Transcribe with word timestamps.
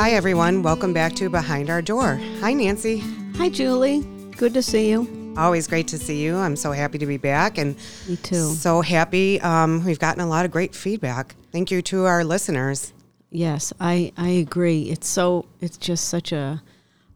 Hi, 0.00 0.12
everyone. 0.12 0.62
Welcome 0.62 0.94
back 0.94 1.12
to 1.16 1.28
Behind 1.28 1.68
Our 1.68 1.82
Door. 1.82 2.22
Hi, 2.40 2.54
Nancy. 2.54 3.00
Hi, 3.36 3.50
Julie. 3.50 4.00
Good 4.38 4.54
to 4.54 4.62
see 4.62 4.88
you. 4.88 5.34
Always 5.36 5.66
great 5.66 5.88
to 5.88 5.98
see 5.98 6.24
you. 6.24 6.36
I'm 6.36 6.56
so 6.56 6.72
happy 6.72 6.96
to 6.96 7.04
be 7.04 7.18
back 7.18 7.58
and 7.58 7.76
Me 8.08 8.16
too. 8.16 8.54
so 8.54 8.80
happy. 8.80 9.38
Um, 9.42 9.84
we've 9.84 9.98
gotten 9.98 10.22
a 10.22 10.26
lot 10.26 10.46
of 10.46 10.50
great 10.52 10.74
feedback. 10.74 11.34
Thank 11.52 11.70
you 11.70 11.82
to 11.82 12.06
our 12.06 12.24
listeners. 12.24 12.94
Yes, 13.28 13.74
I, 13.78 14.10
I 14.16 14.30
agree. 14.30 14.84
It's 14.84 15.06
so 15.06 15.44
it's 15.60 15.76
just 15.76 16.08
such 16.08 16.32
a, 16.32 16.62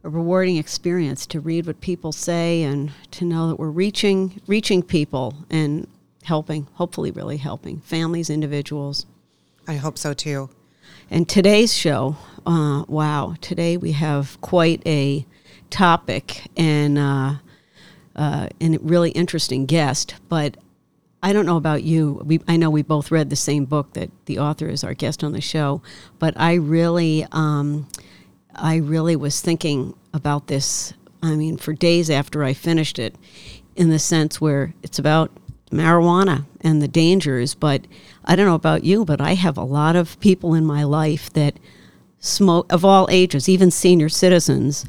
a 0.02 0.08
rewarding 0.10 0.58
experience 0.58 1.24
to 1.28 1.40
read 1.40 1.66
what 1.66 1.80
people 1.80 2.12
say 2.12 2.64
and 2.64 2.92
to 3.12 3.24
know 3.24 3.48
that 3.48 3.56
we're 3.56 3.70
reaching 3.70 4.42
reaching 4.46 4.82
people 4.82 5.32
and 5.48 5.88
helping, 6.24 6.68
hopefully 6.74 7.12
really 7.12 7.38
helping 7.38 7.80
families, 7.80 8.28
individuals. 8.28 9.06
I 9.66 9.76
hope 9.76 9.96
so 9.96 10.12
too. 10.12 10.50
And 11.10 11.28
today's 11.28 11.74
show, 11.74 12.16
uh, 12.46 12.84
wow, 12.88 13.34
today 13.40 13.76
we 13.76 13.92
have 13.92 14.40
quite 14.40 14.82
a 14.86 15.26
topic 15.70 16.46
and 16.56 16.98
uh, 16.98 17.34
uh, 18.16 18.48
and 18.60 18.76
a 18.76 18.78
really 18.78 19.10
interesting 19.10 19.66
guest. 19.66 20.14
But 20.28 20.56
I 21.22 21.32
don't 21.32 21.46
know 21.46 21.56
about 21.56 21.82
you. 21.82 22.22
We, 22.24 22.40
I 22.46 22.56
know 22.56 22.70
we 22.70 22.82
both 22.82 23.10
read 23.10 23.30
the 23.30 23.36
same 23.36 23.64
book 23.64 23.94
that 23.94 24.10
the 24.26 24.38
author 24.38 24.68
is 24.68 24.84
our 24.84 24.94
guest 24.94 25.24
on 25.24 25.32
the 25.32 25.40
show. 25.40 25.82
But 26.18 26.34
I 26.38 26.54
really, 26.54 27.26
um, 27.32 27.88
I 28.54 28.76
really 28.76 29.16
was 29.16 29.40
thinking 29.40 29.94
about 30.12 30.48
this. 30.48 30.92
I 31.22 31.34
mean, 31.34 31.56
for 31.56 31.72
days 31.72 32.10
after 32.10 32.44
I 32.44 32.52
finished 32.52 32.98
it, 32.98 33.14
in 33.74 33.88
the 33.88 33.98
sense 33.98 34.40
where 34.40 34.74
it's 34.82 34.98
about 34.98 35.30
marijuana 35.70 36.44
and 36.60 36.80
the 36.80 36.88
dangers. 36.88 37.54
But 37.54 37.86
I 38.24 38.36
don't 38.36 38.46
know 38.46 38.54
about 38.54 38.84
you, 38.84 39.04
but 39.04 39.20
I 39.20 39.34
have 39.34 39.56
a 39.56 39.64
lot 39.64 39.96
of 39.96 40.20
people 40.20 40.54
in 40.54 40.64
my 40.64 40.84
life 40.84 41.32
that 41.32 41.58
smoke 42.24 42.72
of 42.72 42.84
all 42.84 43.06
ages, 43.10 43.48
even 43.48 43.70
senior 43.70 44.08
citizens, 44.08 44.84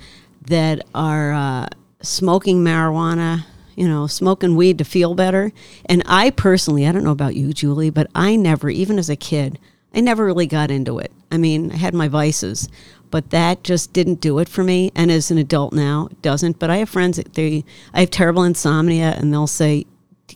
that 0.47 0.81
are 0.93 1.33
uh, 1.33 1.67
smoking 2.01 2.63
marijuana. 2.63 3.45
You 3.77 3.89
know, 3.89 4.07
smoking 4.07 4.55
weed 4.55 4.77
to 4.77 4.85
feel 4.85 5.15
better. 5.15 5.51
And 5.87 6.01
I 6.05 6.29
personally, 6.29 6.87
I 6.87 6.93
don't 6.93 7.03
know 7.03 7.11
about 7.11 7.35
you, 7.35 7.51
Julie, 7.51 7.89
but 7.89 8.09
I 8.15 8.37
never, 8.37 8.69
even 8.69 8.97
as 8.97 9.09
a 9.09 9.17
kid, 9.17 9.59
I 9.93 9.99
never 9.99 10.23
really 10.23 10.47
got 10.47 10.71
into 10.71 10.97
it. 10.99 11.11
I 11.29 11.35
mean, 11.35 11.73
I 11.73 11.75
had 11.75 11.93
my 11.93 12.07
vices, 12.07 12.69
but 13.11 13.31
that 13.31 13.65
just 13.65 13.91
didn't 13.91 14.21
do 14.21 14.39
it 14.39 14.47
for 14.47 14.63
me. 14.63 14.93
And 14.95 15.11
as 15.11 15.29
an 15.29 15.37
adult 15.37 15.73
now, 15.73 16.07
it 16.09 16.21
doesn't. 16.21 16.57
But 16.57 16.69
I 16.69 16.77
have 16.77 16.87
friends 16.87 17.17
that 17.17 17.33
they, 17.33 17.65
I 17.93 17.99
have 17.99 18.11
terrible 18.11 18.43
insomnia, 18.43 19.13
and 19.17 19.33
they'll 19.33 19.45
say, 19.45 19.85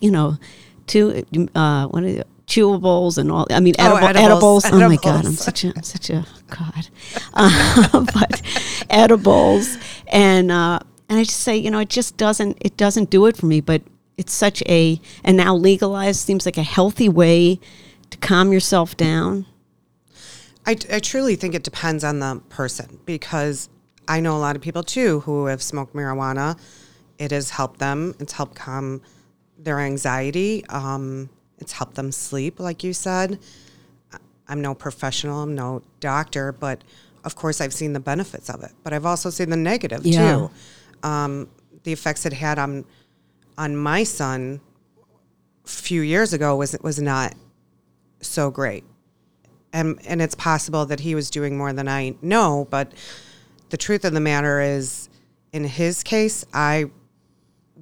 you 0.01 0.11
know, 0.11 0.35
two, 0.85 1.25
uh, 1.55 1.87
what 1.87 2.03
are 2.03 2.11
they, 2.11 2.23
chewables 2.49 3.17
and 3.17 3.31
all. 3.31 3.47
I 3.51 3.59
mean, 3.61 3.75
Oh, 3.79 3.95
edible, 3.95 4.07
edibles. 4.19 4.65
edibles. 4.65 4.83
Oh 4.83 4.89
my 4.89 4.95
god, 4.97 5.07
I'm 5.07 5.19
Edibles. 5.19 5.39
such 5.39 5.63
a 5.63 5.83
such 5.83 6.09
a 6.09 6.25
god. 6.49 6.89
Uh, 7.33 8.05
but 8.13 8.41
edibles 8.89 9.77
and 10.07 10.51
uh, 10.51 10.79
and 11.07 11.19
I 11.19 11.23
just 11.23 11.39
say, 11.39 11.55
you 11.55 11.71
know, 11.71 11.79
it 11.79 11.89
just 11.89 12.17
doesn't 12.17 12.57
it 12.61 12.75
doesn't 12.75 13.09
do 13.09 13.25
it 13.27 13.37
for 13.37 13.45
me. 13.45 13.61
But 13.61 13.81
it's 14.17 14.33
such 14.33 14.61
a 14.67 14.99
and 15.23 15.37
now 15.37 15.55
legalized 15.55 16.19
seems 16.19 16.45
like 16.45 16.57
a 16.57 16.63
healthy 16.63 17.07
way 17.07 17.59
to 18.09 18.17
calm 18.17 18.51
yourself 18.51 18.97
down. 18.97 19.45
I, 20.65 20.71
I 20.91 20.99
truly 20.99 21.35
think 21.35 21.55
it 21.55 21.63
depends 21.63 22.03
on 22.03 22.19
the 22.19 22.41
person 22.49 22.99
because 23.05 23.69
I 24.07 24.19
know 24.19 24.35
a 24.35 24.39
lot 24.39 24.55
of 24.55 24.61
people 24.61 24.83
too 24.83 25.21
who 25.21 25.45
have 25.45 25.61
smoked 25.63 25.93
marijuana. 25.95 26.59
It 27.17 27.31
has 27.31 27.51
helped 27.51 27.79
them. 27.79 28.15
It's 28.19 28.33
helped 28.33 28.55
calm 28.55 29.01
their 29.57 29.79
anxiety. 29.79 30.65
Um, 30.67 31.29
it's 31.59 31.73
helped 31.73 31.95
them 31.95 32.11
sleep, 32.11 32.59
like 32.59 32.83
you 32.83 32.93
said. 32.93 33.39
I'm 34.47 34.61
no 34.61 34.73
professional. 34.73 35.43
I'm 35.43 35.53
no 35.53 35.83
doctor, 35.99 36.51
but 36.51 36.83
of 37.23 37.35
course 37.35 37.61
I've 37.61 37.73
seen 37.73 37.93
the 37.93 37.99
benefits 37.99 38.49
of 38.49 38.63
it. 38.63 38.71
But 38.83 38.93
I've 38.93 39.05
also 39.05 39.29
seen 39.29 39.49
the 39.51 39.57
negative 39.57 40.05
Yeah. 40.05 40.33
too. 40.35 40.51
Um, 41.07 41.49
the 41.83 41.93
effects 41.93 42.25
it 42.25 42.33
had 42.33 42.57
on 42.59 42.85
on 43.57 43.75
my 43.75 44.03
son 44.03 44.61
a 45.65 45.67
few 45.69 46.01
years 46.01 46.33
ago 46.33 46.55
was 46.55 46.75
was 46.81 46.99
not 46.99 47.35
so 48.21 48.49
great 48.49 48.83
and 49.71 49.99
and 50.07 50.21
it's 50.21 50.35
possible 50.35 50.85
that 50.85 51.01
he 51.01 51.13
was 51.15 51.29
doing 51.29 51.57
more 51.57 51.71
than 51.73 51.87
I 51.87 52.15
know, 52.21 52.67
but 52.69 52.91
the 53.69 53.77
truth 53.77 54.03
of 54.03 54.13
the 54.13 54.19
matter 54.19 54.59
is, 54.61 55.09
in 55.53 55.63
his 55.63 56.01
case, 56.03 56.43
I 56.53 56.85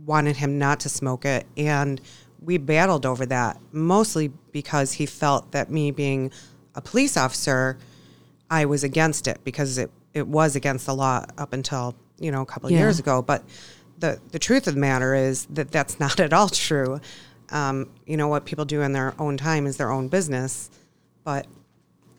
wanted 0.05 0.35
him 0.35 0.57
not 0.59 0.81
to 0.81 0.89
smoke 0.89 1.23
it, 1.25 1.45
and 1.55 2.01
we 2.47 2.57
battled 2.57 3.05
over 3.05 3.25
that 3.25 3.59
mostly 3.73 4.31
because 4.51 4.93
he 4.93 5.05
felt 5.05 5.51
that 5.51 5.69
me 5.69 5.91
being 5.91 6.31
a 6.75 6.81
police 6.81 7.17
officer, 7.17 7.77
I 8.49 8.63
was 8.65 8.83
against 8.83 9.27
it 9.27 9.39
because 9.43 9.77
it 9.77 9.91
it 10.13 10.25
was 10.27 10.55
against 10.55 10.85
the 10.87 10.95
law 10.95 11.25
up 11.37 11.51
until 11.53 11.93
you 12.17 12.31
know 12.31 12.41
a 12.41 12.45
couple 12.45 12.67
of 12.67 12.71
Yeah. 12.73 12.79
years 12.79 12.97
ago, 12.99 13.21
but. 13.21 13.43
The, 13.99 14.19
the 14.31 14.37
truth 14.37 14.67
of 14.67 14.75
the 14.75 14.79
matter 14.79 15.15
is 15.15 15.47
that 15.47 15.71
that's 15.71 15.99
not 16.05 16.19
at 16.19 16.31
all 16.31 16.49
true. 16.49 17.01
Um, 17.49 17.89
you 18.05 18.15
know, 18.15 18.27
what 18.27 18.45
people 18.45 18.63
do 18.63 18.83
in 18.83 18.91
their 18.93 19.15
own 19.17 19.37
time 19.37 19.65
is 19.65 19.77
their 19.77 19.91
own 19.91 20.07
business. 20.07 20.69
But 21.23 21.47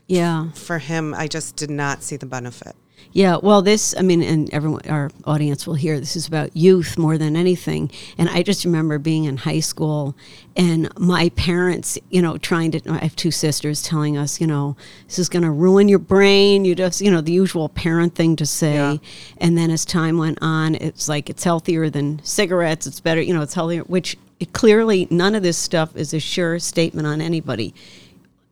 Yeah. 0.09 0.51
for 0.55 0.79
him, 0.81 1.15
I 1.15 1.29
just 1.29 1.55
did 1.55 1.71
not 1.71 2.03
see 2.03 2.17
the 2.17 2.27
benefit. 2.27 2.75
Yeah, 3.13 3.39
well, 3.43 3.63
this, 3.63 3.95
I 3.97 4.03
mean, 4.03 4.23
and 4.23 4.53
everyone, 4.53 4.83
our 4.89 5.11
audience 5.25 5.67
will 5.67 5.75
hear 5.75 5.99
this 5.99 6.15
is 6.15 6.29
about 6.29 6.57
youth 6.57 6.99
more 6.99 7.17
than 7.17 7.37
anything. 7.37 7.91
And 8.19 8.29
I 8.29 8.43
just 8.43 8.65
remember 8.65 8.99
being 8.99 9.25
in 9.25 9.39
high 9.39 9.61
school 9.61 10.15
and 10.57 10.89
my 10.99 11.31
parents, 11.31 11.99
you 12.11 12.21
know, 12.21 12.37
trying 12.37 12.73
to, 12.73 12.81
I 12.91 12.99
have 12.99 13.17
two 13.17 13.31
sisters 13.31 13.83
telling 13.83 14.17
us, 14.17 14.41
you 14.41 14.47
know, 14.47 14.77
this 15.07 15.19
is 15.19 15.29
going 15.29 15.43
to 15.43 15.51
ruin 15.51 15.89
your 15.89 15.99
brain. 15.99 16.65
You 16.65 16.75
just, 16.75 17.01
you 17.01 17.11
know, 17.11 17.21
the 17.21 17.33
usual 17.33 17.69
parent 17.71 18.15
thing 18.15 18.37
to 18.37 18.47
say. 18.47 18.75
Yeah. 18.75 18.97
And 19.39 19.57
then 19.57 19.71
as 19.71 19.85
time 19.85 20.19
went 20.19 20.39
on, 20.43 20.75
it's 20.75 21.09
like 21.09 21.31
it's 21.31 21.45
healthier 21.45 21.89
than 21.89 22.23
cigarettes. 22.25 22.87
It's 22.87 23.01
better, 23.01 23.23
you 23.23 23.33
know, 23.33 23.43
it's 23.43 23.55
healthier, 23.55 23.83
which 23.83 24.17
it 24.39 24.53
clearly 24.53 25.09
none 25.11 25.35
of 25.35 25.43
this 25.43 25.59
stuff 25.59 25.97
is 25.97 26.15
a 26.15 26.21
sure 26.21 26.59
statement 26.59 27.07
on 27.07 27.21
anybody 27.21 27.75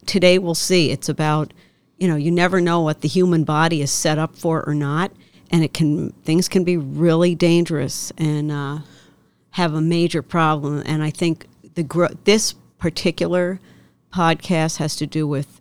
today 0.04 0.38
we'll 0.38 0.54
see 0.54 0.90
it's 0.90 1.08
about 1.08 1.52
you 1.98 2.06
know 2.08 2.16
you 2.16 2.30
never 2.30 2.60
know 2.60 2.80
what 2.80 3.00
the 3.00 3.08
human 3.08 3.44
body 3.44 3.80
is 3.82 3.90
set 3.90 4.18
up 4.18 4.36
for 4.36 4.66
or 4.68 4.74
not 4.74 5.10
and 5.50 5.62
it 5.64 5.72
can 5.72 6.10
things 6.24 6.48
can 6.48 6.64
be 6.64 6.76
really 6.76 7.34
dangerous 7.34 8.12
and 8.18 8.50
uh, 8.50 8.78
have 9.50 9.72
a 9.74 9.80
major 9.80 10.22
problem. 10.22 10.82
And 10.86 11.02
i 11.02 11.10
think 11.10 11.46
the 11.74 11.82
gro- 11.82 12.14
this 12.24 12.54
particular 12.78 13.60
podcast 14.12 14.76
has 14.78 14.96
to 14.96 15.06
do 15.06 15.26
with 15.26 15.60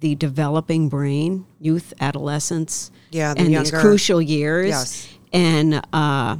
the 0.00 0.14
developing 0.16 0.88
brain 0.88 1.46
youth 1.60 1.92
adolescence 2.00 2.90
Yeah, 3.10 3.34
the 3.34 3.40
and 3.40 3.54
these 3.54 3.70
crucial 3.70 4.20
years. 4.20 4.68
Yes. 4.68 5.08
and 5.32 5.80
uh, 5.92 6.36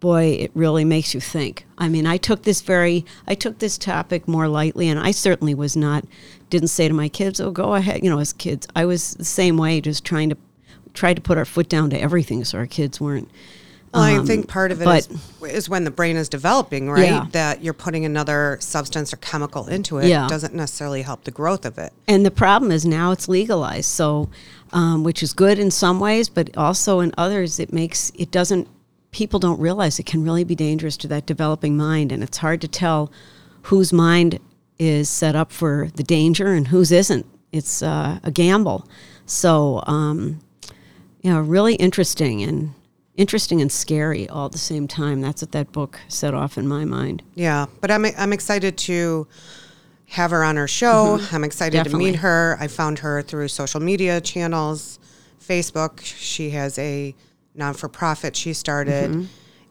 boy 0.00 0.24
it 0.40 0.50
really 0.54 0.84
makes 0.84 1.14
you 1.14 1.20
think. 1.20 1.64
I 1.78 1.88
mean 1.88 2.06
i 2.06 2.16
took 2.18 2.42
this 2.42 2.60
very 2.60 3.04
i 3.26 3.34
took 3.34 3.58
this 3.58 3.76
topic 3.78 4.28
more 4.28 4.48
lightly 4.48 4.88
and 4.88 4.98
i 5.00 5.10
certainly 5.10 5.54
was 5.54 5.76
not 5.76 6.04
didn't 6.50 6.68
say 6.68 6.86
to 6.88 6.94
my 6.94 7.08
kids 7.08 7.40
oh 7.40 7.50
go 7.50 7.74
ahead 7.74 8.02
you 8.04 8.10
know 8.10 8.18
as 8.18 8.32
kids 8.32 8.66
i 8.76 8.84
was 8.84 9.14
the 9.14 9.24
same 9.24 9.56
way 9.56 9.80
just 9.80 10.04
trying 10.04 10.28
to 10.30 10.36
try 10.94 11.12
to 11.12 11.20
put 11.20 11.36
our 11.36 11.44
foot 11.44 11.68
down 11.68 11.90
to 11.90 12.00
everything 12.00 12.44
so 12.44 12.56
our 12.58 12.66
kids 12.66 13.00
weren't 13.00 13.28
Well, 13.92 14.02
I 14.02 14.16
um, 14.16 14.26
think 14.26 14.48
part 14.48 14.72
of 14.72 14.80
it 14.80 14.84
but- 14.84 15.06
is, 15.08 15.54
is 15.64 15.68
when 15.68 15.84
the 15.84 15.90
brain 15.90 16.16
is 16.16 16.28
developing, 16.28 16.90
right? 16.90 17.04
Yeah. 17.04 17.26
That 17.32 17.62
you're 17.62 17.72
putting 17.74 18.04
another 18.04 18.58
substance 18.60 19.12
or 19.12 19.16
chemical 19.18 19.66
into 19.68 19.98
it 19.98 20.08
Yeah. 20.08 20.26
doesn't 20.28 20.54
necessarily 20.54 21.02
help 21.02 21.24
the 21.24 21.30
growth 21.30 21.64
of 21.64 21.78
it. 21.78 21.92
And 22.08 22.24
the 22.26 22.30
problem 22.30 22.70
is 22.72 22.84
now 22.84 23.12
it's 23.12 23.28
legalized, 23.28 23.88
so 23.88 24.28
um, 24.72 25.04
which 25.04 25.22
is 25.22 25.32
good 25.32 25.58
in 25.58 25.70
some 25.70 25.98
ways, 26.00 26.28
but 26.28 26.54
also 26.56 27.00
in 27.00 27.12
others 27.16 27.58
it 27.58 27.72
makes 27.72 28.10
it 28.16 28.30
doesn't. 28.30 28.68
People 29.12 29.38
don't 29.38 29.60
realize 29.60 29.98
it 29.98 30.04
can 30.06 30.22
really 30.24 30.44
be 30.44 30.54
dangerous 30.54 30.96
to 30.98 31.08
that 31.08 31.24
developing 31.24 31.76
mind, 31.76 32.12
and 32.12 32.22
it's 32.22 32.38
hard 32.38 32.60
to 32.62 32.68
tell 32.68 33.10
whose 33.62 33.92
mind 33.92 34.38
is 34.78 35.08
set 35.08 35.34
up 35.34 35.50
for 35.52 35.88
the 35.94 36.02
danger 36.02 36.48
and 36.48 36.68
whose 36.68 36.92
isn't. 36.92 37.26
It's 37.52 37.82
uh, 37.82 38.18
a 38.22 38.30
gamble. 38.30 38.86
So, 39.24 39.82
um, 39.86 40.40
you 41.22 41.30
know, 41.32 41.40
really 41.40 41.74
interesting 41.76 42.42
and 42.42 42.74
interesting 43.16 43.60
and 43.62 43.72
scary 43.72 44.28
all 44.28 44.46
at 44.46 44.52
the 44.52 44.58
same 44.58 44.86
time. 44.86 45.20
That's 45.20 45.42
what 45.42 45.52
that 45.52 45.72
book 45.72 45.98
set 46.08 46.34
off 46.34 46.58
in 46.58 46.68
my 46.68 46.84
mind. 46.84 47.22
Yeah, 47.34 47.66
but 47.80 47.90
I'm 47.90 48.04
I'm 48.18 48.32
excited 48.32 48.76
to 48.78 49.26
have 50.08 50.30
her 50.30 50.44
on 50.44 50.58
our 50.58 50.68
show. 50.68 51.18
I'm 51.32 51.42
excited 51.44 51.82
to 51.82 51.88
Mm-hmm. 51.90 51.98
Meet 51.98 52.16
her. 52.16 52.56
I 52.60 52.68
found 52.68 52.98
her 53.00 53.22
through 53.22 53.48
social 53.48 53.80
media 53.80 54.20
channels, 54.20 54.98
Facebook. 55.42 56.00
She 56.04 56.50
has 56.50 56.78
a 56.78 57.14
non 57.54 57.74
for 57.74 57.88
profit 57.88 58.36
she 58.36 58.52
started, 58.52 59.10
Mm-hmm. 59.10 59.24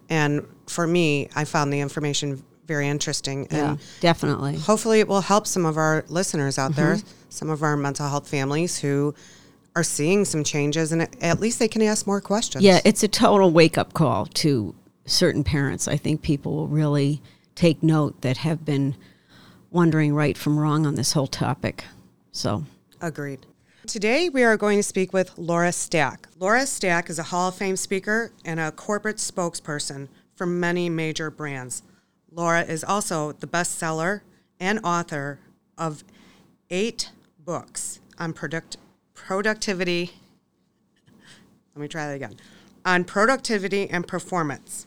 and 0.10 0.48
for 0.68 0.88
me, 0.88 1.30
I 1.36 1.46
found 1.46 1.72
the 1.72 1.80
information 1.80 2.44
very 2.65 2.88
interesting. 2.88 3.47
Yeah, 3.51 3.71
And 3.71 3.79
definitely. 4.00 4.57
hopefully 4.57 5.00
it 5.00 5.07
will 5.07 5.21
help 5.21 5.47
some 5.47 5.65
of 5.65 5.77
our 5.77 6.03
listeners 6.07 6.57
out 6.57 6.75
there, 6.75 6.95
Mm-hmm. 6.95 7.07
some 7.29 7.50
of 7.50 7.63
our 7.63 7.77
mental 7.77 8.07
health 8.09 8.27
families 8.27 8.79
who 8.79 9.13
are 9.75 9.83
seeing 9.83 10.23
some 10.25 10.44
changes 10.44 10.91
and 10.91 11.07
at 11.21 11.39
least 11.39 11.59
they 11.59 11.67
can 11.67 11.81
ask 11.81 12.07
more 12.07 12.21
questions. 12.21 12.63
Yeah, 12.63 12.79
it's 12.85 13.03
a 13.03 13.07
total 13.07 13.51
wake 13.51 13.77
up 13.77 13.94
call 13.94 14.25
to 14.27 14.73
certain 15.06 15.44
parents. 15.44 15.88
I 15.88 15.97
think 15.97 16.21
people 16.21 16.56
will 16.56 16.67
really 16.67 17.21
take 17.56 17.83
note 17.83 18.21
that 18.21 18.38
have 18.38 18.63
been 18.65 18.95
wondering 19.71 20.13
right 20.15 20.38
from 20.38 20.57
wrong 20.57 20.85
on 20.85 20.95
this 20.95 21.11
whole 21.13 21.27
topic. 21.27 21.83
So, 22.31 22.63
Agreed. 23.01 23.45
Today, 23.85 24.29
we 24.29 24.44
are 24.44 24.57
going 24.57 24.79
to 24.79 24.83
speak 24.83 25.13
with 25.13 25.38
Laura 25.38 25.71
Stack. 25.71 26.27
Laura 26.39 26.65
Stack 26.65 27.09
is 27.09 27.19
a 27.19 27.23
Hall 27.23 27.50
of 27.50 27.56
Fame 27.56 27.75
speaker 27.75 28.31
and 28.44 28.59
a 28.59 28.71
corporate 28.71 29.18
spokesperson 29.18 30.07
for 30.33 30.45
many 30.47 30.89
major 30.89 31.29
brands. 31.29 31.83
Laura 32.35 32.63
is 32.63 32.83
also 32.83 33.31
the 33.31 33.47
bestseller 33.47 34.19
and 34.59 34.79
author 34.83 35.39
of 35.77 36.03
eight 36.69 37.11
books 37.39 38.01
on 38.19 38.33
product, 38.33 38.75
productivity. 39.13 40.11
Let 41.73 41.81
me 41.81 41.87
try 41.87 42.07
that 42.07 42.15
again 42.15 42.35
on 42.83 43.05
productivity 43.05 43.89
and 43.89 44.05
performance. 44.05 44.85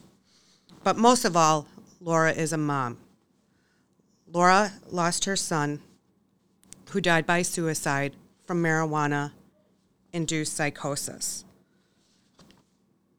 But 0.84 0.96
most 0.96 1.24
of 1.24 1.36
all, 1.36 1.66
Laura 2.00 2.32
is 2.32 2.52
a 2.52 2.58
mom. 2.58 2.98
Laura 4.30 4.72
lost 4.90 5.24
her 5.24 5.34
son, 5.34 5.80
who 6.90 7.00
died 7.00 7.26
by 7.26 7.42
suicide 7.42 8.14
from 8.46 8.62
marijuana 8.62 9.32
induced 10.12 10.54
psychosis. 10.54 11.44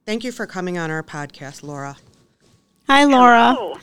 Thank 0.05 0.23
you 0.23 0.31
for 0.31 0.45
coming 0.45 0.77
on 0.77 0.89
our 0.89 1.03
podcast, 1.03 1.61
Laura. 1.61 1.97
Hi, 2.87 3.03
Laura. 3.03 3.53
Hello. 3.53 3.77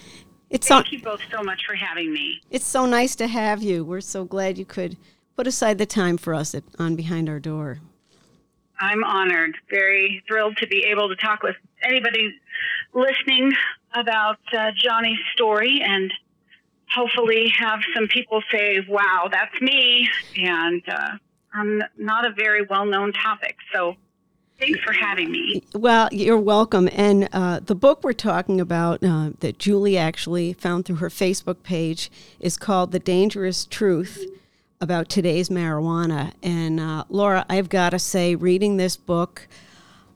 It's 0.51 0.69
Thank 0.69 0.87
so, 0.87 0.93
you 0.93 1.03
both 1.03 1.21
so 1.31 1.43
much 1.43 1.65
for 1.67 1.75
having 1.75 2.13
me. 2.13 2.41
it's 2.51 2.65
so 2.65 2.87
nice 2.87 3.17
to 3.17 3.27
have 3.27 3.63
you. 3.63 3.85
We're 3.85 4.01
so 4.01 4.25
glad 4.25 4.59
you 4.59 4.65
could 4.65 4.97
put 5.37 5.47
aside 5.47 5.79
the 5.79 5.87
time 5.87 6.17
for 6.17 6.35
us 6.35 6.55
at, 6.55 6.63
on 6.79 6.95
Behind 6.97 7.29
Our 7.29 7.41
Door. 7.41 7.81
I'm 8.79 9.03
honored, 9.05 9.57
very 9.71 10.23
thrilled 10.29 10.57
to 10.59 10.67
be 10.67 10.85
able 10.91 11.09
to 11.09 11.17
talk 11.17 11.43
with 11.43 11.57
anybody 11.83 12.33
listening 12.95 13.53
about 13.95 14.39
uh, 14.57 14.71
Johnny's 14.77 15.19
story 15.33 15.81
and 15.83 16.13
hopefully 16.95 17.53
have 17.59 17.81
some 17.95 18.07
people 18.07 18.43
say, 18.53 18.85
wow, 18.89 19.29
that's 19.31 19.61
me. 19.61 20.09
And 20.37 20.83
uh, 20.89 21.11
I'm 21.55 21.83
not 21.97 22.27
a 22.27 22.33
very 22.33 22.65
well 22.69 22.85
known 22.85 23.13
topic. 23.13 23.57
So 23.75 23.97
thanks 24.59 24.81
for 24.81 24.93
having 24.93 25.31
me. 25.31 25.63
Well, 25.75 26.09
you're 26.13 26.39
welcome. 26.39 26.89
And 26.93 27.29
uh, 27.33 27.61
the 27.61 27.75
book 27.75 28.03
we're 28.03 28.13
talking 28.13 28.61
about 28.61 29.03
uh, 29.03 29.31
that 29.41 29.59
Julie 29.59 29.99
actually 29.99 30.53
found 30.53 30.85
through 30.85 30.97
her 30.97 31.11
Facebook 31.11 31.63
page 31.63 32.11
is 32.41 32.57
called 32.57 32.93
The 32.93 32.99
Dangerous 32.99 33.65
Truth 33.65 34.25
about 34.81 35.09
today's 35.09 35.49
marijuana. 35.49 36.33
And 36.43 36.79
uh, 36.81 37.05
Laura, 37.09 37.47
I've 37.49 37.69
got 37.69 37.91
to 37.91 37.99
say, 37.99 38.35
reading 38.35 38.77
this 38.77 38.97
book, 38.97 39.49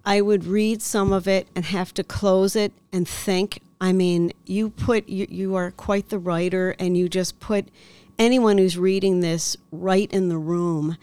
I 0.05 0.21
would 0.21 0.45
read 0.45 0.83
some 0.83 1.13
of 1.13 1.29
it 1.29 1.49
and 1.55 1.65
have 1.67 1.95
to 1.95 2.05
close 2.05 2.57
it 2.57 2.73
and 2.93 3.07
think. 3.07 3.61
I 3.81 3.93
mean, 3.93 4.33
you 4.47 4.71
put 4.71 5.09
you, 5.09 5.27
you 5.31 5.55
are 5.55 5.71
quite 5.71 6.09
the 6.09 6.19
writer, 6.19 6.75
and 6.79 6.97
you 6.97 7.09
just 7.09 7.41
put 7.41 7.69
anyone 8.19 8.59
who's 8.59 8.77
reading 8.77 9.21
this 9.21 9.57
right 9.71 10.11
in 10.13 10.29
the 10.29 10.39
room. 10.39 10.97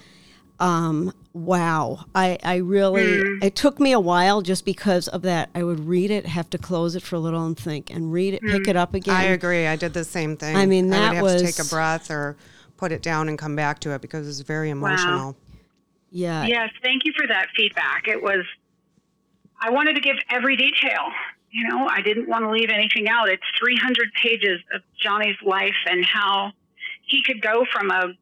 Um, 0.60 1.14
wow, 1.38 2.06
I 2.16 2.38
I 2.44 2.58
really 2.58 3.04
mm. 3.04 3.44
it 3.44 3.56
took 3.56 3.80
me 3.80 3.92
a 3.92 4.00
while 4.00 4.42
just 4.42 4.66
because 4.66 5.08
of 5.08 5.22
that. 5.24 5.50
I 5.56 5.64
would 5.64 5.80
read 5.82 6.12
it, 6.12 6.26
have 6.26 6.50
to 6.52 6.58
close 6.58 6.96
it 6.96 7.04
for 7.04 7.16
a 7.16 7.20
little 7.20 7.46
and 7.46 7.58
think, 7.58 7.90
and 7.90 8.12
read 8.12 8.34
it, 8.34 8.42
pick 8.42 8.64
mm. 8.64 8.68
it 8.68 8.76
up 8.76 8.94
again. 8.94 9.16
I 9.16 9.24
agree. 9.26 9.68
I 9.68 9.76
did 9.76 9.94
the 9.94 10.04
same 10.04 10.38
thing. 10.38 10.56
I 10.56 10.66
mean, 10.66 10.92
I 10.94 10.98
that 10.98 11.10
would 11.10 11.16
have 11.16 11.24
was- 11.24 11.42
to 11.42 11.48
take 11.48 11.66
a 11.66 11.70
breath 11.70 12.12
or 12.12 12.38
put 12.78 12.92
it 12.92 13.02
down 13.02 13.28
and 13.28 13.38
come 13.38 13.56
back 13.56 13.80
to 13.80 13.92
it 13.92 14.02
because 14.02 14.28
it's 14.28 14.42
very 14.42 14.70
emotional. 14.70 15.36
Yeah, 16.10 16.46
Yes, 16.46 16.70
thank 16.82 17.04
you 17.06 17.14
for 17.18 17.28
that 17.28 17.48
feedback. 17.56 18.08
It 18.08 18.22
was, 18.22 18.46
I 19.60 19.72
wanted 19.72 19.96
to 19.96 20.02
give 20.02 20.16
every 20.30 20.56
detail. 20.56 21.12
You 21.52 21.68
know, 21.68 21.88
I 21.90 22.02
didn't 22.02 22.30
want 22.30 22.44
to 22.46 22.52
leave 22.52 22.70
anything 22.70 23.10
out. 23.10 23.30
It's 23.30 23.44
300 23.60 24.14
pages 24.14 24.62
of 24.74 24.82
Johnny's 25.02 25.36
life 25.46 25.76
and 25.86 26.06
how 26.06 26.52
he 27.06 27.24
could 27.24 27.42
go 27.42 27.66
from 27.72 27.92
a 27.92 28.14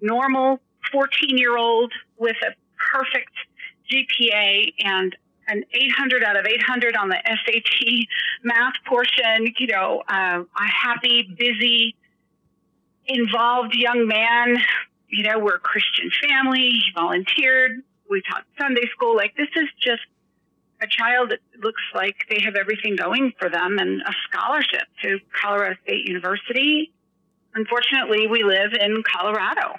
normal 0.00 0.60
14 0.92 1.38
year 1.38 1.56
old 1.56 1.92
with 2.18 2.36
a 2.42 2.54
perfect 2.92 3.32
GPA 3.90 4.72
and 4.80 5.16
an 5.48 5.62
800 5.72 6.24
out 6.24 6.36
of 6.36 6.46
800 6.46 6.96
on 6.96 7.08
the 7.08 7.18
SAT 7.24 8.06
math 8.42 8.74
portion, 8.86 9.54
you 9.58 9.68
know, 9.68 10.02
uh, 10.08 10.42
a 10.42 10.64
happy, 10.64 11.28
busy, 11.38 11.94
involved 13.06 13.74
young 13.74 14.08
man 14.08 14.58
you 15.08 15.22
know, 15.22 15.38
we're 15.38 15.56
a 15.56 15.60
Christian 15.60 16.10
family. 16.22 16.70
He 16.70 16.82
volunteered. 16.94 17.82
We 18.10 18.22
taught 18.28 18.44
Sunday 18.58 18.88
school. 18.92 19.16
Like, 19.16 19.36
this 19.36 19.48
is 19.56 19.68
just 19.80 20.02
a 20.82 20.86
child 20.86 21.30
that 21.30 21.38
looks 21.62 21.82
like 21.94 22.16
they 22.28 22.40
have 22.42 22.54
everything 22.54 22.96
going 22.96 23.32
for 23.38 23.48
them 23.48 23.78
and 23.78 24.02
a 24.02 24.12
scholarship 24.28 24.86
to 25.02 25.18
Colorado 25.40 25.76
State 25.84 26.06
University. 26.06 26.92
Unfortunately, 27.54 28.26
we 28.26 28.42
live 28.42 28.72
in 28.78 29.02
Colorado. 29.02 29.76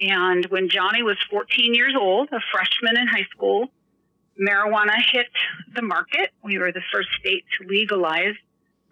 And 0.00 0.44
when 0.46 0.68
Johnny 0.68 1.02
was 1.02 1.16
14 1.30 1.74
years 1.74 1.94
old, 1.98 2.28
a 2.32 2.40
freshman 2.52 2.98
in 2.98 3.06
high 3.06 3.26
school, 3.30 3.68
marijuana 4.40 4.94
hit 5.12 5.26
the 5.74 5.82
market. 5.82 6.30
We 6.42 6.58
were 6.58 6.72
the 6.72 6.82
first 6.92 7.08
state 7.18 7.44
to 7.58 7.68
legalize 7.68 8.34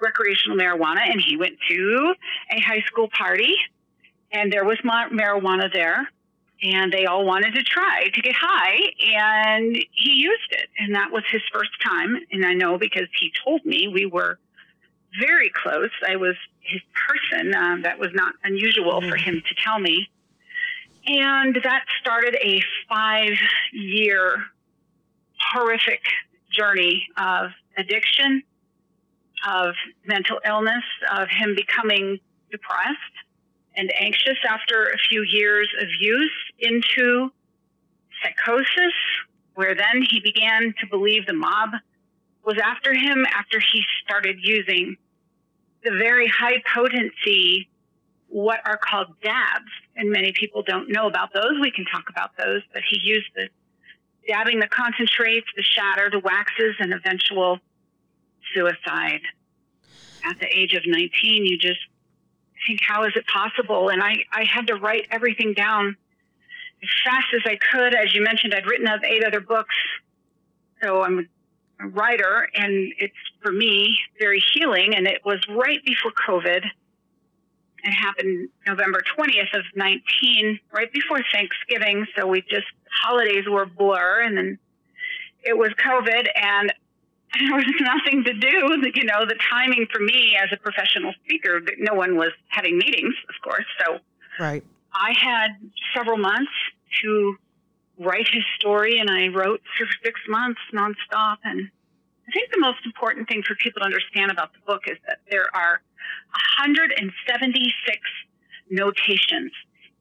recreational 0.01 0.57
marijuana, 0.57 1.11
and 1.11 1.21
he 1.21 1.37
went 1.37 1.57
to 1.69 2.15
a 2.51 2.61
high 2.61 2.83
school 2.87 3.09
party 3.09 3.55
and 4.35 4.53
there 4.53 4.65
was 4.65 4.79
marijuana 4.79 5.73
there 5.73 6.09
and 6.63 6.93
they 6.93 7.07
all 7.07 7.25
wanted 7.25 7.55
to 7.55 7.63
try 7.63 8.09
to 8.13 8.21
get 8.21 8.35
high 8.35 8.79
and 9.17 9.77
he 9.93 10.13
used 10.13 10.51
it. 10.51 10.69
And 10.79 10.95
that 10.95 11.11
was 11.13 11.23
his 11.31 11.43
first 11.53 11.71
time 11.83 12.17
and 12.33 12.45
i 12.45 12.53
know 12.53 12.77
because 12.77 13.09
he 13.19 13.33
told 13.45 13.65
me 13.65 13.89
we 13.89 14.07
were 14.07 14.39
very 15.21 15.51
close. 15.51 15.91
I 16.07 16.17
was 16.17 16.35
his 16.61 16.81
person 17.09 17.55
um, 17.55 17.83
that 17.83 17.99
was 17.99 18.11
not 18.15 18.35
unusual 18.43 19.01
for 19.01 19.17
him 19.17 19.43
to 19.47 19.55
tell 19.63 19.79
me 19.79 20.09
and 21.07 21.57
that 21.65 21.85
started 22.01 22.37
a 22.43 22.63
five 22.89 23.37
year 23.73 24.45
horrific 25.53 26.03
journey 26.51 27.07
of 27.17 27.51
addiction 27.77 28.43
of 29.47 29.75
mental 30.07 30.41
illness 30.47 30.85
of 31.13 31.29
him 31.29 31.55
becoming 31.55 32.19
depressed 32.51 32.99
and 33.77 33.93
anxious 33.99 34.39
after 34.49 34.85
a 34.85 34.99
few 35.09 35.23
years 35.23 35.69
of 35.81 35.89
use 36.01 36.33
into 36.61 37.31
psychosis, 38.23 38.95
where 39.55 39.75
then 39.75 40.03
he 40.09 40.21
began 40.21 40.73
to 40.81 40.87
believe 40.87 41.27
the 41.27 41.33
mob 41.33 41.71
was 42.45 42.57
after 42.63 42.95
him 42.95 43.27
after 43.35 43.59
he 43.59 43.83
started 44.05 44.37
using 44.43 44.97
the 45.83 45.91
very 45.91 46.29
high 46.29 46.63
potency, 46.75 47.69
what 48.35 48.59
are 48.67 48.77
called 48.77 49.07
dabs. 49.23 49.71
And 49.95 50.11
many 50.11 50.33
people 50.33 50.65
don't 50.65 50.91
know 50.91 51.07
about 51.07 51.33
those. 51.33 51.53
We 51.61 51.71
can 51.71 51.85
talk 51.85 52.11
about 52.11 52.37
those, 52.37 52.63
but 52.73 52.83
he 52.91 52.99
used 53.01 53.29
the 53.37 53.49
dabbing 54.27 54.59
the 54.59 54.67
concentrates, 54.67 55.47
the 55.55 55.63
shatter, 55.63 56.11
the 56.11 56.19
waxes, 56.19 56.75
and 56.81 56.93
eventual 56.93 57.61
suicide. 58.53 59.21
At 60.25 60.41
the 60.41 60.47
age 60.47 60.75
of 60.75 60.83
19, 60.85 61.47
you 61.47 61.57
just 61.59 61.79
think, 62.67 62.81
how 62.85 63.05
is 63.05 63.13
it 63.15 63.25
possible? 63.29 63.91
And 63.91 64.03
I, 64.03 64.17
I 64.33 64.43
had 64.43 64.67
to 64.67 64.75
write 64.75 65.07
everything 65.13 65.55
down 65.55 65.97
as 66.83 66.89
fast 67.05 67.27
as 67.35 67.43
I 67.45 67.57
could. 67.71 67.95
As 67.95 68.13
you 68.17 68.23
mentioned, 68.25 68.53
I'd 68.53 68.67
written 68.67 68.89
up 68.89 69.05
eight 69.05 69.23
other 69.23 69.41
books. 69.41 69.77
So 70.83 71.03
I'm 71.03 71.29
a 71.81 71.87
writer, 71.87 72.49
and 72.53 72.93
it's 72.99 73.15
for 73.41 73.53
me 73.53 73.97
very 74.19 74.43
healing. 74.55 74.97
And 74.97 75.07
it 75.07 75.21
was 75.25 75.39
right 75.49 75.85
before 75.85 76.11
COVID. 76.27 76.65
It 77.85 77.93
happened 77.93 78.49
November 78.67 79.03
20th 79.19 79.57
of 79.57 79.65
19, 79.77 80.59
right 80.73 80.93
before 80.93 81.21
Thanksgiving. 81.33 82.07
So 82.17 82.27
we 82.27 82.41
just, 82.43 82.67
holidays 83.03 83.45
were 83.49 83.67
blur. 83.67 84.23
And 84.23 84.37
then 84.37 84.59
it 85.43 85.57
was 85.57 85.71
COVID, 85.75 86.27
and 86.35 86.73
there 87.39 87.55
was 87.57 87.67
nothing 87.81 88.25
to 88.25 88.33
do. 88.33 88.91
You 88.95 89.05
know, 89.05 89.27
the 89.27 89.39
timing 89.51 89.87
for 89.93 90.01
me 90.01 90.37
as 90.43 90.49
a 90.53 90.57
professional 90.57 91.13
speaker, 91.25 91.61
no 91.79 91.95
one 91.95 92.17
was 92.17 92.33
having 92.49 92.79
meetings, 92.79 93.15
of 93.29 93.35
course. 93.43 93.67
So 93.85 93.99
Right. 94.39 94.65
I 94.93 95.13
had 95.13 95.51
several 95.95 96.17
months 96.17 96.53
to 97.03 97.37
write 97.99 98.29
his 98.31 98.45
story, 98.59 98.99
and 98.99 99.11
I 99.11 99.29
wrote 99.29 99.63
for 99.79 99.87
six 100.03 100.21
months 100.29 100.61
nonstop. 100.73 101.39
And 101.45 101.71
I 102.27 102.31
think 102.33 102.51
the 102.53 102.61
most 102.61 102.79
important 102.87 103.29
thing 103.29 103.43
for 103.43 103.55
people 103.57 103.81
to 103.81 103.85
understand 103.87 104.31
about 104.31 104.53
the 104.53 104.61
book 104.67 104.83
is 104.87 104.97
that 105.07 105.19
there 105.31 105.47
are 105.55 105.83
176 106.59 107.99
notations. 108.71 109.53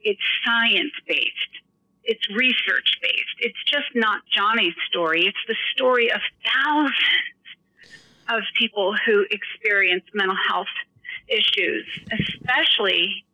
It's 0.01 0.22
science 0.46 0.94
based. 1.08 1.53
It's 2.03 2.27
research 2.36 2.98
based. 3.01 3.36
It's 3.39 3.63
just 3.65 3.88
not 3.96 4.22
Johnny's 4.34 4.74
story. 4.89 5.25
It's 5.25 5.38
the 5.48 5.56
story 5.74 6.12
of 6.12 6.22
thousands 6.46 6.94
of 8.30 8.42
people 8.58 8.96
who 9.06 9.25
experience 9.32 10.03
mental 10.13 10.38
health 10.48 10.68
issues, 11.27 11.86
especially 12.12 13.25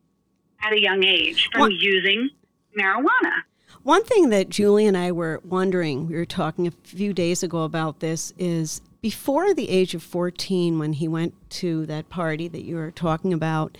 at 0.61 0.73
a 0.73 0.81
young 0.81 1.03
age 1.03 1.47
from 1.51 1.61
What- 1.61 1.73
using 1.73 2.29
marijuana. 2.77 3.43
One 3.83 4.03
thing 4.03 4.29
that 4.29 4.49
Julie 4.49 4.85
and 4.85 4.97
I 4.97 5.11
were 5.11 5.39
wondering, 5.43 6.07
we 6.07 6.15
were 6.15 6.25
talking 6.25 6.67
a 6.67 6.71
few 6.71 7.13
days 7.13 7.43
ago 7.43 7.63
about 7.63 8.01
this, 8.01 8.33
is 8.37 8.81
before 9.01 9.53
the 9.53 9.69
age 9.69 9.95
of 9.95 10.03
14, 10.03 10.77
when 10.77 10.93
he 10.93 11.07
went 11.07 11.33
to 11.51 11.85
that 11.85 12.09
party 12.09 12.49
that 12.49 12.65
you 12.65 12.75
were 12.75 12.91
talking 12.91 13.31
about, 13.31 13.77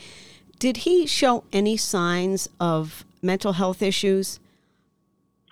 did 0.58 0.78
he 0.78 1.06
show 1.06 1.44
any 1.52 1.76
signs 1.76 2.48
of 2.60 3.04
mental 3.22 3.54
health 3.54 3.82
issues? 3.82 4.40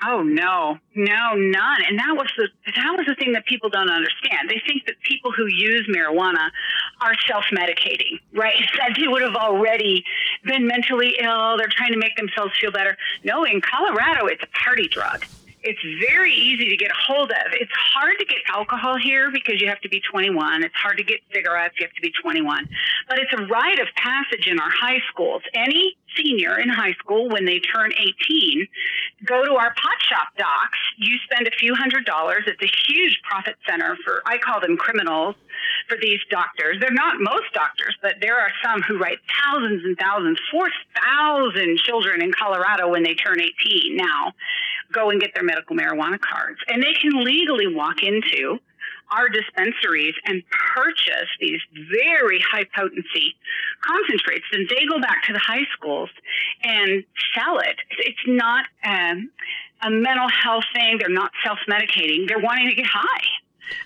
Oh 0.04 0.22
no, 0.22 0.77
no, 0.96 1.34
none. 1.34 1.82
And 1.89 1.98
that 1.98 2.13
was 2.16 2.27
the 2.38 2.50
that 2.66 2.94
was 2.96 3.06
the 3.08 3.16
thing 3.16 3.34
that 3.34 3.46
people 3.46 3.70
don't 3.70 3.89
understand. 3.89 4.50
They 4.50 4.62
think 4.66 4.86
that 4.86 4.96
people 5.01 5.32
who 5.32 5.48
use 5.48 5.88
marijuana 5.88 6.50
are 7.01 7.13
self-medicating, 7.27 8.20
right? 8.34 8.56
That 8.77 8.96
they 8.96 9.08
would 9.08 9.24
have 9.24 9.36
already 9.36 10.06
been 10.44 10.68
mentally 10.68 11.16
ill. 11.20 11.58
They're 11.58 11.72
trying 11.72 11.94
to 11.94 11.98
make 11.98 12.16
themselves 12.16 12.54
feel 12.60 12.72
better. 12.72 12.96
No, 13.24 13.44
in 13.44 13.60
Colorado, 13.60 14.27
it's 14.27 14.44
a 14.44 14.63
party 14.63 14.88
drug. 14.88 15.25
It's 15.64 15.80
very 16.00 16.34
easy 16.34 16.70
to 16.70 16.78
get 16.78 16.92
a 16.92 17.00
hold 17.08 17.32
of. 17.32 17.48
It's 17.54 17.72
hard 17.74 18.18
to 18.20 18.26
get 18.26 18.38
alcohol 18.54 18.98
here 18.98 19.32
because 19.32 19.60
you 19.60 19.68
have 19.68 19.82
to 19.82 19.90
be 19.90 20.02
21. 20.02 20.64
It's 20.64 20.76
hard 20.76 20.98
to 20.98 21.04
get 21.04 21.20
cigarettes. 21.34 21.76
You 21.80 21.88
have 21.88 21.96
to 21.96 22.02
be 22.02 22.12
21. 22.22 22.70
But 23.10 23.20
it's 23.20 23.34
a 23.34 23.46
rite 23.48 23.80
of 23.80 23.88
passage 23.96 24.48
in 24.48 24.60
our 24.60 24.70
high 24.70 25.02
schools. 25.12 25.42
Any 25.54 25.98
senior 26.16 26.60
in 26.60 26.70
high 26.70 26.94
school, 26.94 27.30
when 27.30 27.46
they 27.46 27.60
turn 27.60 27.92
18, 27.92 28.68
go 29.26 29.46
to 29.46 29.54
our 29.56 29.74
pot 29.74 30.00
shop 30.08 30.30
docs. 30.38 30.80
You 30.98 31.18
spend 31.26 31.48
a 31.48 31.52
few 31.52 31.74
hundred 31.74 32.06
dollars. 32.06 32.44
It's 32.46 32.62
a 32.62 32.92
huge 32.92 33.20
profit 33.28 33.56
center 33.68 33.98
for, 34.06 34.22
I 34.26 34.38
call 34.38 34.62
them 34.62 34.78
criminals, 34.78 35.36
for 35.88 35.98
these 36.02 36.20
doctors. 36.30 36.78
They're 36.80 36.92
not 36.92 37.16
most 37.20 37.52
doctors, 37.54 37.96
but 38.02 38.16
there 38.22 38.38
are 38.38 38.52
some 38.64 38.82
who 38.82 38.98
write 38.98 39.20
thousands 39.44 39.84
and 39.84 39.98
thousands, 39.98 40.40
4,000 40.52 41.80
children 41.80 42.22
in 42.22 42.32
Colorado 42.32 42.90
when 42.90 43.04
they 43.04 43.16
turn 43.16 43.40
18 43.42 43.96
now 43.96 44.34
go 44.94 45.10
and 45.10 45.20
get 45.20 45.34
their 45.34 45.44
medical 45.44 45.75
marijuana 45.75 46.20
cards. 46.20 46.60
And 46.67 46.82
they 46.82 46.94
can 46.94 47.24
legally 47.24 47.67
walk 47.67 48.03
into 48.03 48.60
our 49.12 49.29
dispensaries 49.29 50.15
and 50.25 50.44
purchase 50.50 51.29
these 51.39 51.60
very 51.74 52.39
high 52.39 52.65
potency 52.75 53.36
concentrates. 53.82 54.46
And 54.51 54.67
they 54.70 54.86
go 54.86 55.00
back 55.00 55.24
to 55.25 55.34
the 55.34 55.39
high 55.39 55.65
schools 55.74 56.10
and 56.63 57.03
sell 57.34 57.60
it. 57.60 57.77
It's 58.00 58.17
not 58.27 58.65
um, 58.84 59.29
a 59.82 59.89
mental 59.89 60.27
health 60.29 60.65
thing. 60.74 60.98
They're 61.00 61.10
not 61.10 61.32
self 61.44 61.60
medicating. 61.70 62.27
They're 62.27 62.39
wanting 62.39 62.70
to 62.70 62.75
get 62.75 62.88
high. 62.88 63.27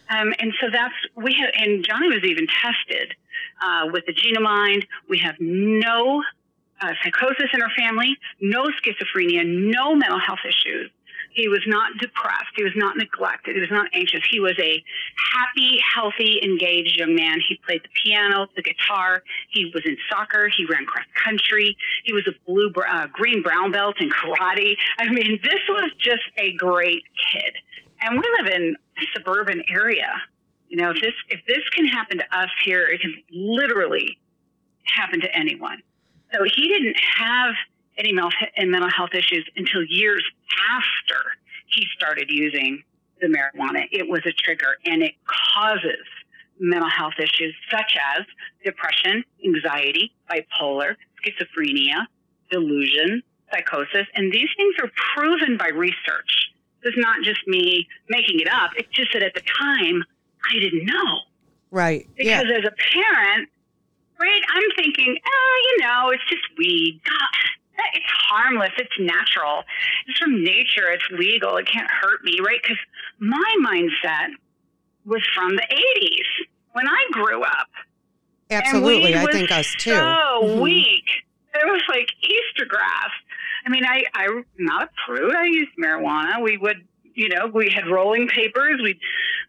Um, 0.09 0.33
and 0.39 0.53
so 0.59 0.67
that's, 0.71 0.93
we 1.15 1.33
have, 1.33 1.51
and 1.55 1.83
Johnny 1.83 2.07
was 2.07 2.23
even 2.23 2.47
tested 2.47 3.15
uh, 3.61 3.87
with 3.91 4.05
the 4.05 4.13
Genomind. 4.13 4.85
We 5.09 5.19
have 5.19 5.35
no 5.39 6.23
uh, 6.81 6.93
psychosis 7.03 7.49
in 7.53 7.61
her 7.61 7.71
family, 7.77 8.17
no 8.39 8.65
schizophrenia, 8.81 9.45
no 9.45 9.95
mental 9.95 10.19
health 10.19 10.39
issues. 10.47 10.91
He 11.33 11.47
was 11.47 11.61
not 11.65 11.97
depressed. 11.99 12.51
He 12.55 12.63
was 12.63 12.73
not 12.75 12.97
neglected. 12.97 13.55
He 13.55 13.61
was 13.61 13.71
not 13.71 13.87
anxious. 13.93 14.19
He 14.29 14.39
was 14.39 14.53
a 14.59 14.83
happy, 15.33 15.79
healthy, 15.95 16.39
engaged 16.43 16.99
young 16.99 17.15
man. 17.15 17.39
He 17.47 17.57
played 17.65 17.83
the 17.83 17.89
piano, 18.03 18.47
the 18.55 18.61
guitar. 18.61 19.23
He 19.49 19.71
was 19.73 19.83
in 19.85 19.95
soccer. 20.09 20.49
He 20.49 20.65
ran 20.65 20.85
cross 20.85 21.05
country. 21.23 21.77
He 22.03 22.11
was 22.11 22.27
a 22.27 22.33
blue, 22.45 22.71
uh, 22.89 23.07
green 23.13 23.41
brown 23.41 23.71
belt 23.71 23.95
in 24.01 24.09
karate. 24.09 24.75
I 24.99 25.09
mean, 25.09 25.39
this 25.41 25.61
was 25.69 25.91
just 25.99 26.23
a 26.37 26.53
great 26.55 27.03
kid. 27.31 27.53
And 28.01 28.19
we 28.19 28.23
live 28.39 28.53
in 28.53 28.75
a 28.97 29.01
suburban 29.15 29.63
area. 29.69 30.11
You 30.67 30.77
know, 30.77 30.91
if 30.91 31.01
this 31.01 31.13
if 31.29 31.41
this 31.47 31.67
can 31.73 31.85
happen 31.85 32.17
to 32.17 32.37
us 32.37 32.49
here, 32.63 32.87
it 32.87 33.01
can 33.01 33.15
literally 33.31 34.17
happen 34.83 35.21
to 35.21 35.35
anyone. 35.35 35.81
So 36.33 36.43
he 36.43 36.67
didn't 36.67 36.97
have 37.17 37.53
any 37.97 38.13
mental 38.13 38.89
health 38.89 39.13
issues 39.13 39.47
until 39.55 39.83
years 39.83 40.23
after 40.71 41.21
he 41.67 41.85
started 41.95 42.29
using 42.29 42.83
the 43.19 43.27
marijuana. 43.27 43.87
It 43.91 44.07
was 44.07 44.21
a 44.25 44.31
trigger 44.31 44.77
and 44.85 45.03
it 45.03 45.13
causes 45.25 46.05
mental 46.59 46.89
health 46.89 47.13
issues 47.17 47.55
such 47.69 47.97
as 48.17 48.25
depression, 48.63 49.23
anxiety, 49.43 50.13
bipolar, 50.29 50.95
schizophrenia, 51.23 52.05
delusion, 52.49 53.23
psychosis. 53.51 54.07
And 54.15 54.31
these 54.31 54.49
things 54.55 54.75
are 54.81 54.91
proven 55.15 55.57
by 55.57 55.69
research. 55.69 56.51
It's 56.83 56.97
not 56.97 57.23
just 57.23 57.39
me 57.47 57.87
making 58.09 58.39
it 58.39 58.47
up. 58.47 58.71
It's 58.75 58.89
just 58.89 59.13
that 59.13 59.23
at 59.23 59.33
the 59.33 59.41
time, 59.41 60.03
I 60.49 60.59
didn't 60.59 60.85
know. 60.85 61.19
Right. 61.69 62.07
Because 62.15 62.45
yeah. 62.47 62.57
as 62.57 62.65
a 62.65 62.73
parent, 62.93 63.49
right, 64.21 64.41
I'm 64.53 64.69
thinking, 64.75 65.17
oh, 65.25 65.61
you 65.65 65.83
know, 65.83 66.09
it's 66.11 66.23
just 66.29 66.43
weed. 66.57 67.01
God, 67.03 67.85
it's 67.93 68.05
harmless. 68.29 68.71
It's 68.77 68.99
natural. 68.99 69.63
It's 70.07 70.17
from 70.19 70.43
nature. 70.43 70.89
It's 70.89 71.07
legal. 71.11 71.57
It 71.57 71.67
can't 71.67 71.89
hurt 71.89 72.23
me, 72.23 72.39
right? 72.45 72.59
Because 72.61 72.77
my 73.19 73.55
mindset 73.65 74.29
was 75.05 75.21
from 75.33 75.55
the 75.55 75.67
80s 75.69 76.45
when 76.73 76.87
I 76.87 77.05
grew 77.11 77.43
up. 77.43 77.67
Absolutely. 78.49 79.15
I 79.15 79.25
think 79.31 79.51
us 79.51 79.73
too. 79.79 79.91
So 79.91 79.97
mm-hmm. 79.97 80.61
weak. 80.61 81.05
It 81.53 81.65
was 81.65 81.81
like 81.89 82.09
Easter 82.21 82.65
grass. 82.65 83.09
I 83.65 83.69
mean, 83.69 83.83
I, 83.85 84.03
I'm 84.13 84.45
not 84.57 84.83
a 84.83 84.89
prude. 85.05 85.35
I 85.35 85.45
used 85.45 85.71
marijuana. 85.81 86.41
We 86.41 86.57
would 86.57 86.87
you 87.15 87.29
know, 87.29 87.47
we 87.47 87.69
had 87.73 87.87
rolling 87.89 88.27
papers. 88.27 88.79
We 88.81 88.99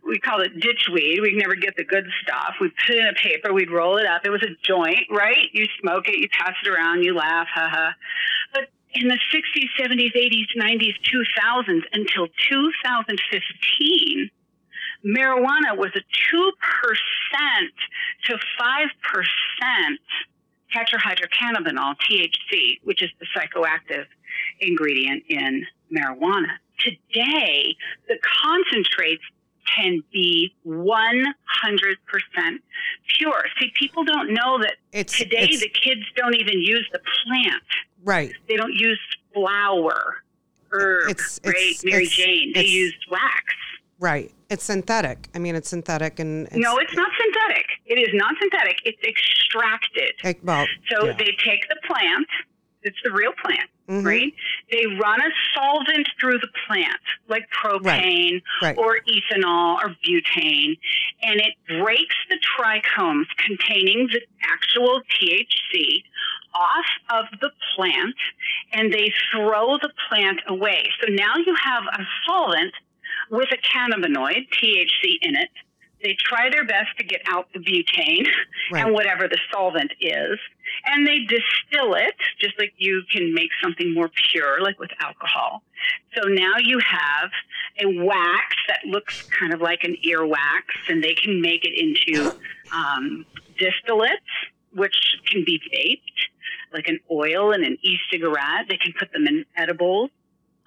we 0.04 0.19
called 0.19 0.42
it 0.42 0.59
ditchweed. 0.59 1.21
We'd 1.23 1.37
never 1.37 1.54
get 1.54 1.76
the 1.76 1.85
good 1.85 2.07
stuff. 2.23 2.54
We'd 2.61 2.73
put 2.87 2.97
it 2.97 3.00
in 3.00 3.09
a 3.09 3.14
paper. 3.14 3.52
We'd 3.52 3.71
roll 3.71 3.99
it 3.99 4.07
up. 4.07 4.25
It 4.25 4.31
was 4.31 4.42
a 4.42 4.54
joint, 4.62 5.07
right? 5.11 5.49
You 5.52 5.66
smoke 5.81 6.09
it. 6.09 6.19
You 6.19 6.28
pass 6.28 6.54
it 6.64 6.69
around. 6.69 7.04
You 7.04 7.14
laugh, 7.14 7.47
ha 7.52 7.69
ha. 7.71 7.95
But 8.52 8.69
in 8.95 9.09
the 9.09 9.19
60s, 9.33 9.69
70s, 9.78 10.12
80s, 10.16 10.57
90s, 10.59 10.97
2000s 11.07 11.83
until 11.92 12.26
2015, 12.50 14.31
marijuana 15.04 15.76
was 15.76 15.90
a 15.95 16.00
2% 16.00 16.52
to 18.26 18.38
5% 18.61 19.99
tetrahydrocannabinol, 20.75 21.95
THC, 22.11 22.81
which 22.83 23.02
is 23.02 23.11
the 23.21 23.26
psychoactive 23.37 24.07
ingredient 24.61 25.25
in 25.28 25.66
marijuana 25.95 26.59
today, 26.84 27.76
the 28.08 28.18
concentrates 28.42 29.22
can 29.76 30.02
be 30.12 30.54
100% 30.66 31.26
pure. 33.16 33.44
See, 33.60 33.72
people 33.78 34.04
don't 34.04 34.32
know 34.32 34.58
that 34.60 34.76
it's, 34.92 35.16
today 35.16 35.48
it's, 35.50 35.60
the 35.60 35.68
kids 35.68 36.02
don't 36.16 36.34
even 36.34 36.60
use 36.60 36.88
the 36.92 36.98
plant. 36.98 37.62
Right. 38.04 38.32
They 38.48 38.56
don't 38.56 38.74
use 38.74 39.00
flour, 39.32 40.22
herb, 40.70 41.10
it's, 41.10 41.40
right? 41.44 41.54
It's, 41.56 41.84
Mary 41.84 42.06
Jane. 42.06 42.52
They 42.54 42.64
use 42.64 42.94
wax. 43.10 43.44
Right. 44.00 44.32
It's 44.50 44.64
synthetic. 44.64 45.28
I 45.34 45.38
mean, 45.38 45.54
it's 45.54 45.68
synthetic 45.68 46.18
and. 46.18 46.46
It's, 46.48 46.56
no, 46.56 46.76
it's 46.78 46.94
not 46.94 47.10
synthetic. 47.18 47.66
It 47.86 47.98
is 47.98 48.10
not 48.14 48.34
synthetic. 48.40 48.76
It's 48.84 49.00
extracted. 49.02 50.42
well, 50.42 50.66
so 50.90 51.06
yeah. 51.06 51.12
they 51.12 51.36
take 51.44 51.68
the 51.68 51.76
plant, 51.86 52.26
it's 52.82 52.98
the 53.04 53.12
real 53.12 53.32
plant, 53.42 53.70
mm-hmm. 53.88 54.06
right? 54.06 54.32
They 54.70 54.86
run 55.00 55.20
a 55.20 55.30
solvent 55.54 56.08
through 56.20 56.38
the 56.38 56.48
plant, 56.66 57.00
like 57.28 57.44
propane 57.50 58.42
right. 58.62 58.76
Right. 58.76 58.78
or 58.78 58.98
ethanol 59.08 59.76
or 59.82 59.94
butane, 60.06 60.78
and 61.22 61.40
it 61.40 61.54
breaks 61.68 62.16
the 62.28 62.38
trichomes 62.58 63.26
containing 63.38 64.08
the 64.12 64.20
actual 64.42 65.00
THC 65.10 66.02
off 66.54 66.86
of 67.10 67.40
the 67.40 67.50
plant, 67.74 68.14
and 68.72 68.92
they 68.92 69.12
throw 69.30 69.78
the 69.78 69.90
plant 70.08 70.40
away. 70.46 70.88
So 71.00 71.10
now 71.10 71.36
you 71.36 71.54
have 71.62 71.84
a 71.84 72.04
solvent 72.26 72.74
with 73.30 73.48
a 73.52 73.56
cannabinoid, 73.56 74.48
THC, 74.50 75.18
in 75.22 75.36
it. 75.36 75.48
They 76.02 76.16
try 76.18 76.50
their 76.50 76.64
best 76.64 76.97
to 76.99 77.04
get 77.04 77.23
out 77.26 77.49
the 77.52 77.61
butane 77.61 78.26
right. 78.73 78.85
and 78.85 78.92
whatever 78.92 79.28
the 79.28 79.38
solvent 79.52 79.92
is 80.00 80.38
and 80.87 81.06
they 81.06 81.21
distill 81.21 81.94
it 81.94 82.14
just 82.40 82.59
like 82.59 82.73
you 82.76 83.02
can 83.11 83.35
make 83.35 83.50
something 83.62 83.94
more 83.94 84.11
pure, 84.30 84.61
like 84.61 84.78
with 84.78 84.90
alcohol. 85.00 85.62
So 86.14 86.28
now 86.28 86.54
you 86.59 86.78
have 86.78 87.30
a 87.80 88.04
wax 88.04 88.56
that 88.68 88.85
looks 88.87 89.23
kind 89.23 89.52
of 89.52 89.61
like 89.61 89.85
an 89.85 89.97
earwax, 90.06 90.62
and 90.88 91.02
they 91.02 91.14
can 91.14 91.40
make 91.40 91.64
it 91.64 91.78
into 91.78 92.30
um, 92.73 93.26
distillates, 93.59 94.16
which 94.75 94.97
can 95.26 95.44
be 95.44 95.61
vaped, 95.73 96.73
like 96.73 96.88
an 96.88 97.00
oil 97.11 97.52
and 97.52 97.64
an 97.64 97.78
e-cigarette. 97.82 98.66
They 98.68 98.78
can 98.78 98.92
put 98.99 99.12
them 99.12 99.26
in 99.26 99.44
edibles. 99.56 100.11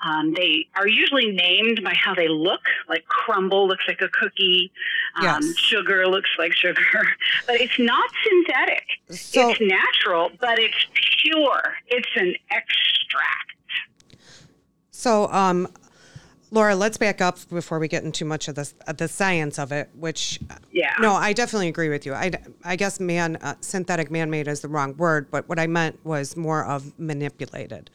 Um, 0.03 0.33
they 0.33 0.67
are 0.75 0.87
usually 0.87 1.31
named 1.31 1.83
by 1.83 1.93
how 1.93 2.13
they 2.13 2.27
look, 2.27 2.61
like 2.87 3.05
crumble 3.07 3.67
looks 3.67 3.85
like 3.87 4.01
a 4.01 4.09
cookie, 4.09 4.71
um, 5.15 5.23
yes. 5.23 5.57
sugar 5.57 6.07
looks 6.07 6.29
like 6.37 6.53
sugar, 6.53 6.81
but 7.47 7.59
it's 7.59 7.79
not 7.79 8.09
synthetic. 8.23 8.83
So, 9.09 9.49
it's 9.49 9.61
natural, 9.61 10.31
but 10.39 10.59
it's 10.59 10.85
pure. 11.21 11.75
It's 11.87 12.09
an 12.15 12.35
extract. 12.51 13.55
So, 14.91 15.29
um, 15.31 15.67
Laura, 16.51 16.75
let's 16.75 16.97
back 16.97 17.21
up 17.21 17.37
before 17.49 17.79
we 17.79 17.87
get 17.87 18.03
into 18.03 18.23
much 18.23 18.47
of 18.47 18.55
this, 18.55 18.73
uh, 18.87 18.93
the 18.93 19.07
science 19.07 19.57
of 19.59 19.71
it. 19.71 19.89
Which, 19.95 20.39
yeah, 20.71 20.93
no, 20.99 21.13
I 21.13 21.33
definitely 21.33 21.67
agree 21.67 21.89
with 21.89 22.05
you. 22.05 22.13
I, 22.13 22.31
I 22.63 22.75
guess 22.75 22.99
man, 22.99 23.37
uh, 23.37 23.55
synthetic, 23.61 24.11
man-made 24.11 24.47
is 24.47 24.61
the 24.61 24.67
wrong 24.67 24.95
word, 24.97 25.29
but 25.31 25.49
what 25.49 25.59
I 25.59 25.67
meant 25.67 25.99
was 26.05 26.37
more 26.37 26.63
of 26.63 26.97
manipulated. 26.99 27.89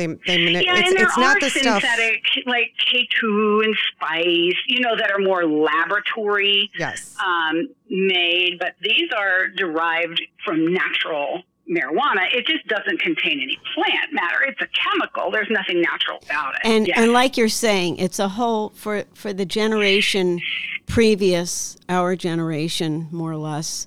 They, 0.00 0.06
they 0.26 0.44
mani- 0.44 0.64
yeah, 0.64 0.78
it's, 0.78 0.88
and 0.88 0.96
there 0.96 1.06
it's 1.06 1.18
are 1.18 1.20
not 1.20 1.40
the 1.40 1.50
synthetic 1.50 2.26
stuff 2.26 2.44
like 2.46 2.72
K2 2.90 3.64
and 3.64 3.76
Spice, 3.92 4.56
you 4.66 4.80
know, 4.80 4.96
that 4.96 5.10
are 5.10 5.18
more 5.18 5.44
laboratory 5.44 6.70
yes. 6.78 7.16
um, 7.24 7.68
made, 7.88 8.58
but 8.58 8.74
these 8.80 9.10
are 9.16 9.48
derived 9.48 10.22
from 10.44 10.72
natural 10.72 11.42
marijuana. 11.70 12.22
It 12.34 12.46
just 12.46 12.66
doesn't 12.66 13.00
contain 13.00 13.40
any 13.40 13.58
plant 13.74 14.12
matter. 14.12 14.42
It's 14.48 14.60
a 14.60 14.66
chemical. 14.68 15.30
There's 15.30 15.50
nothing 15.50 15.80
natural 15.80 16.18
about 16.24 16.54
it. 16.56 16.60
And 16.64 16.88
Yeah. 16.88 17.00
and 17.00 17.12
like 17.12 17.36
you're 17.36 17.48
saying, 17.48 17.98
it's 17.98 18.18
a 18.18 18.28
whole 18.28 18.70
for 18.70 19.04
for 19.14 19.32
the 19.32 19.44
generation 19.44 20.40
previous, 20.86 21.76
our 21.88 22.16
generation 22.16 23.06
more 23.12 23.30
or 23.30 23.36
less. 23.36 23.86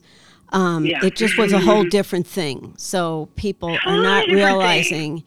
Um, 0.53 0.85
Yeah. 0.85 1.03
It 1.03 1.15
just 1.15 1.37
was 1.37 1.51
a 1.51 1.59
whole 1.59 1.83
different 1.83 2.27
thing. 2.27 2.73
So 2.77 3.27
people 3.35 3.77
are 3.85 4.01
not 4.01 4.27
realizing. 4.27 5.17
thing. 5.17 5.23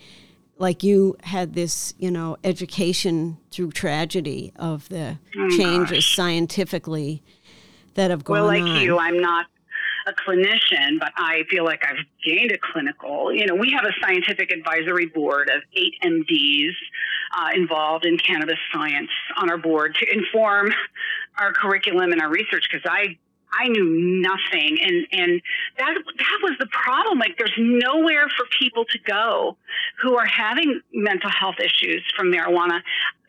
Like 0.58 0.82
you 0.82 1.16
had 1.22 1.54
this, 1.54 1.94
you 1.98 2.10
know, 2.10 2.36
education 2.44 3.38
through 3.50 3.72
tragedy 3.72 4.52
of 4.56 4.88
the 4.88 5.18
changes 5.50 6.06
scientifically 6.06 7.22
that 7.94 8.10
have 8.10 8.24
gone 8.24 8.38
Oh, 8.38 8.40
well, 8.42 8.46
like 8.48 8.62
on. 8.62 8.80
you, 8.80 8.98
I'm 8.98 9.18
not 9.20 9.46
a 10.06 10.12
clinician, 10.12 10.98
but 11.00 11.12
I 11.16 11.42
feel 11.50 11.64
like 11.64 11.82
I've 11.84 12.04
gained 12.24 12.52
a 12.52 12.58
clinical. 12.58 13.32
You 13.32 13.46
know, 13.46 13.54
we 13.54 13.70
have 13.72 13.84
a 13.84 13.92
scientific 14.00 14.50
advisory 14.52 15.06
board 15.06 15.50
of 15.50 15.62
eight 15.74 15.94
MDs 16.04 16.70
uh, 17.36 17.48
involved 17.54 18.06
in 18.06 18.16
cannabis 18.16 18.58
science 18.72 19.10
on 19.36 19.50
our 19.50 19.58
board 19.58 19.96
to 19.96 20.06
inform 20.12 20.72
our 21.38 21.52
curriculum 21.52 22.12
and 22.12 22.20
our 22.20 22.30
research 22.30 22.66
because 22.70 22.86
I. 22.90 23.18
I 23.58 23.68
knew 23.68 24.20
nothing, 24.20 24.76
and 24.82 25.06
and 25.12 25.40
that 25.78 25.94
that 25.94 26.38
was 26.42 26.56
the 26.58 26.66
problem. 26.66 27.18
Like, 27.18 27.38
there's 27.38 27.54
nowhere 27.56 28.28
for 28.36 28.44
people 28.58 28.84
to 28.84 28.98
go 28.98 29.56
who 30.02 30.16
are 30.16 30.26
having 30.26 30.80
mental 30.92 31.30
health 31.30 31.56
issues 31.58 32.02
from 32.16 32.30
marijuana. 32.30 32.80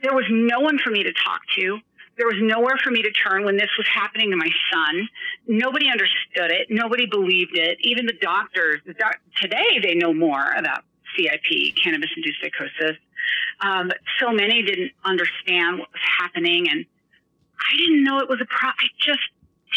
There 0.01 0.13
was 0.13 0.25
no 0.29 0.59
one 0.59 0.77
for 0.79 0.91
me 0.91 1.03
to 1.03 1.13
talk 1.13 1.41
to. 1.57 1.79
There 2.17 2.25
was 2.25 2.38
nowhere 2.39 2.77
for 2.83 2.89
me 2.89 3.03
to 3.03 3.12
turn 3.12 3.45
when 3.45 3.57
this 3.57 3.69
was 3.77 3.88
happening 3.93 4.31
to 4.31 4.38
my 4.38 4.50
son. 4.74 5.07
Nobody 5.47 5.89
understood 5.89 6.51
it. 6.51 6.67
Nobody 6.69 7.05
believed 7.05 7.55
it. 7.55 7.77
Even 7.81 8.05
the 8.07 8.17
doctors, 8.19 8.81
the 8.86 8.93
doc- 8.93 9.19
today 9.39 9.79
they 9.81 9.93
know 9.93 10.13
more 10.13 10.51
about 10.57 10.83
CIP, 11.15 11.75
cannabis 11.81 12.09
induced 12.15 12.41
psychosis. 12.41 12.97
Um, 13.62 13.91
so 14.19 14.31
many 14.31 14.63
didn't 14.63 14.91
understand 15.05 15.79
what 15.79 15.89
was 15.91 16.01
happening. 16.19 16.67
And 16.69 16.86
I 17.59 17.77
didn't 17.77 18.03
know 18.03 18.19
it 18.19 18.29
was 18.29 18.41
a 18.41 18.45
problem. 18.45 18.75
I 18.79 18.88
just 19.05 19.21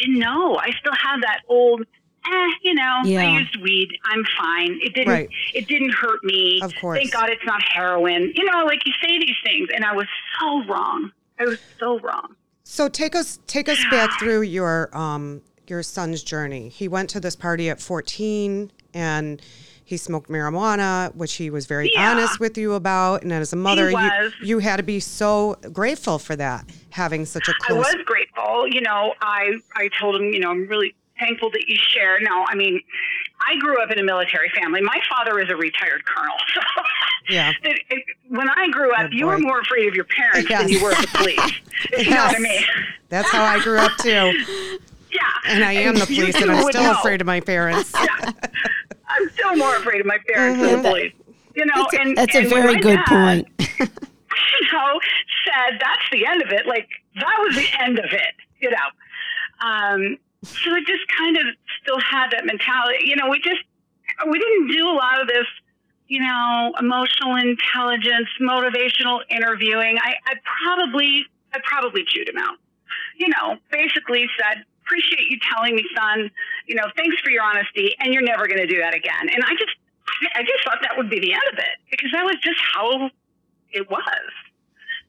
didn't 0.01 0.19
know. 0.19 0.57
I 0.57 0.71
still 0.81 0.95
have 0.95 1.21
that 1.23 1.41
old, 1.49 1.85
eh, 2.27 2.49
you 2.63 2.75
know, 2.75 3.01
Yeah. 3.05 3.21
I 3.21 3.39
used 3.41 3.57
weed. 3.61 3.89
I'm 4.05 4.25
fine. 4.39 4.79
It 4.83 4.95
didn't, 4.95 5.13
Right. 5.13 5.29
it 5.55 5.67
didn't 5.69 5.95
hurt 5.95 6.23
me. 6.25 6.61
Of 6.63 6.75
course. 6.81 6.99
Thank 6.99 7.13
God 7.13 7.31
it's 7.31 7.45
not 7.45 7.63
heroin. 7.63 8.33
You 8.35 8.45
know, 8.51 8.65
like 8.65 8.85
you 8.87 8.93
say 9.03 9.19
these 9.19 9.37
things. 9.45 9.69
And 9.75 9.85
I 9.85 9.95
was 9.95 10.07
so 10.41 10.65
wrong. 10.65 11.13
I 11.39 11.45
was 11.45 11.59
so 11.79 11.99
wrong. 12.01 12.37
So 12.65 12.89
take 12.89 13.17
us 13.17 13.41
take 13.47 13.69
us 13.69 13.79
back 13.91 14.19
through 14.21 14.43
your 14.43 14.97
um 14.97 15.43
your 15.67 15.83
son's 15.83 16.23
journey. 16.23 16.69
He 16.69 16.87
went 16.89 17.09
to 17.11 17.21
this 17.21 17.35
party 17.37 17.71
at 17.71 17.81
14 17.81 18.71
and 18.95 19.41
he 19.85 19.97
smoked 19.97 20.29
marijuana, 20.31 21.13
which 21.17 21.35
he 21.35 21.51
was 21.51 21.67
very 21.67 21.91
Yeah. 21.93 22.11
honest 22.13 22.39
with 22.39 22.57
you 22.59 22.75
about. 22.75 23.23
And 23.23 23.33
as 23.33 23.53
a 23.53 23.57
mother, 23.57 23.91
you 23.91 24.31
you 24.43 24.59
had 24.61 24.77
to 24.77 24.83
be 24.85 25.01
so 25.01 25.57
grateful 25.73 26.19
for 26.21 26.37
that, 26.37 26.65
having 26.91 27.25
such 27.25 27.49
a 27.49 27.55
close. 27.55 27.87
I 27.87 27.95
was 27.97 28.05
grateful. 28.05 28.69
You 28.69 28.83
know, 28.83 29.15
I 29.21 29.55
I 29.75 29.89
told 29.99 30.15
him, 30.17 30.33
you 30.33 30.39
know, 30.39 30.51
I'm 30.51 30.67
really 30.69 30.95
thankful 31.21 31.51
that 31.51 31.69
you 31.69 31.77
share. 31.77 32.19
Now, 32.21 32.45
I 32.49 32.55
mean, 32.57 32.81
I 33.47 33.57
grew 33.59 33.81
up 33.83 33.91
in 33.93 33.99
a 33.99 34.03
military 34.03 34.51
family. 34.61 34.81
My 34.81 34.99
father 35.09 35.39
is 35.39 35.49
a 35.51 35.57
retired 35.57 36.05
colonel. 36.05 36.35
So 36.55 37.33
Yeah. 37.35 37.53
it, 37.63 37.81
it, 37.91 38.05
when 38.29 38.49
I 38.49 38.69
grew 38.71 38.93
up, 38.93 39.11
Good 39.11 39.13
you 39.15 39.27
were 39.27 39.39
more 39.39 39.61
afraid 39.61 39.87
of 39.89 39.95
your 39.95 40.07
parents 40.07 40.49
than 40.49 40.69
you 40.69 40.83
were 40.83 40.91
of 40.93 40.99
the 40.99 41.07
police. 41.13 41.53
If 41.93 42.07
you 42.07 42.15
know 42.15 42.25
what 42.25 42.37
I 42.37 42.41
mean? 42.41 42.63
That's 43.09 43.31
how 43.31 43.45
I 43.45 43.61
grew 43.63 43.79
up 43.79 43.93
too, 43.99 44.09
Yeah. 45.13 45.21
and 45.47 45.63
I 45.65 45.73
am 45.73 45.95
the 45.97 46.07
police, 46.07 46.41
and 46.41 46.51
I'm 46.51 46.63
still 46.71 46.83
know. 46.83 46.93
afraid 46.93 47.21
of 47.21 47.27
my 47.27 47.41
parents. 47.41 47.93
Yeah. 47.95 48.31
I'm 49.09 49.29
still 49.31 49.57
more 49.57 49.77
afraid 49.77 50.01
of 50.01 50.07
my 50.07 50.19
parents 50.29 50.61
than 50.61 50.83
the 50.83 50.89
police. 50.89 51.13
You 51.55 51.67
know, 51.67 51.73
that's 51.77 51.95
a, 51.95 52.01
and 52.01 52.17
that's 52.17 52.35
a 52.35 52.39
and 52.39 52.51
when 52.53 52.63
very 52.63 52.81
good 52.81 53.01
dad, 53.07 53.45
point. 53.57 53.71
you 53.79 53.87
know, 54.73 55.01
said 55.45 55.79
that's 55.81 56.03
the 56.13 56.27
end 56.27 56.43
of 56.43 56.51
it. 56.53 56.67
Like 56.67 56.89
that 57.17 57.37
was 57.41 57.55
the 57.57 57.67
end 57.81 57.99
of 57.99 58.07
it, 58.07 58.35
you 58.61 58.71
know. 58.71 59.67
Um, 59.69 60.17
so 60.43 60.75
it 60.75 60.87
just 60.87 61.07
kind 61.17 61.37
of 61.37 61.45
still 61.83 62.01
had 62.01 62.31
that 62.31 62.47
mentality. 62.47 63.05
You 63.05 63.17
know, 63.17 63.29
we 63.29 63.41
just 63.41 63.61
we 64.29 64.39
didn't 64.39 64.69
do 64.69 64.89
a 64.89 64.97
lot 64.97 65.21
of 65.21 65.29
this, 65.29 65.47
you 66.09 66.21
know, 66.21 66.73
emotional 66.79 67.37
intelligence, 67.37 68.29
motivational 68.41 69.21
interviewing. 69.31 69.99
I, 70.01 70.15
I 70.27 70.35
probably 70.65 71.27
I 71.53 71.61
probably 71.65 72.05
chewed 72.07 72.29
him 72.29 72.39
out. 72.39 72.57
You 73.17 73.29
know, 73.29 73.59
basically 73.71 74.27
said, 74.39 74.65
appreciate 74.83 75.31
you 75.31 75.39
telling 75.53 75.77
me, 75.77 75.85
son. 75.95 76.31
You 76.67 76.75
know, 76.77 76.85
thanks 76.97 77.21
for 77.21 77.31
your 77.31 77.43
honesty, 77.43 77.95
and 78.01 78.13
you're 78.13 78.23
never 78.23 78.47
going 78.47 78.61
to 78.61 78.67
do 78.67 78.79
that 78.79 78.95
again. 78.95 79.29
And 79.33 79.45
I 79.45 79.53
just 79.53 79.77
I 80.35 80.43
just 80.43 80.65
thought 80.65 80.79
that 80.83 80.97
would 80.97 81.11
be 81.11 81.21
the 81.21 81.33
end 81.33 81.43
of 81.53 81.59
it 81.59 81.77
because 81.91 82.11
that 82.13 82.25
was 82.25 82.37
just 82.43 82.59
how 82.75 83.11
it 83.73 83.91
was. 83.91 84.31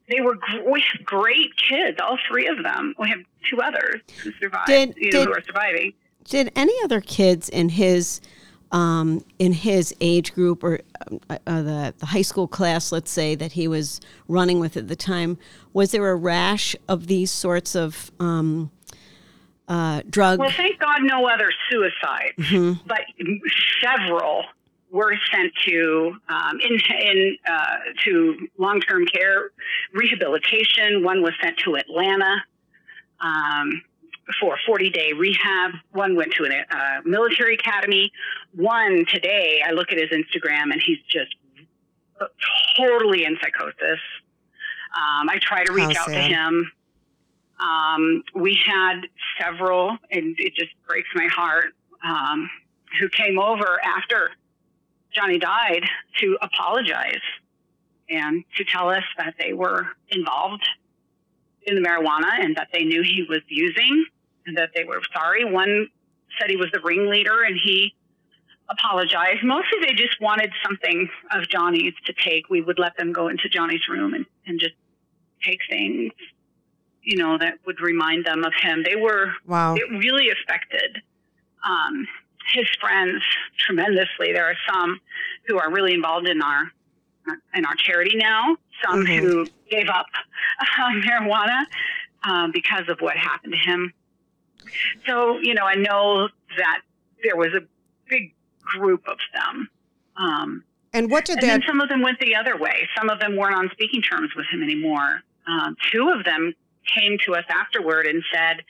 They 0.09 0.21
were 0.21 0.37
we 0.65 0.83
have 0.91 1.05
great 1.05 1.55
kids, 1.57 1.97
all 2.01 2.17
three 2.27 2.47
of 2.47 2.63
them. 2.63 2.93
We 2.99 3.09
have 3.09 3.19
two 3.49 3.61
others 3.61 4.01
who 4.23 4.31
survived, 4.33 4.67
Did- 4.67 4.93
you 4.97 5.11
know, 5.11 5.19
did- 5.19 5.27
who 5.27 5.33
are 5.33 5.43
surviving. 5.45 5.93
Did 6.25 6.51
any 6.55 6.73
other 6.83 7.01
kids 7.01 7.49
in 7.49 7.69
his 7.69 8.21
um, 8.71 9.25
in 9.39 9.53
his 9.53 9.93
age 10.01 10.33
group 10.33 10.63
or 10.63 10.79
um, 11.09 11.19
uh, 11.29 11.61
the 11.61 11.93
the 11.97 12.05
high 12.05 12.21
school 12.21 12.47
class, 12.47 12.91
let's 12.91 13.11
say 13.11 13.35
that 13.35 13.53
he 13.53 13.67
was 13.67 13.99
running 14.27 14.59
with 14.59 14.77
at 14.77 14.87
the 14.87 14.95
time, 14.95 15.37
was 15.73 15.91
there 15.91 16.09
a 16.09 16.15
rash 16.15 16.75
of 16.87 17.07
these 17.07 17.31
sorts 17.31 17.75
of 17.75 18.11
um, 18.19 18.71
uh, 19.67 20.01
drug? 20.09 20.39
Well, 20.39 20.51
thank 20.51 20.79
God, 20.79 20.99
no 21.01 21.25
other 21.27 21.51
suicides, 21.69 22.77
but 22.85 23.01
several 23.81 24.43
were 24.91 25.15
sent 25.31 25.53
to 25.65 26.13
um, 26.27 26.59
in 26.59 26.77
in 26.99 27.37
uh, 27.49 27.77
to 28.03 28.47
long 28.57 28.81
term 28.81 29.05
care 29.05 29.51
rehabilitation. 29.93 31.03
One 31.03 31.21
was 31.23 31.33
sent 31.41 31.57
to 31.59 31.75
Atlanta 31.75 32.43
um, 33.21 33.81
for 34.39 34.55
a 34.55 34.57
forty 34.65 34.89
day 34.89 35.13
rehab. 35.13 35.71
One 35.93 36.15
went 36.15 36.33
to 36.33 36.43
a 36.43 36.75
uh, 36.75 37.01
military 37.05 37.55
academy. 37.55 38.11
One 38.53 39.05
today, 39.07 39.61
I 39.65 39.71
look 39.71 39.91
at 39.91 39.97
his 39.97 40.09
Instagram 40.09 40.71
and 40.71 40.81
he's 40.85 40.99
just 41.09 41.33
totally 42.77 43.23
in 43.25 43.37
psychosis. 43.41 43.99
Um, 44.93 45.29
I 45.29 45.39
try 45.41 45.63
to 45.63 45.71
reach 45.71 45.95
How 45.95 46.03
out 46.03 46.07
to 46.09 46.21
him. 46.21 46.71
Um, 47.59 48.23
we 48.35 48.59
had 48.65 49.01
several, 49.39 49.97
and 50.09 50.35
it 50.39 50.53
just 50.55 50.71
breaks 50.87 51.07
my 51.15 51.27
heart, 51.27 51.73
um, 52.03 52.49
who 52.99 53.07
came 53.07 53.39
over 53.39 53.79
after 53.83 54.31
Johnny 55.13 55.37
died 55.39 55.83
to 56.19 56.37
apologize 56.41 57.21
and 58.09 58.43
to 58.57 58.63
tell 58.65 58.89
us 58.89 59.03
that 59.17 59.35
they 59.39 59.53
were 59.53 59.87
involved 60.09 60.67
in 61.63 61.75
the 61.75 61.81
marijuana 61.81 62.43
and 62.43 62.55
that 62.55 62.67
they 62.73 62.83
knew 62.83 63.01
he 63.03 63.25
was 63.29 63.41
using 63.47 64.05
and 64.45 64.57
that 64.57 64.71
they 64.75 64.83
were 64.83 65.01
sorry. 65.13 65.45
One 65.45 65.87
said 66.39 66.49
he 66.49 66.55
was 66.55 66.69
the 66.73 66.79
ringleader 66.79 67.43
and 67.43 67.57
he 67.61 67.93
apologized. 68.69 69.43
Mostly 69.43 69.79
they 69.85 69.93
just 69.93 70.19
wanted 70.21 70.51
something 70.63 71.09
of 71.31 71.47
Johnny's 71.49 71.93
to 72.05 72.13
take. 72.13 72.49
We 72.49 72.61
would 72.61 72.79
let 72.79 72.95
them 72.97 73.11
go 73.11 73.27
into 73.27 73.49
Johnny's 73.49 73.87
room 73.89 74.13
and, 74.13 74.25
and 74.45 74.59
just 74.59 74.73
take 75.43 75.59
things, 75.69 76.11
you 77.03 77.17
know, 77.17 77.37
that 77.37 77.55
would 77.65 77.81
remind 77.81 78.25
them 78.25 78.43
of 78.43 78.53
him. 78.61 78.83
They 78.83 78.95
were 78.95 79.33
Wow. 79.45 79.75
it 79.75 79.89
really 79.89 80.29
affected 80.29 81.01
um, 81.67 82.07
his 82.53 82.67
friends 82.79 83.21
tremendously. 83.57 84.33
There 84.33 84.45
are 84.45 84.57
some 84.71 84.99
who 85.47 85.57
are 85.59 85.71
really 85.71 85.93
involved 85.93 86.27
in 86.27 86.41
our 86.41 86.71
in 87.53 87.65
our 87.65 87.75
charity 87.75 88.17
now. 88.17 88.57
Some 88.85 89.05
Mhm. 89.05 89.19
who 89.19 89.47
gave 89.69 89.87
up 89.89 90.07
on 90.79 91.01
marijuana 91.03 91.65
um, 92.23 92.51
because 92.51 92.87
of 92.89 92.99
what 92.99 93.15
happened 93.15 93.53
to 93.53 93.59
him. 93.59 93.93
So 95.07 95.39
you 95.39 95.53
know, 95.53 95.65
I 95.65 95.75
know 95.75 96.29
that 96.57 96.81
there 97.23 97.35
was 97.35 97.49
a 97.53 97.61
big 98.09 98.33
group 98.61 99.07
of 99.07 99.17
them. 99.33 99.69
Um, 100.17 100.63
And 100.93 101.09
what 101.11 101.25
did 101.25 101.33
and 101.37 101.43
that? 101.43 101.47
then 101.47 101.63
some 101.67 101.79
of 101.81 101.89
them 101.89 102.01
went 102.01 102.19
the 102.19 102.35
other 102.35 102.57
way. 102.57 102.87
Some 102.97 103.09
of 103.09 103.19
them 103.19 103.35
weren't 103.35 103.55
on 103.55 103.69
speaking 103.71 104.01
terms 104.01 104.33
with 104.35 104.45
him 104.51 104.61
anymore. 104.63 105.21
Um, 105.47 105.75
two 105.91 106.09
of 106.09 106.23
them 106.25 106.53
came 106.95 107.17
to 107.25 107.35
us 107.35 107.45
afterward 107.49 108.05
and 108.07 108.23
said 108.33 108.63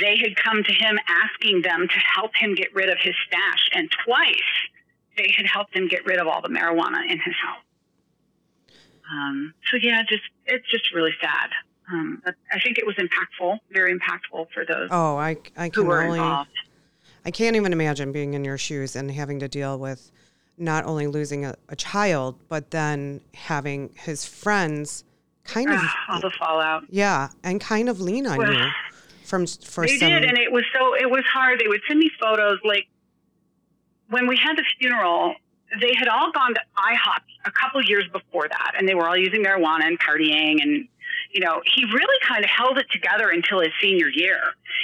they 0.00 0.16
had 0.16 0.36
come 0.36 0.62
to 0.64 0.72
him 0.72 0.98
asking 1.08 1.62
them 1.62 1.88
to 1.88 1.98
help 1.98 2.32
him 2.34 2.54
get 2.54 2.74
rid 2.74 2.88
of 2.88 2.98
his 3.00 3.14
stash, 3.26 3.68
and 3.72 3.90
twice 4.04 4.50
they 5.16 5.32
had 5.36 5.46
helped 5.46 5.74
him 5.76 5.88
get 5.88 6.04
rid 6.06 6.18
of 6.18 6.26
all 6.26 6.40
the 6.40 6.48
marijuana 6.48 7.02
in 7.10 7.18
his 7.20 7.34
house. 7.42 7.62
Um, 9.12 9.52
so 9.70 9.76
yeah, 9.80 10.02
just 10.08 10.22
it's 10.46 10.68
just 10.70 10.92
really 10.94 11.12
sad. 11.20 11.50
Um, 11.92 12.22
but 12.24 12.34
I 12.52 12.60
think 12.60 12.78
it 12.78 12.86
was 12.86 12.94
impactful, 12.96 13.58
very 13.72 13.92
impactful 13.92 14.46
for 14.54 14.64
those 14.64 14.88
Oh, 14.90 15.16
I 15.16 15.36
I 15.56 15.64
who 15.66 15.70
can 15.70 15.86
were 15.86 16.02
only. 16.02 16.18
involved. 16.18 16.50
I 17.24 17.30
can't 17.30 17.54
even 17.56 17.72
imagine 17.72 18.10
being 18.12 18.34
in 18.34 18.44
your 18.44 18.58
shoes 18.58 18.96
and 18.96 19.10
having 19.10 19.38
to 19.40 19.48
deal 19.48 19.78
with 19.78 20.10
not 20.58 20.84
only 20.84 21.06
losing 21.06 21.44
a, 21.44 21.54
a 21.68 21.76
child, 21.76 22.36
but 22.48 22.70
then 22.70 23.20
having 23.34 23.90
his 23.96 24.24
friends 24.24 25.04
kind 25.44 25.70
of, 25.70 25.76
Ah, 25.78 25.96
all 26.14 26.20
the 26.20 26.30
fallout. 26.38 26.84
yeah, 26.88 27.28
and 27.44 27.60
kind 27.60 27.88
of 27.88 28.00
lean 28.00 28.26
on 28.26 28.38
Well, 28.38 28.52
you 28.52 28.58
from 29.24 29.46
for 29.46 29.86
They 29.86 29.96
some. 29.98 30.08
did, 30.08 30.24
and 30.24 30.38
it 30.38 30.50
was 30.52 30.64
so 30.74 30.94
it 30.94 31.10
was 31.10 31.24
hard. 31.32 31.60
They 31.60 31.68
would 31.68 31.80
send 31.88 31.98
me 32.00 32.10
photos 32.20 32.58
like 32.64 32.86
when 34.08 34.26
we 34.26 34.36
had 34.36 34.56
the 34.56 34.64
funeral, 34.78 35.34
they 35.80 35.94
had 35.96 36.08
all 36.08 36.30
gone 36.32 36.54
to 36.54 36.60
IHOP 36.76 37.22
a 37.46 37.50
couple 37.50 37.82
years 37.82 38.04
before 38.12 38.48
that, 38.48 38.72
and 38.76 38.88
they 38.88 38.94
were 38.94 39.08
all 39.08 39.16
using 39.16 39.42
marijuana 39.42 39.86
and 39.86 39.98
partying. 39.98 40.62
And 40.62 40.86
you 41.32 41.40
know, 41.40 41.62
he 41.74 41.84
really 41.86 42.18
kind 42.26 42.44
of 42.44 42.50
held 42.50 42.78
it 42.78 42.86
together 42.92 43.30
until 43.30 43.60
his 43.60 43.70
senior 43.80 44.08
year. 44.08 44.38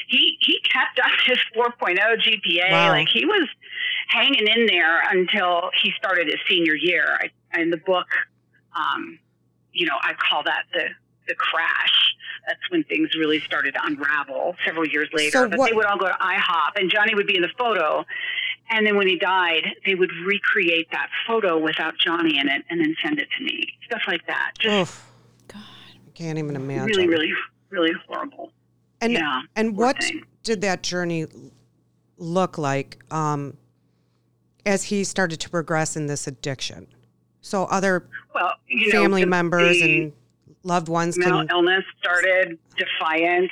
He 0.09 0.37
he 0.41 0.61
kept 0.61 0.99
up 0.99 1.13
his 1.27 1.39
4.0 1.57 1.99
GPA. 1.99 2.71
Wow. 2.71 2.89
Like 2.91 3.09
he 3.09 3.25
was 3.27 3.49
hanging 4.09 4.47
in 4.47 4.67
there 4.67 5.03
until 5.11 5.71
he 5.83 5.93
started 5.97 6.27
his 6.27 6.39
senior 6.49 6.75
year. 6.75 7.19
I, 7.21 7.61
in 7.61 7.71
the 7.71 7.77
book, 7.79 8.07
um, 8.77 9.19
you 9.73 9.87
know, 9.87 9.97
I 10.03 10.15
call 10.15 10.43
that 10.45 10.65
the 10.73 10.89
the 11.27 11.35
crash. 11.35 12.08
That's 12.47 12.61
when 12.71 12.85
things 12.85 13.11
really 13.19 13.41
started 13.41 13.75
to 13.75 13.81
unravel 13.85 14.57
several 14.65 14.87
years 14.87 15.09
later. 15.13 15.31
So 15.31 15.49
but 15.49 15.59
what- 15.59 15.71
they 15.71 15.77
would 15.77 15.87
all 15.87 15.99
go 15.99 16.07
to 16.07 16.17
IHOP, 16.21 16.77
and 16.77 16.91
Johnny 16.91 17.15
would 17.15 17.27
be 17.27 17.37
in 17.37 17.43
the 17.43 17.51
photo. 17.59 18.05
And 18.71 18.87
then 18.87 18.97
when 18.97 19.07
he 19.07 19.19
died, 19.19 19.65
they 19.87 19.95
would 19.95 20.11
recreate 20.27 20.89
that 20.93 21.09
photo 21.27 21.57
without 21.59 21.95
Johnny 21.99 22.39
in 22.39 22.49
it, 22.49 22.65
and 22.69 22.81
then 22.81 22.95
send 23.03 23.19
it 23.19 23.29
to 23.39 23.45
me. 23.45 23.67
Stuff 23.87 24.03
like 24.07 24.27
that. 24.27 24.53
Just 24.61 24.75
Oof. 24.75 25.11
God. 25.49 25.63
I 26.07 26.11
can't 26.15 26.39
even 26.39 26.55
imagine. 26.55 26.85
really, 26.87 27.09
really, 27.09 27.33
really 27.71 27.93
horrible. 28.07 28.53
And 29.01 29.13
yeah, 29.15 29.41
and 29.57 29.77
what 29.77 29.99
thing. 30.03 30.23
did 30.43 30.61
that 30.63 30.83
journey 30.83 31.27
look 32.19 32.59
like 32.59 32.99
um, 33.13 33.57
as 34.67 34.83
he 34.85 35.05
started 35.05 35.41
to 35.41 35.49
progress 35.51 35.97
in 35.97 36.07
this 36.07 36.27
addiction? 36.27 36.87
So 37.41 37.65
other 37.67 38.07
Well, 38.35 38.53
you 38.67 38.93
know, 38.93 39.03
family 39.03 39.23
the- 39.23 39.29
members 39.29 39.81
the 39.81 40.03
and 40.03 40.13
loved 40.69 40.89
ones 40.89 41.19
mental 41.19 41.41
can. 41.41 41.49
illness 41.51 41.85
started, 41.99 42.59
defiance. 42.77 43.51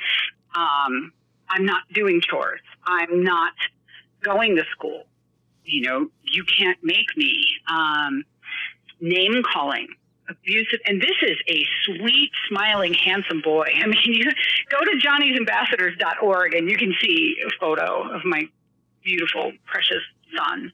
Um, 0.55 1.11
I'm 1.49 1.65
not 1.65 1.83
doing 1.93 2.21
chores. 2.21 2.61
I'm 2.85 3.23
not 3.23 3.53
going 4.21 4.55
to 4.55 4.63
school. 4.71 5.03
You 5.65 5.81
know, 5.81 6.09
you 6.23 6.45
can't 6.45 6.77
make 6.81 7.17
me. 7.17 7.43
Um, 7.69 8.23
name 8.99 9.43
calling, 9.53 9.87
abusive, 10.29 10.79
and 10.85 11.01
this 11.01 11.15
is 11.21 11.37
a 11.47 11.65
sweet, 11.85 12.31
smiling, 12.49 12.93
handsome 12.93 13.41
boy. 13.41 13.67
I 13.75 13.87
mean, 13.87 13.97
you 14.05 14.31
go 14.69 14.79
to 14.79 14.97
johnny'sambassadors.org 14.97 16.53
and 16.53 16.69
you 16.69 16.77
can 16.77 16.93
see 17.01 17.37
a 17.45 17.49
photo 17.59 18.13
of 18.13 18.23
my 18.25 18.43
beautiful, 19.03 19.53
precious 19.65 20.01
son. 20.35 20.71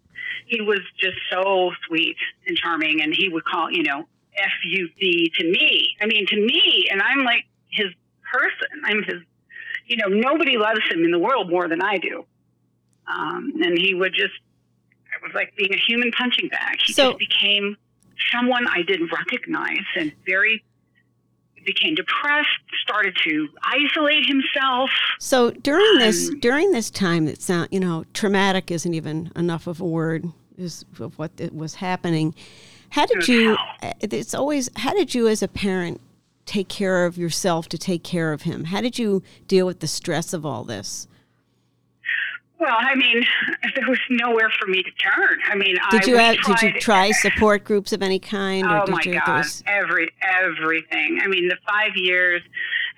He 0.47 0.61
was 0.61 0.79
just 0.99 1.17
so 1.31 1.71
sweet 1.87 2.17
and 2.47 2.57
charming, 2.57 3.01
and 3.01 3.13
he 3.13 3.29
would 3.29 3.45
call, 3.45 3.71
you 3.71 3.83
know, 3.83 4.07
F 4.37 4.51
U 4.65 4.89
D 4.99 5.31
to 5.37 5.43
me. 5.51 5.95
I 6.01 6.05
mean, 6.05 6.25
to 6.27 6.35
me, 6.35 6.87
and 6.91 7.01
I'm 7.01 7.23
like 7.23 7.45
his 7.69 7.87
person. 8.31 8.81
I'm 8.85 9.03
his, 9.03 9.21
you 9.87 9.97
know, 9.97 10.07
nobody 10.07 10.57
loves 10.57 10.81
him 10.89 11.03
in 11.03 11.11
the 11.11 11.19
world 11.19 11.49
more 11.49 11.67
than 11.67 11.81
I 11.81 11.97
do. 11.97 12.25
Um, 13.07 13.53
and 13.61 13.77
he 13.77 13.93
would 13.93 14.13
just, 14.13 14.33
it 14.33 15.21
was 15.21 15.33
like 15.35 15.55
being 15.55 15.73
a 15.73 15.77
human 15.77 16.11
punching 16.11 16.49
bag. 16.49 16.79
He 16.85 16.93
So- 16.93 17.09
just 17.11 17.19
became 17.19 17.77
someone 18.31 18.65
I 18.67 18.81
didn't 18.83 19.11
recognize 19.11 19.83
and 19.97 20.11
very 20.25 20.63
became 21.65 21.95
depressed, 21.95 22.49
started 22.81 23.15
to 23.23 23.47
isolate 23.63 24.25
himself. 24.25 24.89
So 25.19 25.51
during 25.51 25.97
this 25.97 26.27
Um, 26.29 26.39
during 26.41 26.71
this 26.71 26.89
time, 26.91 27.25
it's 27.25 27.47
not 27.47 27.71
you 27.71 27.79
know 27.79 28.03
traumatic 28.13 28.69
isn't 28.69 28.93
even 28.93 29.31
enough 29.35 29.65
of 29.65 29.79
a 29.79 29.85
word 29.85 30.25
is 30.57 30.83
of 30.99 31.17
what 31.17 31.31
it 31.37 31.55
was 31.55 31.75
happening. 31.75 32.35
How 32.93 33.05
did 33.07 33.27
you? 33.27 33.55
hell. 33.55 33.67
Uh, 33.81 33.93
it's 34.01 34.33
always 34.35 34.69
how 34.77 34.93
did 34.93 35.15
you 35.15 35.27
as 35.27 35.41
a 35.41 35.47
parent 35.47 35.99
take 36.45 36.67
care 36.69 37.05
of 37.05 37.17
yourself 37.17 37.67
to 37.69 37.77
take 37.77 38.03
care 38.03 38.31
of 38.33 38.43
him? 38.43 38.65
How 38.65 38.81
did 38.81 38.99
you 38.99 39.23
deal 39.47 39.65
with 39.65 39.79
the 39.79 39.87
stress 39.87 40.31
of 40.33 40.45
all 40.45 40.63
this? 40.63 41.07
Well, 42.59 42.75
I 42.79 42.95
mean, 42.95 43.25
there 43.75 43.89
was 43.89 43.99
nowhere 44.09 44.49
for 44.59 44.67
me 44.67 44.83
to 44.83 44.91
turn. 44.91 45.39
I 45.51 45.55
mean, 45.55 45.75
Did 45.91 46.03
I, 46.03 46.07
you 46.07 46.17
have, 46.17 46.37
did 46.45 46.61
you 46.61 46.79
try 46.79 47.11
support 47.11 47.63
groups 47.65 47.91
of 47.93 48.01
any 48.01 48.19
kind? 48.19 48.65
Oh 48.69 48.85
did 48.85 48.91
my 48.91 49.01
you, 49.03 49.13
God! 49.25 49.39
was- 49.39 49.63
Every 49.67 50.09
everything. 50.21 51.19
I 51.21 51.27
mean, 51.27 51.47
the 51.49 51.57
five 51.67 51.91
years. 51.95 52.41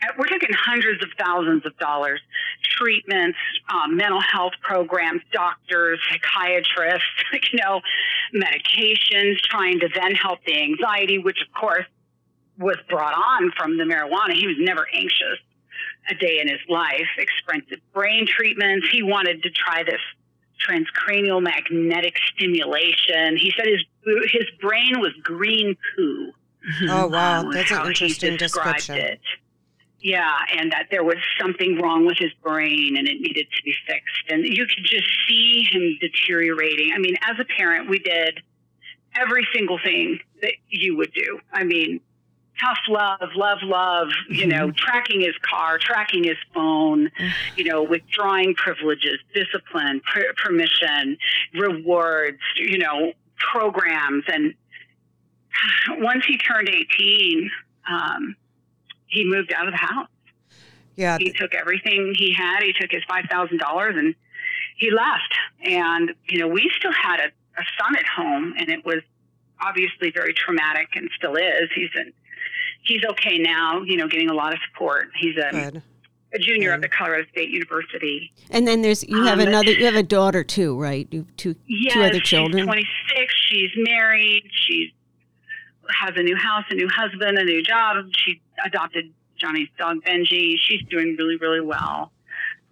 Uh, 0.04 0.14
We're 0.18 0.28
talking 0.28 0.50
hundreds 0.54 1.04
of 1.04 1.10
thousands 1.20 1.66
of 1.66 1.78
dollars, 1.78 2.22
treatments, 2.64 3.38
um, 3.70 3.98
mental 3.98 4.22
health 4.22 4.54
programs, 4.62 5.22
doctors, 5.32 6.00
psychiatrists, 6.10 7.08
you 7.52 7.60
know, 7.60 7.82
medications, 8.34 9.40
trying 9.42 9.80
to 9.80 9.90
then 9.94 10.14
help 10.16 10.40
the 10.46 10.62
anxiety, 10.62 11.18
which 11.18 11.42
of 11.42 11.54
course 11.60 11.86
was 12.58 12.78
brought 12.90 13.14
on 13.14 13.52
from 13.58 13.78
the 13.78 13.84
marijuana. 13.84 14.34
He 14.34 14.48
was 14.48 14.56
never 14.60 14.88
anxious 14.94 15.40
a 16.10 16.16
day 16.16 16.40
in 16.40 16.48
his 16.48 16.60
life. 16.70 17.08
Expensive 17.18 17.80
brain 17.94 18.28
treatments. 18.28 18.88
He 18.92 19.04
wanted 19.04 19.44
to 19.44 19.50
try 19.50 19.84
this 19.84 20.02
transcranial 20.68 21.42
magnetic 21.42 22.16
stimulation. 22.34 23.38
He 23.38 23.54
said 23.58 23.68
his 23.68 23.82
his 24.32 24.46
brain 24.62 25.00
was 25.00 25.12
green 25.24 25.76
poo. 25.96 26.32
Oh 26.90 27.08
wow, 27.08 27.42
um, 27.42 27.52
that's 27.52 27.72
an 27.72 27.86
interesting 27.88 28.38
description. 28.38 28.96
It. 28.96 29.20
Yeah, 30.06 30.38
and 30.56 30.72
that 30.72 30.90
there 30.92 31.04
was 31.04 31.18
something 31.42 31.82
wrong 31.82 32.06
with 32.06 32.20
his 32.20 32.32
brain 32.44 32.96
and 32.96 33.08
it 33.08 33.20
needed 33.20 33.48
to 33.58 33.64
be 33.64 33.74
fixed. 33.88 34.30
And 34.30 34.46
you 34.46 34.68
could 34.68 34.84
just 34.84 35.08
see 35.28 35.64
him 35.64 35.98
deteriorating. 36.00 36.92
I 36.94 37.00
mean, 37.00 37.16
as 37.24 37.40
a 37.40 37.44
parent, 37.44 37.90
we 37.90 37.98
did 37.98 38.44
every 39.16 39.48
single 39.52 39.80
thing 39.84 40.20
that 40.44 40.52
you 40.70 40.96
would 40.96 41.12
do. 41.12 41.40
I 41.52 41.64
mean, 41.64 42.02
tough 42.62 42.78
love, 42.88 43.32
love, 43.36 43.58
love, 43.64 44.10
you 44.30 44.46
know, 44.46 44.70
tracking 44.70 45.22
his 45.22 45.34
car, 45.42 45.80
tracking 45.80 46.24
his 46.24 46.38
phone, 46.54 47.10
you 47.56 47.64
know, 47.64 47.82
withdrawing 47.82 48.54
privileges, 48.54 49.18
discipline, 49.34 50.04
per- 50.14 50.34
permission, 50.38 51.18
rewards, 51.56 52.42
you 52.58 52.78
know, 52.78 53.12
programs. 53.38 54.24
And 54.28 54.54
once 56.04 56.26
he 56.28 56.38
turned 56.38 56.70
18, 56.70 57.50
um, 57.90 58.36
he 59.08 59.24
moved 59.26 59.54
out 59.54 59.68
of 59.68 59.74
the 59.74 59.78
house. 59.78 60.08
Yeah, 60.96 61.18
He 61.20 61.32
took 61.34 61.54
everything 61.54 62.14
he 62.18 62.34
had. 62.34 62.62
He 62.64 62.74
took 62.80 62.90
his 62.92 63.04
$5,000 63.10 63.98
and 64.00 64.16
he 64.78 64.92
left. 64.92 65.34
And, 65.64 66.14
you 66.30 66.40
know, 66.40 66.48
we 66.48 66.72
still 66.78 66.94
had 66.94 67.20
a, 67.20 67.26
a 67.60 67.64
son 67.80 67.96
at 67.98 68.06
home 68.06 68.54
and 68.58 68.70
it 68.70 68.86
was 68.86 69.02
obviously 69.62 70.12
very 70.12 70.34
traumatic 70.34 70.88
and 70.96 71.10
still 71.18 71.36
is. 71.36 71.70
He's 71.76 71.90
in, 71.96 72.14
he's 72.84 73.04
okay 73.12 73.38
now, 73.38 73.82
you 73.82 73.98
know, 73.98 74.08
getting 74.08 74.30
a 74.30 74.34
lot 74.34 74.54
of 74.54 74.60
support. 74.72 75.08
He's 75.20 75.36
a, 75.38 75.52
good. 75.52 75.82
a 76.34 76.40
junior 76.40 76.72
at 76.72 76.82
the 76.82 76.88
Colorado 76.90 77.28
State 77.32 77.50
University. 77.50 78.32
And 78.50 78.66
then 78.66 78.82
there's 78.82 79.04
you 79.04 79.22
have 79.24 79.40
Um, 79.40 79.48
another 79.48 79.72
you 79.72 79.86
have 79.86 79.96
a 79.96 80.04
daughter 80.04 80.44
too, 80.46 80.80
right? 80.80 81.08
You 81.12 81.20
have 81.26 81.36
two 81.38 81.56
Yes, 81.68 81.94
two 81.94 82.02
other 82.04 82.14
she's 82.20 82.24
children. 82.24 82.66
26. 82.66 83.34
She's 83.50 83.72
married. 83.76 84.44
She 84.52 84.94
has 85.90 86.14
a 86.16 86.24
new 86.24 86.36
house, 86.36 86.64
a 86.70 86.76
new 86.76 86.90
husband, 86.90 87.38
a 87.38 87.44
new 87.44 87.62
job. 87.64 88.06
She 88.16 88.42
adopted 88.66 89.12
Johnny's 89.38 89.70
dog 89.78 89.98
Benji. 90.06 90.56
She's 90.60 90.82
doing 90.90 91.16
really, 91.18 91.38
really 91.38 91.62
well. 91.62 92.12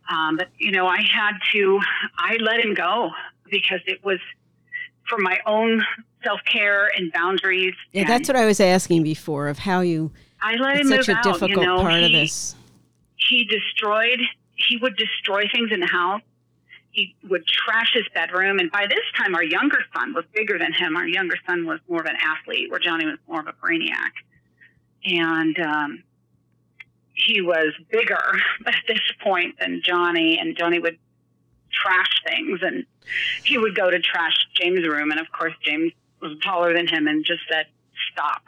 Um, 0.10 0.38
but 0.38 0.50
you 0.58 0.72
know, 0.72 0.88
I 0.88 1.02
had 1.02 1.34
to. 1.54 1.80
I 2.18 2.36
let 2.42 2.60
him 2.60 2.74
go 2.74 3.12
because 3.50 3.80
it 3.86 4.04
was 4.04 4.20
for 5.08 5.18
my 5.18 5.40
own 5.46 5.84
self 6.24 6.42
care 6.46 6.88
and 6.96 7.12
boundaries. 7.12 7.74
Yeah, 7.92 8.02
and 8.02 8.10
that's 8.10 8.28
what 8.28 8.36
I 8.36 8.46
was 8.46 8.60
asking 8.60 9.04
before 9.04 9.48
of 9.48 9.60
how 9.60 9.82
you. 9.82 10.12
I 10.42 10.56
let 10.56 10.78
It's 10.78 10.82
him 10.82 10.98
such 10.98 11.08
move 11.08 11.16
a 11.16 11.18
out. 11.20 11.24
difficult 11.24 11.52
you 11.52 11.66
know, 11.66 11.82
part 11.82 12.04
of 12.04 12.12
this. 12.12 12.56
he 13.16 13.46
destroyed 13.46 14.20
he 14.56 14.78
would 14.78 14.96
destroy 14.98 15.44
things 15.54 15.72
in 15.72 15.80
the 15.80 15.88
house 15.88 16.22
he 16.94 17.16
would 17.28 17.46
trash 17.46 17.92
his 17.94 18.06
bedroom. 18.14 18.60
And 18.60 18.72
by 18.72 18.86
this 18.88 19.04
time 19.18 19.36
our 19.36 19.44
younger 19.44 19.80
son 19.94 20.14
was 20.14 20.24
bigger 20.34 20.58
than 20.58 20.74
him. 20.74 20.96
Our 20.96 21.08
younger 21.08 21.36
son 21.46 21.66
was 21.66 21.80
more 21.90 22.00
of 22.00 22.06
an 22.06 22.16
athlete 22.24 22.70
where 22.70 22.80
johnny 22.80 23.06
was 23.06 23.18
more 23.28 23.42
of 23.42 23.48
a 23.48 23.54
brainiac. 23.54 24.14
And 25.06 25.60
um, 25.60 26.04
he 27.14 27.42
was 27.42 27.74
bigger 27.92 28.40
at 28.66 28.76
this 28.88 29.02
point 29.22 29.60
than 29.60 29.82
johnny 29.84 30.40
and 30.40 30.56
johnny 30.58 30.80
would 30.80 30.98
trash 31.72 32.22
things. 32.28 32.60
And 32.62 32.86
he 33.44 33.58
would 33.58 33.76
go 33.76 33.90
to 33.90 34.00
trash 34.00 34.36
james' 34.54 34.88
room. 34.88 35.12
And 35.12 35.20
of 35.20 35.28
course 35.32 35.54
james 35.64 35.92
was 36.22 36.38
taller 36.42 36.74
than 36.74 36.88
him 36.88 37.08
and 37.08 37.26
just 37.26 37.42
said 37.52 37.66
stop 38.12 38.44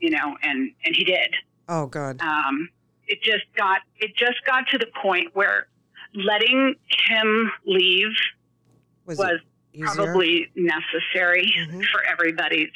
you 0.00 0.10
know 0.10 0.36
and 0.42 0.72
and 0.84 0.94
he 0.94 1.04
did. 1.04 1.34
Oh 1.68 1.86
God. 1.86 2.20
um, 2.20 2.68
it 3.06 3.22
just 3.22 3.44
got 3.56 3.80
it 3.98 4.16
just 4.16 4.44
got 4.44 4.66
to 4.68 4.78
the 4.78 4.88
point 5.02 5.34
where 5.34 5.68
letting 6.14 6.74
him 7.08 7.50
leave 7.66 8.08
Was, 9.06 9.18
was 9.18 9.40
probably 9.80 10.50
necessary 10.54 11.52
Mhm. 11.58 11.84
for 11.86 12.02
everybody's 12.04 12.70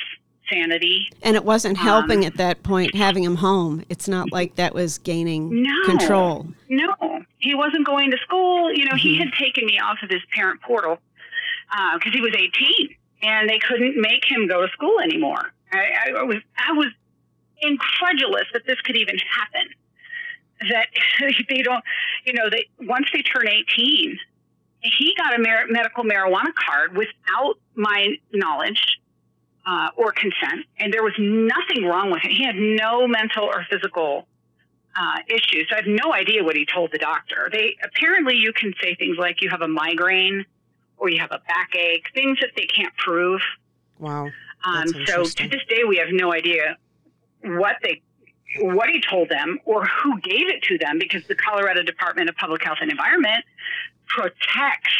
sanity. 0.50 1.08
And 1.22 1.36
it 1.36 1.44
wasn't 1.44 1.76
helping 1.78 2.20
Um, 2.20 2.24
at 2.24 2.34
that 2.36 2.62
point 2.62 2.94
having 2.94 3.22
him 3.22 3.36
home. 3.36 3.84
It's 3.88 4.08
not 4.08 4.32
like 4.32 4.56
that 4.56 4.74
was 4.74 4.98
gaining 4.98 5.62
No. 5.62 5.84
control. 5.84 6.48
No, 6.68 7.22
he 7.38 7.54
wasn't 7.54 7.84
going 7.86 8.10
to 8.10 8.18
school. 8.18 8.72
You 8.72 8.86
know, 8.86 8.96
he 8.96 9.16
Mhm. 9.16 9.24
had 9.24 9.32
taken 9.34 9.64
me 9.66 9.78
off 9.78 10.02
of 10.02 10.10
his 10.10 10.22
parent 10.34 10.60
portal 10.62 11.00
because 11.94 12.12
he 12.12 12.20
was 12.20 12.32
18, 12.34 12.94
and 13.22 13.48
they 13.48 13.58
couldn't 13.58 13.96
make 14.00 14.24
him 14.30 14.46
go 14.46 14.66
to 14.66 14.72
school 14.72 14.98
anymore. 15.00 15.52
I, 15.72 16.12
I 16.16 16.22
was 16.22 16.38
I 16.56 16.72
was 16.72 16.88
incredulous 17.60 18.46
that 18.52 18.64
this 18.66 18.80
could 18.82 18.96
even 18.96 19.18
happen. 19.18 19.68
That 20.60 20.86
they 21.48 21.62
don't, 21.62 21.84
you 22.24 22.32
know, 22.32 22.50
they 22.50 22.68
once 22.80 23.06
they 23.12 23.22
turn 23.22 23.48
18, 23.48 24.18
he 24.80 25.14
got 25.16 25.38
a 25.38 25.42
mar- 25.42 25.66
medical 25.68 26.04
marijuana 26.04 26.54
card 26.54 26.96
without 26.96 27.58
my 27.74 28.16
knowledge 28.32 28.82
uh, 29.66 29.88
or 29.96 30.12
consent, 30.12 30.66
and 30.78 30.92
there 30.92 31.02
was 31.02 31.14
nothing 31.18 31.84
wrong 31.84 32.10
with 32.10 32.24
it. 32.24 32.32
He 32.32 32.44
had 32.44 32.56
no 32.56 33.06
mental 33.06 33.44
or 33.44 33.66
physical 33.70 34.26
uh, 34.96 35.18
issues. 35.28 35.68
I 35.70 35.76
have 35.76 35.86
no 35.86 36.12
idea 36.12 36.42
what 36.42 36.56
he 36.56 36.66
told 36.66 36.90
the 36.92 36.98
doctor. 36.98 37.48
They 37.52 37.76
apparently 37.84 38.36
you 38.36 38.52
can 38.52 38.72
say 38.82 38.94
things 38.94 39.16
like 39.18 39.42
you 39.42 39.50
have 39.50 39.62
a 39.62 39.68
migraine 39.68 40.44
or 40.96 41.08
you 41.08 41.20
have 41.20 41.30
a 41.30 41.40
backache, 41.46 42.04
things 42.14 42.38
that 42.40 42.50
they 42.56 42.66
can't 42.66 42.94
prove. 42.96 43.40
Wow. 43.98 44.28
Um, 44.64 44.88
so 45.06 45.24
to 45.24 45.48
this 45.48 45.62
day, 45.68 45.84
we 45.86 45.96
have 45.98 46.08
no 46.10 46.32
idea 46.32 46.76
what 47.44 47.76
they 47.82 48.02
what 48.60 48.88
he 48.88 49.00
told 49.00 49.28
them 49.28 49.58
or 49.64 49.84
who 49.84 50.20
gave 50.20 50.48
it 50.48 50.62
to 50.62 50.78
them 50.78 50.98
because 50.98 51.26
the 51.26 51.34
Colorado 51.34 51.82
Department 51.82 52.28
of 52.28 52.36
Public 52.36 52.62
Health 52.62 52.78
and 52.80 52.90
Environment 52.90 53.44
protects 54.06 54.92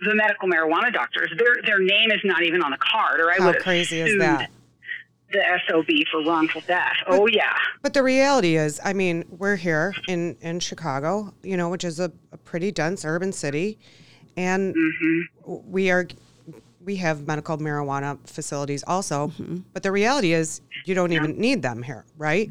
the 0.00 0.14
medical 0.14 0.48
marijuana 0.48 0.92
doctors. 0.92 1.32
Their 1.38 1.62
their 1.64 1.78
name 1.78 2.10
is 2.10 2.20
not 2.24 2.42
even 2.42 2.62
on 2.62 2.72
the 2.72 2.78
card, 2.78 3.20
or 3.20 3.30
I 3.30 3.36
How 3.38 3.46
would 3.46 3.60
crazy 3.60 4.00
is 4.00 4.18
that? 4.18 4.50
The 5.30 5.42
SOB 5.66 5.86
for 6.10 6.22
wrongful 6.22 6.60
death. 6.66 6.96
oh 7.06 7.26
yeah, 7.26 7.56
But 7.80 7.94
the 7.94 8.02
reality 8.02 8.56
is, 8.56 8.78
I 8.84 8.92
mean, 8.92 9.24
we're 9.30 9.56
here 9.56 9.94
in, 10.06 10.36
in 10.42 10.60
Chicago, 10.60 11.32
you 11.42 11.56
know, 11.56 11.70
which 11.70 11.84
is 11.84 11.98
a, 11.98 12.12
a 12.32 12.36
pretty 12.36 12.70
dense 12.70 13.02
urban 13.02 13.32
city, 13.32 13.78
and 14.36 14.74
mm-hmm. 14.74 15.54
we 15.64 15.90
are 15.90 16.06
we 16.84 16.96
have 16.96 17.26
medical 17.26 17.58
marijuana 17.58 18.18
facilities 18.28 18.82
also. 18.86 19.28
Mm-hmm. 19.28 19.58
But 19.72 19.82
the 19.82 19.92
reality 19.92 20.32
is, 20.32 20.60
you 20.84 20.94
don't 20.94 21.12
even 21.12 21.38
need 21.38 21.62
them 21.62 21.82
here, 21.82 22.04
right? 22.18 22.50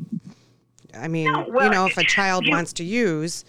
I 0.94 1.08
mean, 1.08 1.32
No, 1.32 1.46
well, 1.50 1.66
you 1.66 1.72
know, 1.72 1.86
if 1.86 1.98
a 1.98 2.04
child 2.04 2.46
you- 2.46 2.52
wants 2.52 2.74
to 2.74 2.84
use, 2.84 3.46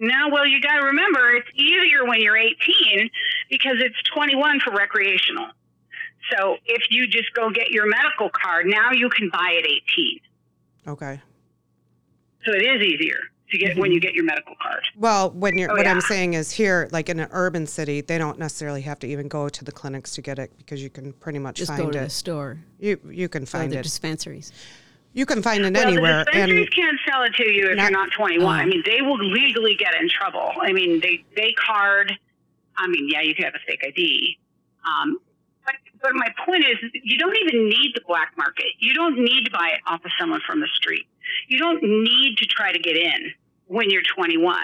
No, 0.00 0.28
well, 0.32 0.46
you 0.46 0.60
got 0.60 0.78
to 0.80 0.86
remember 0.86 1.30
it's 1.30 1.48
easier 1.54 2.04
when 2.04 2.20
you're 2.20 2.36
18 2.36 3.08
because 3.50 3.76
it's 3.78 3.96
21 4.14 4.60
for 4.60 4.72
recreational. 4.72 5.46
So 6.32 6.56
if 6.66 6.82
you 6.90 7.06
just 7.06 7.32
go 7.34 7.50
get 7.50 7.70
your 7.70 7.86
medical 7.86 8.30
card, 8.30 8.66
now 8.66 8.92
you 8.92 9.08
can 9.10 9.28
buy 9.30 9.56
at 9.62 9.66
18. 9.66 10.20
okay. 10.88 11.20
So 12.44 12.52
it 12.52 12.62
is 12.62 12.82
easier 12.82 13.18
to 13.54 13.66
get 13.66 13.76
when 13.78 13.92
you 13.92 14.00
get 14.00 14.14
your 14.14 14.24
medical 14.24 14.54
card. 14.62 14.82
Well, 14.96 15.30
when 15.30 15.56
you're, 15.56 15.70
Oh, 15.70 15.74
what 15.76 15.86
I'm 15.86 16.00
saying 16.00 16.34
is 16.34 16.50
here, 16.50 16.88
like 16.92 17.08
in 17.08 17.20
an 17.20 17.28
urban 17.30 17.66
city, 17.66 18.00
they 18.00 18.18
don't 18.18 18.38
necessarily 18.38 18.82
have 18.82 18.98
to 19.00 19.06
even 19.06 19.28
go 19.28 19.48
to 19.48 19.64
the 19.64 19.72
clinics 19.72 20.14
to 20.16 20.22
get 20.22 20.38
it 20.38 20.52
because 20.58 20.82
you 20.82 20.90
can 20.90 21.12
pretty 21.14 21.38
much 21.38 21.56
Just 21.56 21.70
go 21.70 21.76
find 21.84 21.92
to 21.92 21.98
the 22.00 22.10
store 22.10 22.58
You 22.78 22.98
you 23.10 23.28
can 23.28 23.44
or 23.44 23.46
find 23.46 23.72
the 23.72 23.78
it. 23.78 23.82
dispensaries. 23.82 24.52
You 25.12 25.26
can 25.26 25.42
find 25.42 25.64
it 25.64 25.72
Well, 25.74 25.86
anywhere, 25.86 26.18
the 26.18 26.24
dispensaries 26.24 26.60
and 26.66 26.74
can't 26.74 26.98
sell 27.08 27.22
it 27.22 27.34
to 27.36 27.48
you 27.48 27.70
if 27.70 27.76
Not- 27.76 27.90
you're 27.90 28.00
not 28.00 28.10
21. 28.12 28.58
I 28.60 28.62
Oh. 28.64 28.66
mean, 28.66 28.82
they 28.84 29.00
will 29.00 29.18
legally 29.24 29.76
get 29.76 29.94
in 30.00 30.08
trouble. 30.08 30.52
I 30.60 30.72
mean, 30.72 31.00
they 31.00 31.24
they 31.36 31.52
card. 31.52 32.12
I 32.76 32.88
mean, 32.88 33.08
yeah, 33.08 33.20
you 33.22 33.34
could 33.34 33.44
have 33.44 33.54
a 33.54 33.60
fake 33.66 33.82
ID. 33.86 34.38
Um, 34.84 35.18
but 35.64 35.76
but 36.02 36.12
my 36.14 36.28
point 36.44 36.64
is, 36.64 36.76
you 37.04 37.16
don't 37.16 37.36
even 37.36 37.68
need 37.68 37.92
the 37.94 38.02
black 38.06 38.32
market. 38.36 38.66
You 38.80 38.92
don't 38.92 39.18
need 39.18 39.44
to 39.44 39.50
buy 39.52 39.68
it 39.74 39.80
off 39.86 40.04
of 40.04 40.10
someone 40.18 40.40
from 40.46 40.58
the 40.60 40.68
street. 40.74 41.06
You 41.48 41.58
don't 41.58 41.82
need 41.82 42.36
to 42.38 42.46
try 42.46 42.72
to 42.72 42.78
get 42.78 42.96
in 42.96 43.32
when 43.66 43.90
you're 43.90 44.02
21. 44.16 44.56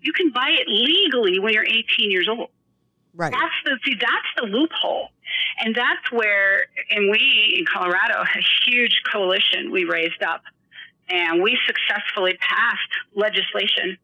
You 0.00 0.12
can 0.12 0.30
buy 0.30 0.50
it 0.50 0.68
legally 0.68 1.38
when 1.38 1.52
you're 1.52 1.64
18 1.64 2.10
years 2.10 2.28
old. 2.28 2.50
right. 3.14 3.32
That's 3.32 3.54
the 3.64 3.78
see, 3.84 3.96
that's 3.98 4.30
the 4.36 4.46
loophole, 4.46 5.08
and 5.60 5.74
that's 5.74 6.12
where, 6.12 6.66
and 6.90 7.10
we 7.10 7.56
in 7.58 7.64
Colorado, 7.66 8.22
a 8.22 8.40
huge 8.66 9.00
coalition 9.10 9.70
we 9.72 9.84
raised 9.84 10.22
up, 10.22 10.42
and 11.08 11.42
we 11.42 11.58
successfully 11.66 12.36
passed 12.40 12.90
legislation 13.14 13.98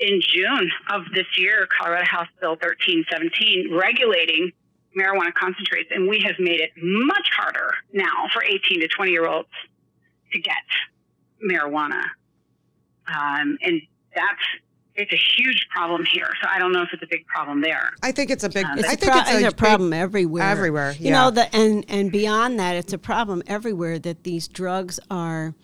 in 0.00 0.20
June 0.22 0.70
of 0.90 1.02
this 1.14 1.26
year, 1.36 1.68
Colorado 1.78 2.06
House 2.06 2.28
Bill 2.40 2.52
1317, 2.52 3.74
regulating 3.74 4.52
marijuana 4.98 5.32
concentrates, 5.34 5.90
and 5.92 6.08
we 6.08 6.20
have 6.20 6.36
made 6.38 6.60
it 6.60 6.70
much 6.76 7.28
harder 7.36 7.74
now 7.92 8.26
for 8.32 8.42
18 8.42 8.80
to 8.80 8.88
20 8.88 9.12
year 9.12 9.26
olds 9.26 9.48
to 10.32 10.40
get 10.40 10.54
marijuana, 11.44 12.02
um, 13.06 13.58
and 13.62 13.82
that's. 14.14 14.40
It's 14.96 15.12
a 15.12 15.20
huge 15.38 15.66
problem 15.72 16.04
here, 16.04 16.28
so 16.42 16.48
I 16.52 16.58
don't 16.58 16.72
know 16.72 16.82
if 16.82 16.88
it's 16.92 17.02
a 17.02 17.06
big 17.06 17.24
problem 17.26 17.62
there. 17.62 17.90
I 18.02 18.10
think 18.12 18.28
it's 18.28 18.42
a 18.44 18.48
big. 18.50 18.66
Um, 18.66 18.78
It's 18.78 18.88
I 18.88 18.92
a 18.92 18.96
think 18.96 19.12
pro- 19.12 19.20
it's 19.20 19.30
it's 19.30 19.42
a, 19.44 19.46
a 19.46 19.50
big- 19.50 19.56
problem 19.56 19.92
everywhere. 19.92 20.42
everywhere, 20.42 20.94
You 20.98 21.10
know 21.12 21.30
the 21.30 21.54
and 21.54 21.84
and 21.88 22.10
beyond 22.12 22.58
that, 22.58 22.74
it's 22.76 22.92
a 22.92 22.98
problem 22.98 23.42
everywhere 23.46 23.98
that 24.00 24.24
these 24.24 24.48
drugs 24.48 24.98
are. 25.10 25.54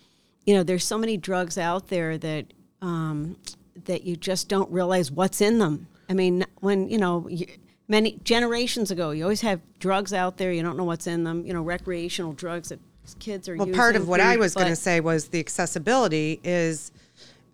You 0.46 0.54
know, 0.54 0.62
there's 0.62 0.84
so 0.84 0.96
many 0.96 1.16
drugs 1.16 1.58
out 1.58 1.88
there 1.88 2.16
that 2.16 2.46
um, 2.80 3.36
that 3.84 4.04
you 4.04 4.16
just 4.16 4.48
don't 4.48 4.70
realize 4.70 5.10
what's 5.10 5.40
in 5.40 5.58
them. 5.58 5.88
I 6.08 6.14
mean, 6.14 6.44
when 6.60 6.88
you 6.88 6.98
know. 6.98 7.28
You, 7.28 7.46
Many 7.88 8.18
generations 8.24 8.90
ago, 8.90 9.12
you 9.12 9.22
always 9.22 9.42
have 9.42 9.60
drugs 9.78 10.12
out 10.12 10.38
there. 10.38 10.50
You 10.50 10.60
don't 10.64 10.76
know 10.76 10.82
what's 10.82 11.06
in 11.06 11.22
them. 11.22 11.46
You 11.46 11.52
know, 11.52 11.62
recreational 11.62 12.32
drugs 12.32 12.70
that 12.70 12.80
kids 13.20 13.48
are 13.48 13.54
using. 13.54 13.68
Well, 13.70 13.76
part 13.76 13.94
of 13.94 14.08
what 14.08 14.18
I 14.18 14.36
was 14.38 14.54
going 14.56 14.66
to 14.66 14.74
say 14.74 14.98
was 14.98 15.28
the 15.28 15.38
accessibility 15.38 16.40
is 16.42 16.90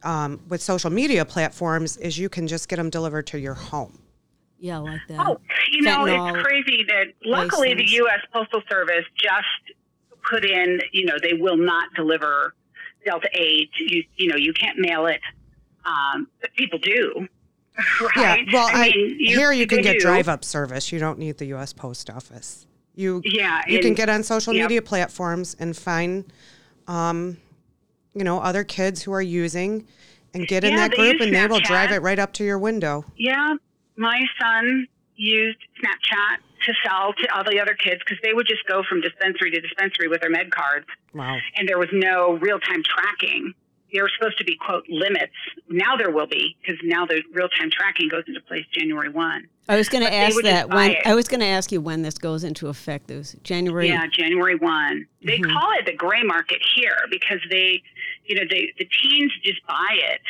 um, 0.05 0.41
with 0.49 0.63
social 0.63 0.91
media 0.91 1.25
platforms 1.25 1.97
is 1.97 2.19
you 2.19 2.29
can 2.29 2.47
just 2.47 2.69
get 2.69 2.77
them 2.77 2.91
delivered 2.91 3.27
to 3.29 3.39
your 3.39 3.55
home. 3.55 3.99
Yeah, 4.59 4.79
like 4.79 5.01
that. 5.09 5.27
Oh, 5.27 5.41
you 5.73 5.83
know, 5.83 6.05
Fentanyl 6.05 6.35
it's 6.37 6.43
crazy 6.47 6.85
that 6.89 7.07
luckily 7.25 7.71
license. 7.71 7.91
the 7.91 7.97
U.S. 7.97 8.21
Postal 8.33 8.63
Service 8.71 9.05
just 9.17 9.77
put 10.31 10.45
in, 10.45 10.81
you 10.93 11.05
know, 11.05 11.15
they 11.21 11.33
will 11.35 11.57
not 11.57 11.93
deliver 11.95 12.55
Delta 13.05 13.29
8. 13.35 13.71
You, 13.81 14.05
you 14.17 14.29
know, 14.29 14.37
you 14.37 14.53
can't 14.53 14.79
mail 14.79 15.07
it. 15.07 15.21
Um, 15.85 16.29
but 16.41 16.55
people 16.55 16.79
do. 16.79 17.27
Right? 18.17 18.45
Yeah. 18.47 18.53
Well, 18.53 18.69
I, 18.71 18.91
mean, 18.91 19.19
here 19.19 19.51
you 19.51 19.67
can 19.67 19.81
get 19.81 19.95
do. 19.95 20.01
drive 20.01 20.29
up 20.29 20.45
service. 20.45 20.93
You 20.93 20.99
don't 20.99 21.19
need 21.19 21.39
the 21.39 21.47
U.S. 21.47 21.73
Post 21.73 22.11
Office. 22.11 22.67
You 22.95 23.23
Yeah. 23.25 23.63
you 23.67 23.81
can 23.81 23.95
get 23.95 24.11
on 24.11 24.23
social 24.23 24.53
Yep. 24.53 24.63
media 24.69 24.83
platforms 24.83 25.57
and 25.59 25.75
find, 25.75 26.27
um, 26.87 27.39
you 28.15 28.25
know, 28.25 28.39
other 28.41 28.65
kids 28.65 29.03
who 29.03 29.13
are 29.13 29.23
using, 29.23 29.87
and 30.35 30.47
get 30.47 30.65
in 30.65 30.71
Yeah, 30.73 30.89
that 30.89 30.97
group, 30.97 31.21
and 31.21 31.35
they 31.35 31.47
will 31.47 31.61
drive 31.61 31.93
it 31.93 31.99
right 32.03 32.19
up 32.19 32.33
to 32.35 32.45
your 32.45 32.59
window. 32.59 33.05
Yeah, 33.17 33.55
my 33.97 34.23
son 34.41 34.87
used 35.17 35.59
Snapchat 35.83 36.39
to 36.67 36.73
sell 36.87 37.13
to 37.13 37.35
all 37.37 37.45
the 37.45 37.61
other 37.61 37.75
kids 37.75 38.01
because 38.05 38.19
they 38.23 38.33
would 38.33 38.47
just 38.47 38.67
go 38.67 38.83
from 38.89 39.01
dispensary 39.01 39.51
to 39.51 39.61
dispensary 39.61 40.09
with 40.09 40.21
their 40.21 40.31
med 40.31 40.51
cards. 40.51 40.87
Wow. 41.15 41.37
and 41.57 41.69
there 41.69 41.79
was 41.79 41.91
no 41.93 42.39
real 42.41 42.59
time 42.61 42.83
tracking. 42.83 43.53
There 43.93 44.03
were 44.05 44.11
supposed 44.19 44.39
to 44.39 44.45
be 44.45 44.57
quote 44.57 44.85
limits. 44.89 45.35
Now 45.69 45.97
there 45.97 46.11
will 46.11 46.27
be 46.27 46.57
because 46.63 46.81
now 46.83 47.05
the 47.05 47.23
real 47.35 47.51
time 47.51 47.71
tracking 47.71 48.09
goes 48.09 48.25
into 48.27 48.41
place 48.41 48.65
January 48.73 49.11
one. 49.11 49.47
I 49.69 49.77
was 49.77 49.91
going 49.91 50.03
to 50.05 50.13
ask 50.13 50.41
that 50.43 50.71
when 50.71 50.93
it. 50.93 51.07
I 51.07 51.15
was 51.15 51.29
going 51.29 51.41
to 51.41 51.47
ask 51.47 51.71
you 51.71 51.83
when 51.83 52.01
this 52.01 52.17
goes 52.17 52.43
into 52.45 52.69
effect. 52.69 53.11
It 53.11 53.19
was 53.19 53.37
January. 53.43 53.89
Yeah, 53.89 54.07
January 54.07 54.55
one. 54.57 55.07
They 55.23 55.39
Mhm. 55.39 55.53
call 55.53 55.69
it 55.79 55.85
the 55.85 55.93
gray 55.95 56.23
market 56.23 56.61
here 56.75 56.97
because 57.11 57.41
they, 57.51 57.83
you 58.25 58.35
know, 58.37 58.43
they 58.49 58.73
the 58.79 58.85
teens 59.03 59.33
just 59.45 59.65
buy 59.67 59.89
it, 59.93 60.21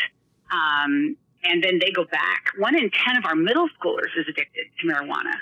um, 0.51 1.17
and 1.45 1.63
then 1.63 1.79
they 1.81 1.91
go 1.91 2.05
back. 2.05 2.47
One 2.59 2.77
in 2.77 2.91
ten 2.91 3.17
of 3.17 3.25
our 3.25 3.35
middle 3.35 3.69
schoolers 3.81 4.11
is 4.17 4.27
addicted 4.29 4.67
to 4.81 4.87
marijuana 4.87 5.35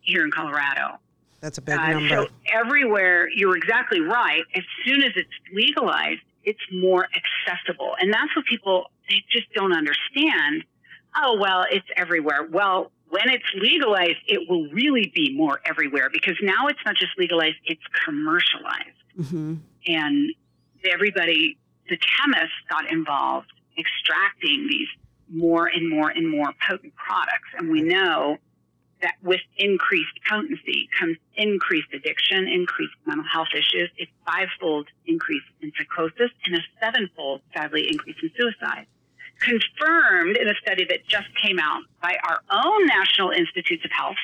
here 0.00 0.24
in 0.24 0.30
Colorado. 0.30 0.98
That's 1.40 1.58
a 1.58 1.62
big 1.62 1.76
Uh, 1.78 1.90
number. 1.92 2.08
so 2.08 2.28
everywhere, 2.52 3.28
you're 3.30 3.56
exactly 3.56 4.00
right. 4.00 4.42
As 4.54 4.64
soon 4.84 5.02
as 5.04 5.12
it's 5.16 5.28
legalized, 5.52 6.20
it's 6.44 6.60
more 6.72 7.08
accessible, 7.14 7.94
and 8.00 8.12
that's 8.12 8.34
what 8.34 8.44
people 8.46 8.90
they 9.08 9.22
just 9.30 9.52
don't 9.54 9.72
understand. 9.72 10.64
Oh 11.16 11.36
well, 11.40 11.64
it's 11.70 11.86
everywhere. 11.96 12.42
Well, 12.50 12.90
when 13.08 13.30
it's 13.30 13.44
legalized, 13.54 14.18
it 14.26 14.48
will 14.50 14.68
really 14.70 15.10
be 15.14 15.34
more 15.34 15.60
everywhere 15.64 16.10
because 16.12 16.36
now 16.42 16.66
it's 16.66 16.80
not 16.84 16.96
just 16.96 17.12
legalized; 17.18 17.56
it's 17.64 17.82
commercialized, 18.04 19.30
hmm 19.30 19.54
and 19.86 20.34
everybody, 20.84 21.56
the 21.88 21.98
chemists, 21.98 22.56
got 22.68 22.90
involved 22.90 23.52
extracting 23.78 24.66
these 24.68 24.88
more 25.30 25.66
and 25.66 25.88
more 25.88 26.10
and 26.10 26.28
more 26.28 26.52
potent 26.66 26.94
products, 26.96 27.48
and 27.56 27.70
we 27.70 27.82
know 27.82 28.38
that 29.02 29.14
with 29.22 29.40
increased 29.56 30.18
potency 30.28 30.88
comes 30.98 31.16
increased 31.36 31.88
addiction, 31.94 32.48
increased 32.48 32.94
mental 33.06 33.24
health 33.24 33.48
issues, 33.54 33.90
a 34.00 34.08
fivefold 34.26 34.88
increase 35.06 35.42
in 35.62 35.72
psychosis, 35.76 36.30
and 36.44 36.56
a 36.56 36.60
sevenfold, 36.80 37.40
sadly, 37.54 37.88
increase 37.88 38.16
in 38.22 38.30
suicide. 38.36 38.86
Confirmed 39.40 40.36
in 40.36 40.48
a 40.48 40.54
study 40.60 40.84
that 40.86 41.06
just 41.06 41.28
came 41.40 41.60
out 41.60 41.82
by 42.02 42.16
our 42.24 42.40
own 42.50 42.86
National 42.86 43.30
Institutes 43.30 43.84
of 43.84 43.92
Health. 43.92 44.16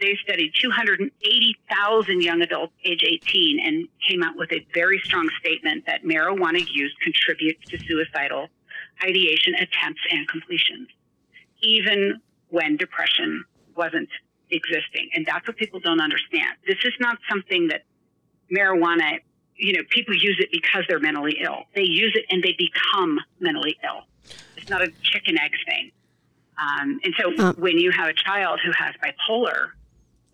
They 0.00 0.18
studied 0.22 0.52
280,000 0.60 2.22
young 2.22 2.42
adults 2.42 2.72
age 2.84 3.04
18 3.04 3.60
and 3.60 3.88
came 4.08 4.22
out 4.22 4.36
with 4.36 4.52
a 4.52 4.66
very 4.74 5.00
strong 5.04 5.28
statement 5.40 5.84
that 5.86 6.02
marijuana 6.04 6.66
use 6.68 6.94
contributes 7.02 7.64
to 7.70 7.78
suicidal 7.78 8.48
ideation, 9.02 9.54
attempts, 9.54 10.00
and 10.10 10.28
completions, 10.28 10.88
even 11.62 12.20
when 12.48 12.76
depression 12.76 13.44
wasn't 13.76 14.08
existing. 14.50 15.10
And 15.14 15.26
that's 15.26 15.46
what 15.46 15.56
people 15.56 15.80
don't 15.80 16.00
understand. 16.00 16.56
This 16.66 16.78
is 16.84 16.92
not 17.00 17.18
something 17.28 17.68
that 17.68 17.82
marijuana, 18.54 19.20
you 19.56 19.72
know, 19.72 19.82
people 19.90 20.14
use 20.14 20.36
it 20.38 20.50
because 20.52 20.84
they're 20.88 21.00
mentally 21.00 21.38
ill. 21.42 21.64
They 21.74 21.82
use 21.82 22.12
it 22.14 22.24
and 22.30 22.42
they 22.42 22.56
become 22.58 23.20
mentally 23.40 23.76
ill. 23.84 24.02
It's 24.56 24.68
not 24.68 24.82
a 24.82 24.88
chicken 25.02 25.38
egg 25.38 25.52
thing. 25.66 25.90
Um, 26.58 27.00
and 27.02 27.14
so 27.18 27.52
when 27.54 27.78
you 27.78 27.90
have 27.90 28.08
a 28.08 28.12
child 28.12 28.60
who 28.64 28.70
has 28.72 28.94
bipolar, 29.02 29.70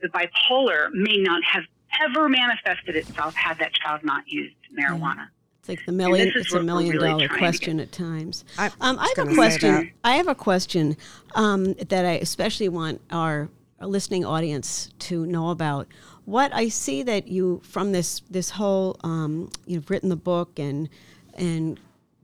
the 0.01 0.09
bipolar 0.09 0.91
may 0.93 1.19
not 1.19 1.43
have 1.45 1.65
ever 2.03 2.29
manifested 2.29 2.97
itself 2.97 3.35
had 3.35 3.59
that 3.59 3.73
child 3.75 4.03
not 4.05 4.27
used 4.27 4.55
marijuana. 4.79 5.29
It's 5.61 5.69
like 5.69 5.85
the 5.85 5.93
million. 5.93 6.29
this 6.29 6.37
is 6.37 6.47
It's 6.47 6.55
a 6.55 6.63
million 6.63 6.97
really 6.97 7.09
dollar 7.09 7.29
question 7.29 7.81
at 7.81 7.93
times. 7.93 8.45
I 8.59 8.71
um, 8.81 8.99
I 8.99 9.03
have 9.03 9.13
a 9.13 9.15
gonna 9.17 9.31
say 9.31 9.37
question. 9.37 9.93
I 10.05 10.13
have 10.17 10.29
a 10.29 10.35
question 10.35 10.97
um, 11.35 11.75
that 11.75 12.07
I 12.07 12.13
especially 12.13 12.69
want 12.69 13.01
our 13.11 13.51
listening 13.81 14.25
audience 14.25 14.91
to 15.01 15.27
know 15.27 15.51
about. 15.51 15.89
What 16.25 16.55
I 16.55 16.69
see 16.69 17.03
that 17.03 17.29
you 17.29 17.61
from 17.65 17.93
this 17.93 18.23
this 18.31 18.51
whole 18.51 18.97
um, 19.05 19.51
you've 19.67 19.91
written 19.91 20.09
the 20.09 20.17
book 20.17 20.59
and 20.59 20.89
and 21.35 21.79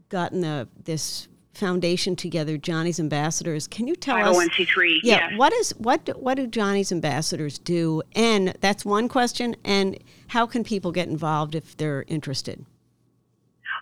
gotten 0.09 0.41
the 0.41 0.69
this 0.85 1.29
foundation 1.57 2.15
together, 2.17 2.57
Johnny's 2.57 3.01
Ambassadors. 3.01 3.67
Can 3.67 3.87
you 3.87 3.97
tell 3.97 4.17
us? 4.17 4.37
501c3. 4.37 4.99
Yeah, 5.03 5.37
what 5.37 5.53
is 5.53 5.71
what 5.79 6.05
do- 6.05 6.13
what 6.13 6.35
do 6.37 6.47
Johnny's 6.47 6.93
ambassadors 6.93 7.59
do? 7.59 8.03
And 8.15 8.55
that's 8.61 8.85
one 8.85 9.09
question. 9.09 9.57
And 9.65 9.99
how 10.29 10.47
can 10.47 10.63
people 10.65 10.93
get 10.93 11.09
involved 11.09 11.55
if 11.55 11.77
they're 11.77 12.05
interested? 12.09 12.65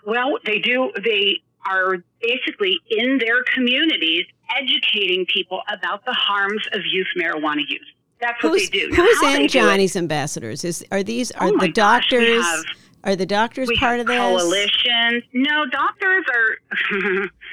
Well, 0.05 0.37
they 0.45 0.59
do. 0.59 0.91
They 1.03 1.41
are 1.67 1.97
basically 2.21 2.79
in 2.89 3.17
their 3.17 3.43
communities 3.43 4.25
educating 4.55 5.25
people 5.25 5.61
about 5.69 6.05
the 6.05 6.13
harms 6.13 6.61
of 6.73 6.81
youth 6.85 7.07
marijuana 7.17 7.61
use. 7.67 7.85
That's 8.21 8.41
what 8.43 8.53
Who's, 8.53 8.69
they 8.69 8.79
do. 8.79 8.93
Who's 8.93 9.23
in 9.23 9.47
Johnny's 9.47 9.95
ambassadors? 9.95 10.63
Is 10.63 10.85
are 10.91 11.03
these 11.03 11.31
oh 11.33 11.39
are 11.39 11.47
Oh 11.47 11.57
the 11.59 11.67
gosh, 11.69 12.09
doctors? 12.09 12.43
have- 12.45 12.63
are 13.03 13.15
the 13.15 13.25
doctors 13.25 13.69
part 13.77 13.99
of 13.99 14.07
this? 14.07 14.17
Coalition? 14.17 15.21
No, 15.33 15.65
doctors 15.69 16.25
are. 16.33 17.29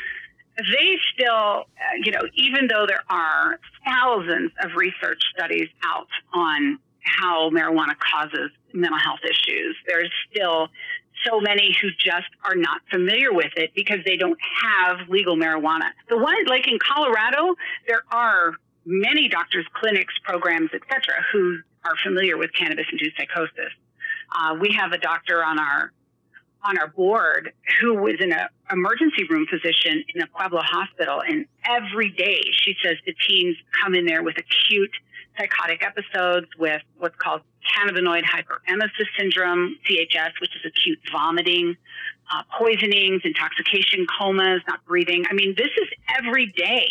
they 0.56 0.98
still, 1.14 1.32
uh, 1.34 1.64
you 2.02 2.12
know, 2.12 2.22
even 2.34 2.68
though 2.68 2.86
there 2.86 3.04
are 3.08 3.58
thousands 3.84 4.52
of 4.62 4.72
research 4.76 5.22
studies 5.34 5.68
out 5.84 6.08
on 6.32 6.78
how 7.00 7.50
marijuana 7.50 7.94
causes 7.98 8.50
mental 8.72 8.98
health 8.98 9.20
issues, 9.24 9.76
there's 9.86 10.10
still 10.30 10.68
so 11.26 11.40
many 11.40 11.76
who 11.80 11.88
just 11.98 12.28
are 12.44 12.54
not 12.54 12.80
familiar 12.90 13.32
with 13.32 13.52
it 13.56 13.72
because 13.74 13.98
they 14.04 14.16
don't 14.16 14.38
have 14.62 15.08
legal 15.08 15.36
marijuana. 15.36 15.90
The 16.08 16.16
one, 16.16 16.44
like 16.46 16.66
in 16.68 16.78
Colorado, 16.78 17.54
there 17.86 18.02
are 18.10 18.54
many 18.84 19.28
doctors, 19.28 19.66
clinics, 19.74 20.14
programs, 20.24 20.70
etc., 20.74 21.14
who 21.32 21.58
are 21.84 21.94
familiar 22.02 22.36
with 22.36 22.52
cannabis-induced 22.52 23.16
psychosis. 23.16 23.72
Uh, 24.34 24.56
we 24.60 24.72
have 24.72 24.92
a 24.92 24.98
doctor 24.98 25.44
on 25.44 25.58
our 25.58 25.92
on 26.64 26.78
our 26.78 26.88
board 26.88 27.52
who 27.80 27.94
was 27.94 28.14
in 28.20 28.32
an 28.32 28.46
emergency 28.70 29.24
room 29.28 29.46
physician 29.50 30.04
in 30.14 30.22
a 30.22 30.26
Pueblo 30.28 30.60
hospital, 30.62 31.22
and 31.26 31.46
every 31.64 32.10
day 32.10 32.40
she 32.52 32.74
says 32.82 32.96
the 33.06 33.14
teens 33.26 33.56
come 33.82 33.94
in 33.94 34.06
there 34.06 34.22
with 34.22 34.36
acute 34.38 34.92
psychotic 35.38 35.82
episodes 35.82 36.46
with 36.58 36.82
what's 36.98 37.16
called 37.16 37.40
cannabinoid 37.74 38.22
hyperemesis 38.24 39.06
syndrome, 39.18 39.76
CHS, 39.88 40.40
which 40.40 40.50
is 40.56 40.62
acute 40.66 40.98
vomiting, 41.10 41.76
uh, 42.32 42.42
poisonings, 42.58 43.22
intoxication, 43.24 44.06
comas, 44.18 44.60
not 44.68 44.84
breathing. 44.84 45.24
I 45.30 45.34
mean, 45.34 45.54
this 45.56 45.70
is 45.80 45.88
every 46.18 46.46
day. 46.46 46.88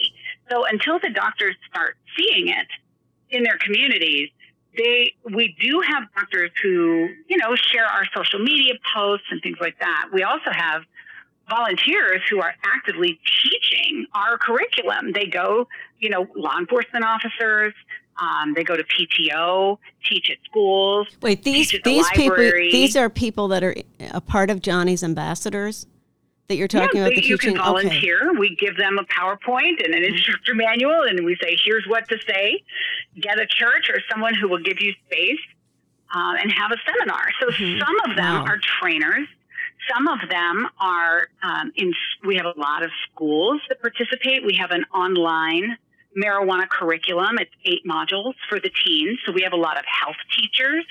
So 0.49 0.65
until 0.65 0.99
the 0.99 1.09
doctors 1.09 1.55
start 1.69 1.97
seeing 2.17 2.47
it 2.47 2.67
in 3.29 3.43
their 3.43 3.57
communities, 3.57 4.29
they 4.77 5.13
we 5.33 5.55
do 5.59 5.81
have 5.81 6.03
doctors 6.13 6.51
who 6.61 7.09
you 7.27 7.37
know 7.37 7.55
share 7.55 7.85
our 7.85 8.05
social 8.15 8.39
media 8.39 8.73
posts 8.93 9.27
and 9.31 9.41
things 9.41 9.57
like 9.59 9.77
that. 9.79 10.09
We 10.13 10.23
also 10.23 10.51
have 10.51 10.83
volunteers 11.49 12.21
who 12.29 12.39
are 12.41 12.53
actively 12.63 13.19
teaching 13.43 14.05
our 14.13 14.37
curriculum. 14.37 15.11
They 15.11 15.25
go, 15.25 15.67
you 15.99 16.09
know, 16.09 16.27
law 16.35 16.57
enforcement 16.57 17.03
officers. 17.03 17.73
Um, 18.21 18.53
they 18.53 18.63
go 18.63 18.75
to 18.75 18.83
PTO, 18.83 19.77
teach 20.07 20.29
at 20.29 20.37
schools. 20.45 21.07
Wait, 21.21 21.43
these 21.43 21.69
teach 21.69 21.79
at 21.79 21.83
the 21.83 21.89
these 21.95 22.09
people 22.11 22.37
these 22.37 22.95
are 22.95 23.09
people 23.09 23.47
that 23.49 23.63
are 23.63 23.75
a 24.11 24.21
part 24.21 24.49
of 24.49 24.61
Johnny's 24.61 25.03
ambassadors 25.03 25.87
that 26.47 26.55
you're 26.57 26.67
talking 26.67 26.99
yeah, 26.99 27.07
about 27.07 27.15
the 27.15 27.23
you 27.25 27.37
teaching. 27.37 27.55
can 27.55 27.63
volunteer. 27.63 28.33
We 28.37 28.55
give 28.55 28.77
them 28.77 28.97
a 28.99 29.03
PowerPoint 29.05 29.83
and 29.83 29.93
an 29.93 30.03
instructor 30.03 30.53
manual, 30.53 31.03
and 31.03 31.23
we 31.25 31.37
say, 31.41 31.57
"Here's 31.63 31.85
what 31.87 32.07
to 32.09 32.17
say." 32.27 32.63
Get 33.19 33.39
a 33.39 33.45
church 33.45 33.89
or 33.89 33.99
someone 34.11 34.33
who 34.33 34.49
will 34.49 34.61
give 34.61 34.77
you 34.81 34.93
space 35.07 35.39
uh, 36.13 36.35
and 36.41 36.51
have 36.51 36.71
a 36.71 36.77
seminar. 36.85 37.25
So 37.39 37.51
some 37.51 38.09
of 38.09 38.15
them 38.17 38.43
Wow. 38.43 38.45
are 38.45 38.59
trainers. 38.81 39.27
Some 39.93 40.07
of 40.07 40.19
them 40.29 40.67
are 40.79 41.27
um, 41.41 41.71
in. 41.75 41.93
We 42.25 42.35
have 42.35 42.45
a 42.45 42.59
lot 42.59 42.83
of 42.83 42.91
schools 43.11 43.61
that 43.69 43.81
participate. 43.81 44.45
We 44.45 44.55
have 44.55 44.71
an 44.71 44.85
online 44.93 45.77
marijuana 46.17 46.67
curriculum. 46.67 47.37
It's 47.39 47.51
eight 47.65 47.85
modules 47.87 48.33
for 48.49 48.59
the 48.59 48.69
teens. 48.83 49.19
So 49.25 49.31
we 49.31 49.41
have 49.43 49.53
a 49.53 49.57
lot 49.57 49.77
of 49.77 49.85
health 49.85 50.17
teachers. 50.37 50.85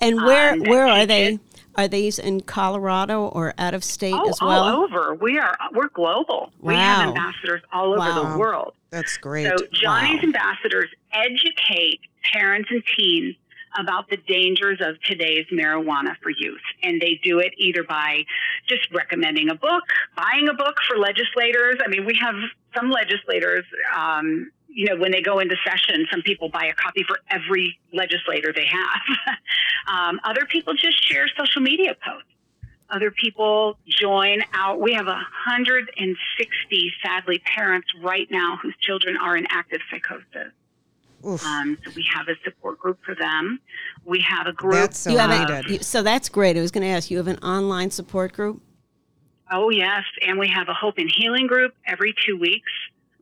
And 0.00 0.16
where 0.16 0.52
um, 0.52 0.60
where 0.60 0.86
are 0.86 1.06
they? 1.06 1.34
it. 1.34 1.40
Are 1.76 1.88
these 1.88 2.18
in 2.18 2.40
Colorado 2.40 3.26
or 3.26 3.52
out 3.58 3.74
of 3.74 3.84
state 3.84 4.14
Oh, 4.14 4.28
as 4.28 4.40
well? 4.40 4.64
all 4.64 4.84
over. 4.84 5.14
We 5.14 5.38
are. 5.38 5.54
We're 5.72 5.88
global. 5.88 6.52
Wow. 6.60 6.68
We 6.70 6.74
have 6.74 7.08
ambassadors 7.08 7.62
all 7.72 7.88
over 7.88 7.98
Wow. 7.98 8.32
the 8.32 8.38
world. 8.38 8.74
That's 8.90 9.16
great. 9.18 9.46
So 9.46 9.56
Johnny's 9.72 10.16
Wow. 10.22 10.24
ambassadors 10.24 10.88
educate 11.12 12.00
parents 12.32 12.70
and 12.70 12.82
teens 12.96 13.36
about 13.78 14.08
the 14.08 14.16
dangers 14.16 14.78
of 14.80 14.98
today's 15.02 15.44
marijuana 15.52 16.16
for 16.22 16.30
youth. 16.30 16.62
And 16.82 16.98
they 17.00 17.20
do 17.22 17.40
it 17.40 17.52
either 17.58 17.82
by 17.82 18.24
just 18.66 18.90
recommending 18.90 19.50
a 19.50 19.54
book, 19.54 19.82
buying 20.16 20.48
a 20.48 20.54
book 20.54 20.76
for 20.88 20.96
legislators. 20.96 21.76
I 21.84 21.88
mean, 21.88 22.06
we 22.06 22.14
have 22.18 22.36
some 22.74 22.90
legislators, 22.90 23.64
um, 23.94 24.50
you 24.76 24.84
know, 24.84 24.96
when 24.96 25.10
they 25.10 25.22
go 25.22 25.38
into 25.38 25.56
session, 25.66 26.06
some 26.10 26.20
people 26.20 26.50
buy 26.50 26.66
a 26.66 26.74
copy 26.74 27.02
for 27.02 27.18
every 27.30 27.78
legislator 27.94 28.52
they 28.52 28.66
have. 28.66 29.36
um, 29.88 30.20
other 30.22 30.44
people 30.44 30.74
just 30.74 31.02
share 31.08 31.26
social 31.34 31.62
media 31.62 31.96
posts. 32.06 32.28
Other 32.90 33.10
people 33.10 33.78
join 33.88 34.42
out. 34.52 34.78
We 34.78 34.92
have 34.92 35.06
160, 35.06 36.92
sadly, 37.02 37.42
parents 37.56 37.88
right 38.02 38.28
now 38.30 38.58
whose 38.62 38.76
children 38.78 39.16
are 39.16 39.34
in 39.34 39.46
active 39.48 39.80
psychosis. 39.90 40.52
Oof. 41.26 41.42
Um, 41.42 41.78
so 41.82 41.92
we 41.96 42.06
have 42.14 42.28
a 42.28 42.34
support 42.44 42.78
group 42.78 42.98
for 43.02 43.14
them. 43.14 43.58
We 44.04 44.20
have 44.28 44.46
a 44.46 44.52
group. 44.52 44.74
That's 44.74 44.98
so 44.98 45.10
You 45.10 45.16
have 45.18 45.48
needed. 45.48 45.80
a, 45.80 45.84
so 45.84 46.02
that's 46.02 46.28
great. 46.28 46.58
I 46.58 46.60
was 46.60 46.70
going 46.70 46.86
to 46.86 46.90
ask 46.90 47.10
you 47.10 47.16
have 47.16 47.28
an 47.28 47.38
online 47.38 47.90
support 47.90 48.34
group. 48.34 48.60
oh 49.50 49.70
yes, 49.70 50.04
and 50.20 50.38
we 50.38 50.48
have 50.48 50.68
a 50.68 50.74
hope 50.74 50.98
and 50.98 51.10
healing 51.10 51.46
group 51.46 51.74
every 51.86 52.14
two 52.26 52.36
weeks 52.38 52.70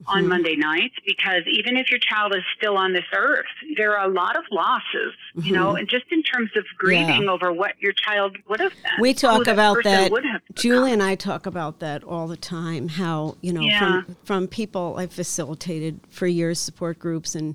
on 0.06 0.20
Mm-hmm. 0.20 0.28
Monday 0.28 0.56
nights 0.56 0.94
because 1.06 1.42
even 1.50 1.76
if 1.76 1.90
your 1.90 1.98
child 2.00 2.34
is 2.36 2.42
still 2.56 2.76
on 2.76 2.92
this 2.92 3.04
earth, 3.14 3.46
there 3.76 3.96
are 3.96 4.08
a 4.08 4.12
lot 4.12 4.36
of 4.36 4.44
losses, 4.50 5.12
you 5.36 5.52
know, 5.52 5.76
and 5.76 5.88
just 5.88 6.04
in 6.10 6.22
terms 6.22 6.50
of 6.56 6.64
grieving 6.78 7.28
over 7.28 7.52
what 7.52 7.72
your 7.80 7.92
child 7.92 8.36
would 8.48 8.60
have 8.60 8.72
been. 8.72 8.82
Mm-hmm. 8.82 9.00
We 9.02 9.14
talk 9.14 9.46
about 9.46 9.78
that. 9.84 10.10
would 10.12 10.24
have. 10.24 10.40
Julie 10.54 10.92
and 10.92 11.02
I 11.02 11.14
talk 11.14 11.46
about 11.46 11.80
that 11.80 12.04
all 12.04 12.26
the 12.28 12.36
time. 12.36 12.88
How 12.88 13.36
you 13.40 13.52
know 13.52 13.60
Yeah. 13.62 14.02
from 14.02 14.16
from 14.24 14.48
people 14.48 14.96
I've 14.98 15.12
facilitated 15.12 16.00
for 16.10 16.26
years 16.26 16.58
support 16.60 16.98
groups 16.98 17.34
and 17.34 17.54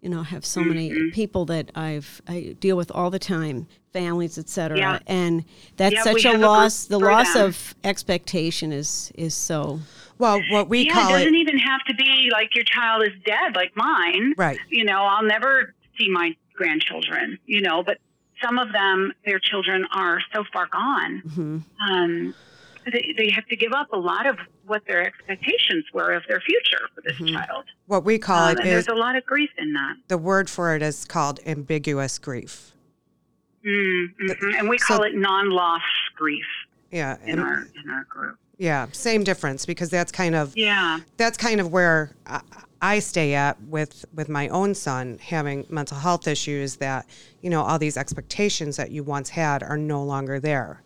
you 0.00 0.08
know 0.10 0.22
have 0.22 0.44
so 0.44 0.60
many 0.62 0.90
Mm-hmm. 0.90 1.08
people 1.14 1.44
that 1.46 1.70
I've 1.74 2.20
I 2.28 2.56
deal 2.60 2.76
with 2.76 2.90
all 2.92 3.10
the 3.10 3.18
time, 3.18 3.66
families, 3.92 4.36
etc. 4.38 4.76
Yeah. 4.78 4.98
And 5.06 5.44
that's 5.76 5.94
Yeah, 5.94 6.02
such 6.02 6.24
a 6.24 6.32
have 6.32 6.40
a 6.40 6.46
loss. 6.46 6.84
The 6.86 6.98
loss 6.98 7.34
them. 7.34 7.46
of 7.46 7.74
expectation 7.84 8.72
is 8.72 9.12
is 9.16 9.34
so. 9.34 9.80
Well, 10.18 10.40
what 10.50 10.68
we 10.68 10.86
yeah, 10.86 10.92
call 10.94 11.08
it 11.14 11.18
doesn't 11.18 11.34
it, 11.34 11.38
even 11.38 11.58
have 11.58 11.80
to 11.88 11.94
be 11.94 12.28
like 12.32 12.54
your 12.54 12.64
child 12.64 13.02
is 13.02 13.12
dead, 13.24 13.54
like 13.56 13.72
mine. 13.76 14.34
right? 14.36 14.58
you 14.68 14.84
know, 14.84 15.02
I'll 15.02 15.24
never 15.24 15.74
see 15.98 16.08
my 16.08 16.34
grandchildren, 16.54 17.38
you 17.46 17.60
know, 17.60 17.82
but 17.82 17.98
some 18.42 18.58
of 18.58 18.72
them, 18.72 19.12
their 19.24 19.38
children 19.38 19.86
are 19.92 20.18
so 20.32 20.44
far 20.52 20.66
gone. 20.66 21.22
Mm-hmm. 21.26 21.92
Um, 21.92 22.34
they, 22.92 23.14
they 23.16 23.30
have 23.30 23.46
to 23.46 23.56
give 23.56 23.72
up 23.72 23.92
a 23.92 23.96
lot 23.98 24.26
of 24.26 24.36
what 24.66 24.82
their 24.86 25.02
expectations 25.06 25.84
were 25.94 26.12
of 26.12 26.22
their 26.28 26.40
future 26.40 26.88
for 26.94 27.00
this 27.02 27.16
Mm-hmm. 27.16 27.34
child. 27.34 27.64
What 27.86 28.04
we 28.04 28.18
call 28.18 28.48
Um, 28.48 28.50
it 28.52 28.58
and 28.60 28.68
is 28.68 28.72
there's 28.86 28.88
a 28.88 28.98
lot 29.00 29.16
of 29.16 29.24
grief 29.24 29.50
in 29.58 29.72
that. 29.72 29.94
the 30.08 30.18
word 30.18 30.50
for 30.50 30.74
it 30.76 30.82
is 30.82 31.04
called 31.04 31.40
ambiguous 31.46 32.18
grief. 32.18 32.72
Mm, 33.64 34.06
mhm. 34.28 34.58
And 34.58 34.68
we 34.68 34.76
So- 34.78 34.86
call 34.96 35.02
it 35.04 35.14
non-loss 35.14 35.80
grief 36.16 36.44
Yeah, 36.90 37.16
in 37.24 37.38
and- 37.38 37.40
our 37.40 37.66
in 37.82 37.90
our 37.90 38.04
group. 38.04 38.38
Yeah, 38.58 38.86
same 38.92 39.24
difference 39.24 39.66
because 39.66 39.90
that's 39.90 40.12
kind 40.12 40.34
of 40.34 40.56
Yeah. 40.56 41.00
that's 41.16 41.36
kind 41.36 41.60
of 41.60 41.72
where 41.72 42.12
I, 42.26 42.40
I 42.80 42.98
stay 42.98 43.34
at 43.34 43.60
with 43.62 44.04
with 44.14 44.28
my 44.28 44.48
own 44.48 44.74
son 44.74 45.18
having 45.22 45.66
mental 45.68 45.98
health 45.98 46.28
issues. 46.28 46.76
That 46.76 47.06
you 47.40 47.50
know 47.50 47.62
all 47.62 47.78
these 47.78 47.96
expectations 47.96 48.76
that 48.76 48.90
you 48.90 49.02
once 49.02 49.30
had 49.30 49.62
are 49.62 49.78
no 49.78 50.02
longer 50.02 50.38
there. 50.38 50.82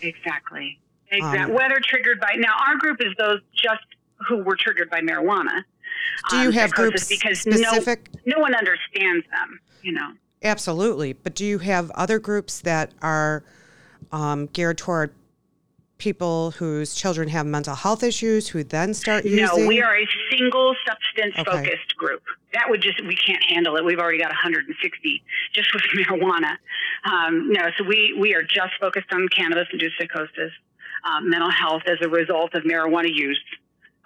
Exactly. 0.00 0.78
Exactly. 1.10 1.38
Um, 1.40 1.54
Whether 1.54 1.80
triggered 1.80 2.20
by 2.20 2.34
now, 2.36 2.54
our 2.66 2.76
group 2.76 3.00
is 3.00 3.14
those 3.18 3.40
just 3.54 3.84
who 4.26 4.42
were 4.42 4.56
triggered 4.56 4.90
by 4.90 5.00
marijuana. 5.00 5.64
Do 6.30 6.38
you 6.38 6.48
um, 6.48 6.52
have 6.52 6.72
groups 6.72 7.08
because 7.08 7.40
specific? 7.40 8.10
No, 8.26 8.34
no 8.36 8.42
one 8.42 8.54
understands 8.54 9.24
them. 9.30 9.60
You 9.82 9.92
know. 9.92 10.12
Absolutely, 10.42 11.14
but 11.14 11.34
do 11.34 11.44
you 11.44 11.58
have 11.58 11.90
other 11.92 12.18
groups 12.18 12.60
that 12.60 12.92
are 13.02 13.44
um, 14.12 14.46
geared 14.46 14.78
toward 14.78 15.12
people 15.98 16.52
whose 16.52 16.94
children 16.94 17.28
have 17.28 17.44
mental 17.44 17.74
health 17.74 18.02
issues 18.02 18.48
who 18.48 18.64
then 18.64 18.94
start 18.94 19.24
using? 19.24 19.44
No, 19.44 19.66
we 19.66 19.82
are 19.82 19.96
a 19.96 20.06
single 20.30 20.74
substance 20.86 21.34
focused 21.44 21.96
group. 21.96 22.22
That 22.54 22.70
would 22.70 22.80
just, 22.80 23.04
we 23.04 23.16
can't 23.16 23.42
handle 23.44 23.76
it. 23.76 23.84
We've 23.84 23.98
already 23.98 24.18
got 24.18 24.28
160 24.28 25.22
just 25.52 25.74
with 25.74 25.82
marijuana. 25.96 26.56
Um, 27.04 27.52
no, 27.52 27.70
so 27.76 27.84
we, 27.84 28.16
we 28.18 28.34
are 28.34 28.42
just 28.42 28.74
focused 28.80 29.12
on 29.12 29.28
cannabis 29.28 29.66
induced 29.72 29.96
psychosis, 29.98 30.52
um, 31.04 31.28
mental 31.28 31.50
health 31.50 31.82
as 31.86 31.98
a 32.00 32.08
result 32.08 32.54
of 32.54 32.62
marijuana 32.62 33.12
use 33.12 33.40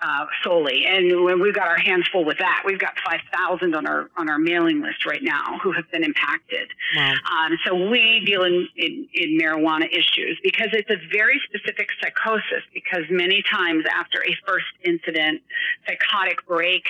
uh, 0.03 0.26
solely. 0.42 0.84
And 0.86 1.24
when 1.24 1.40
we've 1.40 1.55
got 1.55 1.68
our 1.68 1.78
hands 1.78 2.09
full 2.09 2.24
with 2.24 2.38
that, 2.38 2.62
we've 2.66 2.78
got 2.78 2.94
5,000 3.05 3.74
on 3.74 3.86
our 3.86 4.11
on 4.16 4.28
our 4.28 4.38
mailing 4.38 4.82
list 4.82 5.07
right 5.07 5.22
now 5.22 5.59
who 5.62 5.72
have 5.72 5.90
been 5.90 6.05
impacted. 6.05 6.68
Wow. 6.96 7.12
Um, 7.12 7.59
so 7.64 7.88
we 7.90 8.22
deal 8.26 8.42
in, 8.44 8.68
in, 8.76 9.09
in 9.14 9.38
marijuana 9.38 9.86
issues 9.86 10.38
because 10.42 10.68
it's 10.72 10.90
a 10.90 10.98
very 11.12 11.40
specific 11.44 11.88
psychosis. 12.00 12.62
Because 12.74 13.03
many 13.11 13.42
times 13.50 13.84
after 13.94 14.22
a 14.22 14.36
first 14.46 14.66
incident, 14.84 15.42
psychotic 15.86 16.44
break 16.46 16.84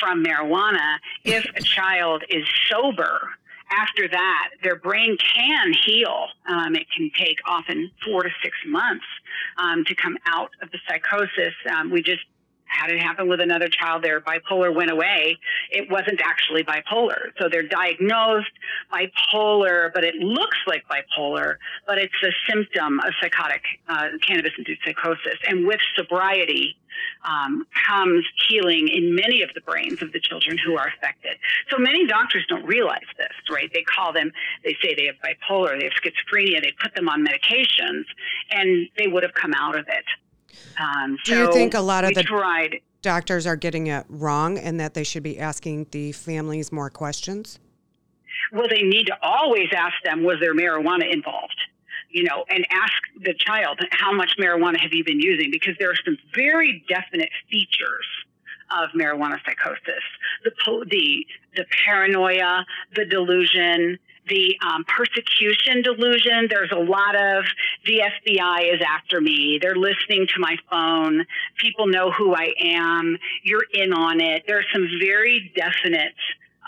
from 0.00 0.24
marijuana, 0.24 0.96
if 1.24 1.44
a 1.54 1.62
child 1.62 2.24
is 2.28 2.44
sober 2.68 3.30
after 3.70 4.08
that, 4.08 4.50
their 4.62 4.76
brain 4.76 5.16
can 5.18 5.72
heal. 5.72 6.28
Um, 6.48 6.76
it 6.76 6.86
can 6.96 7.10
take 7.18 7.38
often 7.46 7.90
four 8.04 8.22
to 8.22 8.30
six 8.42 8.56
months 8.66 9.04
um, 9.58 9.84
to 9.84 9.94
come 9.94 10.16
out 10.26 10.50
of 10.62 10.70
the 10.70 10.78
psychosis. 10.88 11.54
Um, 11.74 11.90
we 11.90 12.02
just 12.02 12.22
had 12.66 12.90
it 12.90 13.00
happen 13.00 13.28
with 13.28 13.40
another 13.40 13.68
child. 13.68 14.02
Their 14.02 14.20
bipolar 14.20 14.74
went 14.74 14.90
away. 14.90 15.38
It 15.70 15.90
wasn't 15.90 16.20
actually 16.22 16.64
bipolar. 16.64 17.32
So 17.38 17.48
they're 17.48 17.66
diagnosed 17.66 18.50
bipolar, 18.92 19.92
but 19.92 20.04
it 20.04 20.16
looks 20.16 20.58
like 20.66 20.84
bipolar, 20.88 21.56
but 21.86 21.98
it's 21.98 22.14
a 22.22 22.30
symptom 22.50 23.00
of 23.00 23.12
psychotic 23.20 23.62
uh, 23.88 24.08
cannabis 24.26 24.52
induced 24.58 24.82
psychosis. 24.84 25.38
And 25.48 25.66
with 25.66 25.80
sobriety, 25.96 26.76
um, 27.24 27.66
comes 27.86 28.24
healing 28.48 28.88
in 28.88 29.14
many 29.14 29.42
of 29.42 29.50
the 29.54 29.60
brains 29.60 30.02
of 30.02 30.12
the 30.12 30.20
children 30.20 30.56
who 30.64 30.76
are 30.76 30.88
affected. 30.88 31.36
So 31.70 31.78
many 31.78 32.06
doctors 32.06 32.44
don't 32.48 32.64
realize 32.64 33.06
this, 33.18 33.32
right? 33.50 33.70
They 33.72 33.82
call 33.82 34.12
them, 34.12 34.32
they 34.64 34.76
say 34.82 34.94
they 34.94 35.06
have 35.06 35.16
bipolar, 35.16 35.78
they 35.78 35.84
have 35.84 35.92
schizophrenia, 35.92 36.62
they 36.62 36.72
put 36.80 36.94
them 36.94 37.08
on 37.08 37.24
medications, 37.24 38.04
and 38.50 38.88
they 38.96 39.08
would 39.08 39.22
have 39.22 39.34
come 39.34 39.52
out 39.54 39.78
of 39.78 39.86
it. 39.88 40.04
Um, 40.78 41.18
Do 41.24 41.36
you 41.36 41.52
think 41.52 41.74
a 41.74 41.80
lot 41.80 42.04
of 42.04 42.14
the 42.14 42.22
tried? 42.22 42.80
doctors 43.02 43.46
are 43.46 43.56
getting 43.56 43.86
it 43.86 44.04
wrong 44.08 44.58
and 44.58 44.80
that 44.80 44.94
they 44.94 45.04
should 45.04 45.22
be 45.22 45.38
asking 45.38 45.86
the 45.92 46.12
families 46.12 46.72
more 46.72 46.90
questions? 46.90 47.58
Well, 48.52 48.66
they 48.68 48.82
need 48.82 49.06
to 49.06 49.16
always 49.22 49.68
ask 49.74 49.94
them, 50.04 50.24
was 50.24 50.38
there 50.40 50.54
marijuana 50.54 51.12
involved? 51.12 51.56
You 52.10 52.24
know, 52.24 52.44
and 52.50 52.66
ask 52.70 52.92
the 53.20 53.34
child, 53.34 53.80
how 53.90 54.12
much 54.12 54.32
marijuana 54.38 54.78
have 54.80 54.92
you 54.92 55.04
been 55.04 55.20
using? 55.20 55.50
Because 55.50 55.74
there 55.78 55.90
are 55.90 55.98
some 56.04 56.16
very 56.34 56.84
definite 56.88 57.30
features 57.50 58.06
of 58.70 58.90
marijuana 58.90 59.38
psychosis: 59.44 60.02
the 60.44 60.50
the 60.90 61.26
the 61.56 61.64
paranoia, 61.84 62.64
the 62.94 63.04
delusion, 63.04 63.98
the 64.28 64.56
um, 64.66 64.84
persecution 64.84 65.82
delusion. 65.82 66.48
There's 66.48 66.72
a 66.72 66.78
lot 66.78 67.14
of 67.14 67.44
the 67.84 68.02
FBI 68.26 68.74
is 68.74 68.80
after 68.86 69.20
me. 69.20 69.58
They're 69.60 69.76
listening 69.76 70.26
to 70.34 70.40
my 70.40 70.56
phone. 70.70 71.26
People 71.56 71.86
know 71.86 72.10
who 72.10 72.34
I 72.34 72.52
am. 72.60 73.18
You're 73.42 73.66
in 73.72 73.92
on 73.92 74.20
it. 74.20 74.44
There 74.46 74.58
are 74.58 74.66
some 74.72 74.86
very 75.00 75.52
definite 75.54 76.14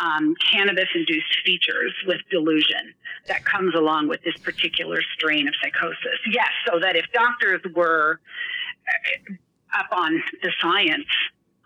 um, 0.00 0.34
cannabis 0.52 0.88
induced 0.94 1.38
features 1.44 1.92
with 2.06 2.18
delusion 2.30 2.94
that 3.26 3.44
comes 3.44 3.74
along 3.74 4.08
with 4.08 4.22
this 4.22 4.36
particular 4.36 5.00
strain 5.14 5.48
of 5.48 5.54
psychosis. 5.62 6.18
Yes, 6.30 6.50
so 6.66 6.78
that 6.80 6.96
if 6.96 7.06
doctors 7.12 7.60
were 7.74 8.20
uh, 8.88 9.78
up 9.78 9.88
on 9.92 10.22
the 10.42 10.52
science 10.60 11.06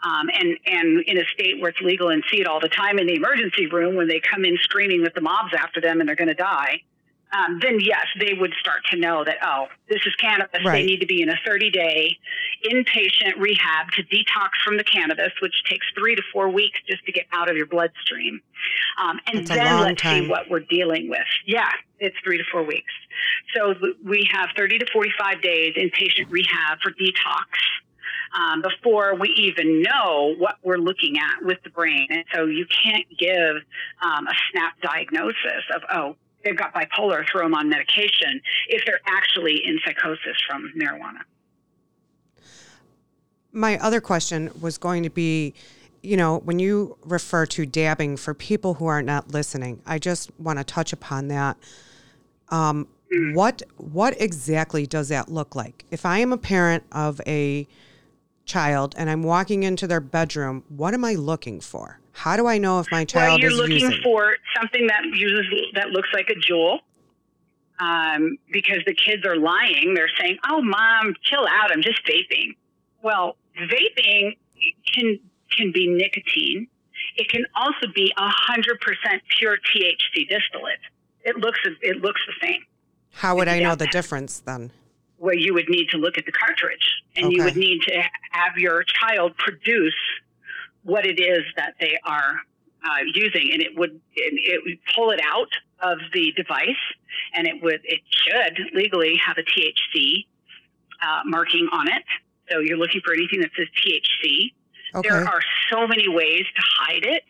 um, 0.03 0.29
and 0.33 0.59
and 0.67 1.05
in 1.07 1.19
a 1.19 1.25
state 1.33 1.61
where 1.61 1.71
it's 1.71 1.81
legal 1.81 2.09
and 2.09 2.23
see 2.31 2.41
it 2.41 2.47
all 2.47 2.61
the 2.61 2.69
time 2.69 2.99
in 2.99 3.07
the 3.07 3.15
emergency 3.15 3.67
room 3.67 3.95
when 3.95 4.09
they 4.09 4.21
come 4.21 4.45
in 4.45 4.57
screaming 4.63 5.03
with 5.03 5.15
the 5.15 5.21
mobs 5.21 5.53
after 5.57 5.81
them 5.81 6.01
and 6.01 6.09
they're 6.09 6.17
going 6.17 6.29
to 6.29 6.35
die, 6.35 6.83
um, 7.33 7.61
then 7.63 7.81
yes, 7.81 8.07
they 8.21 8.35
would 8.35 8.53
start 8.61 8.81
to 8.91 8.99
know 8.99 9.25
that 9.25 9.37
oh, 9.43 9.67
this 9.89 10.01
is 10.05 10.15
cannabis. 10.17 10.61
Right. 10.65 10.81
They 10.81 10.87
need 10.87 11.01
to 11.01 11.07
be 11.07 11.23
in 11.23 11.31
a 11.31 11.37
30 11.47 11.71
day 11.71 12.19
inpatient 12.71 13.39
rehab 13.39 13.91
to 13.93 14.03
detox 14.05 14.51
from 14.65 14.77
the 14.77 14.85
cannabis, 14.85 15.33
which 15.41 15.55
takes 15.69 15.87
three 15.97 16.15
to 16.15 16.23
four 16.33 16.51
weeks 16.51 16.79
just 16.87 17.05
to 17.07 17.13
get 17.13 17.27
out 17.33 17.49
of 17.49 17.57
your 17.57 17.67
bloodstream. 17.67 18.41
Um, 19.03 19.19
and 19.27 19.47
That's 19.47 19.49
then 19.49 19.81
let's 19.81 20.03
time. 20.03 20.25
see 20.25 20.29
what 20.29 20.51
we're 20.51 20.61
dealing 20.61 21.09
with. 21.09 21.21
Yeah, 21.47 21.71
it's 22.01 22.17
three 22.23 22.39
to 22.39 22.45
four 22.53 22.65
weeks. 22.65 22.93
So 23.57 23.75
we 24.05 24.29
have 24.31 24.51
30 24.57 24.79
to 24.81 24.87
45 24.93 25.43
days 25.43 25.75
inpatient 25.77 26.31
rehab 26.31 26.81
for 26.83 26.91
detox 26.91 27.47
um, 28.35 28.62
before 28.62 29.14
we 29.14 29.28
even 29.30 29.83
know 29.83 30.35
what 30.39 30.57
we're 30.62 30.78
looking 30.78 31.16
at 31.18 31.45
with 31.45 31.59
the 31.64 31.70
brain. 31.70 32.07
And 32.11 32.24
so 32.35 32.47
you 32.47 32.66
can't 32.66 33.07
give 33.18 33.57
um, 34.03 34.26
a 34.26 34.35
snap 34.51 34.80
diagnosis 34.80 35.64
of, 35.74 35.83
oh, 35.93 36.16
they've 36.45 36.57
got 36.57 36.74
bipolar, 36.74 37.24
throw 37.30 37.43
them 37.43 37.55
on 37.55 37.68
medication, 37.68 38.41
if 38.68 38.85
they're 38.85 39.01
actually 39.07 39.61
in 39.64 39.78
psychosis 39.85 40.37
from 40.49 40.72
marijuana. 40.76 41.20
My 43.53 43.78
other 43.78 44.01
question 44.01 44.51
was 44.61 44.78
going 44.78 45.03
to 45.03 45.11
be, 45.11 45.55
you 46.03 46.16
know, 46.16 46.39
when 46.39 46.59
you 46.59 46.97
refer 47.05 47.45
to 47.47 47.66
dabbing 47.66 48.16
for 48.16 48.35
people 48.35 48.74
who 48.74 48.87
are 48.87 49.03
not 49.03 49.30
listening, 49.30 49.83
I 49.87 49.99
just 49.99 50.30
want 50.39 50.59
to 50.59 50.64
touch 50.64 50.93
upon 50.93 51.28
that. 51.28 51.59
Um, 52.49 52.89
what 53.35 53.62
what 53.76 54.18
exactly 54.20 54.87
does 54.87 55.09
that 55.09 55.28
look 55.28 55.55
like? 55.55 55.85
If 55.91 56.07
I 56.07 56.18
am 56.18 56.33
a 56.33 56.39
parent 56.39 56.85
of 56.93 57.20
a 57.26 57.68
child 58.45 58.95
and 58.99 59.09
I'm 59.11 59.22
walking 59.22 59.62
into 59.62 59.86
their 59.86 60.01
bedroom, 60.01 60.64
what 60.68 60.95
am 60.95 61.05
I 61.05 61.14
looking 61.14 61.61
for? 61.61 62.01
How 62.12 62.36
do 62.36 62.47
I 62.47 62.59
know 62.59 62.78
if 62.80 62.86
my 62.90 63.05
child 63.05 63.30
Well, 63.32 63.40
you're 63.40 63.51
is 63.53 63.57
looking 63.57 63.78
using? 63.80 64.03
for 64.03 64.36
something 64.57 64.86
that 64.88 65.05
uses 65.14 65.47
that 65.74 65.90
looks 65.90 66.09
like 66.12 66.28
a 66.30 66.34
JUUL. 66.34 66.80
Um, 67.80 68.38
because 68.53 68.78
the 68.86 68.95
kids 68.95 69.24
are 69.26 69.34
lying. 69.36 69.95
They're 69.95 70.11
saying, 70.20 70.38
"Oh, 70.49 70.62
mom, 70.62 71.16
chill 71.22 71.45
out. 71.49 71.72
I'm 71.72 71.82
just 71.82 72.01
vaping." 72.07 72.55
Well, 73.03 73.36
vaping 73.59 74.36
can 74.95 75.18
can 75.57 75.72
be 75.72 75.88
nicotine. 75.88 76.68
It 77.16 77.28
can 77.28 77.45
also 77.57 77.88
be 77.93 78.12
hundred 78.16 78.80
percent 78.80 79.22
pure 79.36 79.57
THC 79.57 80.28
distillate. 80.28 80.78
It 81.24 81.38
looks 81.38 81.59
it 81.80 81.97
looks 82.03 82.20
the 82.26 82.47
same. 82.47 82.61
How 83.14 83.34
would 83.36 83.49
I 83.49 83.59
know 83.59 83.74
the 83.74 83.88
difference 83.88 84.40
then? 84.40 84.70
Where 85.23 85.35
you 85.35 85.55
would 85.55 85.68
need 85.68 85.89
to 85.91 85.99
look 85.99 86.18
at 86.18 86.27
the 86.27 86.33
cartridge, 86.33 86.85
and 87.14 87.33
you 87.33 87.45
would 87.45 87.57
need 87.57 87.83
to 87.83 88.03
have 88.33 88.57
your 88.57 88.83
child 88.83 89.37
produce 89.37 89.95
what 90.83 91.07
it 91.07 91.20
is 91.20 91.45
that 91.55 91.75
they 91.79 91.97
are 92.05 92.41
uh, 92.85 93.05
using, 93.14 93.51
and 93.53 93.62
it 93.62 93.79
would 93.79 94.01
it, 94.16 94.35
it 94.35 94.62
would 94.64 94.79
pull 94.97 95.11
it 95.11 95.20
out 95.25 95.51
of 95.79 95.99
the 96.12 96.33
device, 96.33 96.83
and 97.35 97.47
it 97.47 97.62
would 97.62 97.83
it 97.85 98.01
should 98.11 98.59
legally 98.75 99.16
have 99.25 99.39
a 99.39 99.43
THC 99.43 100.27
uh, 101.01 101.20
marking 101.25 101.68
on 101.73 101.87
it. 101.87 102.03
So 102.51 102.59
you're 102.59 102.77
looking 102.77 103.01
for 103.05 103.14
anything 103.14 103.43
that 103.43 103.51
says 103.57 103.68
THC. 103.87 104.53
Okay. 104.97 105.09
There 105.09 105.25
are 105.25 105.41
so 105.70 105.87
many 105.87 106.09
ways 106.09 106.45
to 106.57 106.62
hide 106.62 107.05
it. 107.05 107.23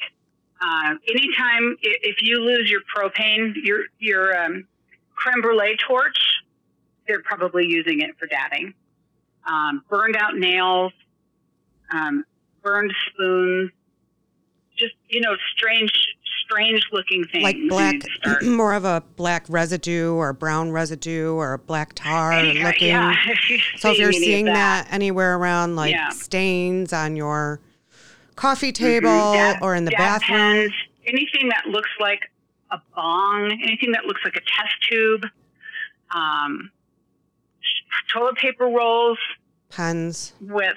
Uh, 0.62 0.94
anytime 1.08 1.76
if 1.82 2.22
you 2.22 2.40
lose 2.40 2.70
your 2.70 2.80
propane, 2.96 3.52
your 3.62 3.84
your 3.98 4.34
um, 4.42 4.66
creme 5.14 5.42
brulee 5.42 5.76
torch, 5.86 6.18
they're 7.06 7.22
probably 7.22 7.66
using 7.66 8.00
it 8.00 8.10
for 8.18 8.26
dabbing. 8.26 8.74
Um, 9.46 9.82
burned 9.88 10.16
out 10.16 10.36
nails, 10.36 10.92
um, 11.92 12.24
burned 12.62 12.92
spoons, 13.08 13.70
just 14.76 14.94
you 15.08 15.20
know, 15.20 15.34
strange, 15.54 15.90
strange 16.46 16.86
looking 16.92 17.24
things. 17.24 17.42
like 17.42 17.56
black, 17.68 17.96
more 18.42 18.72
of 18.74 18.84
a 18.84 19.02
black 19.16 19.44
residue 19.48 20.12
or 20.14 20.32
brown 20.32 20.70
residue 20.70 21.32
or 21.34 21.54
a 21.54 21.58
black 21.58 21.92
tar 21.94 22.42
looking. 22.42 22.88
yeah, 22.88 23.14
if 23.48 23.80
So 23.80 23.90
if 23.90 23.98
you're 23.98 24.12
seeing 24.12 24.44
that. 24.46 24.86
anywhere 24.90 25.36
around, 25.36 25.74
like 25.76 25.92
Yeah. 25.92 26.10
stains 26.10 26.92
on 26.92 27.16
your 27.16 27.60
coffee 28.36 28.72
table 28.72 29.08
Mhm. 29.08 29.32
Dab- 29.34 29.62
or 29.62 29.74
in 29.74 29.84
the 29.84 29.90
bathroom, 29.90 30.38
pens, 30.38 30.72
anything 31.06 31.48
that 31.48 31.66
looks 31.66 31.90
like 32.00 32.30
a 32.70 32.80
bong, 32.94 33.50
anything 33.62 33.90
that 33.92 34.06
looks 34.06 34.20
like 34.24 34.36
a 34.36 34.40
test 34.40 34.74
tube, 34.88 35.26
um, 36.14 36.70
toilet 38.12 38.36
paper 38.36 38.66
rolls 38.66 39.18
pens. 39.70 40.32
with, 40.40 40.76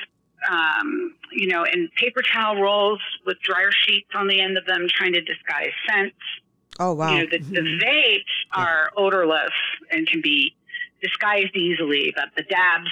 um, 0.50 1.16
you 1.32 1.48
know, 1.48 1.64
and 1.64 1.92
paper 1.94 2.22
towel 2.22 2.62
rolls 2.62 3.00
with 3.26 3.40
dryer 3.42 3.72
sheets 3.72 4.10
on 4.16 4.28
the 4.28 4.42
end 4.42 4.58
of 4.58 4.66
them, 4.66 4.88
trying 4.90 5.14
to 5.14 5.22
disguise 5.22 5.72
scents. 5.88 6.16
Oh 6.80 6.94
wow! 6.94 7.12
You 7.12 7.24
know, 7.24 7.30
the, 7.32 7.38
the 7.40 7.80
vapes 7.84 8.22
are 8.52 8.92
odorless 8.98 9.54
and 9.92 10.08
can 10.08 10.22
be 10.22 10.56
disguised 11.02 11.56
easily, 11.56 12.14
but 12.16 12.30
the 12.36 12.44
dabs 12.44 12.90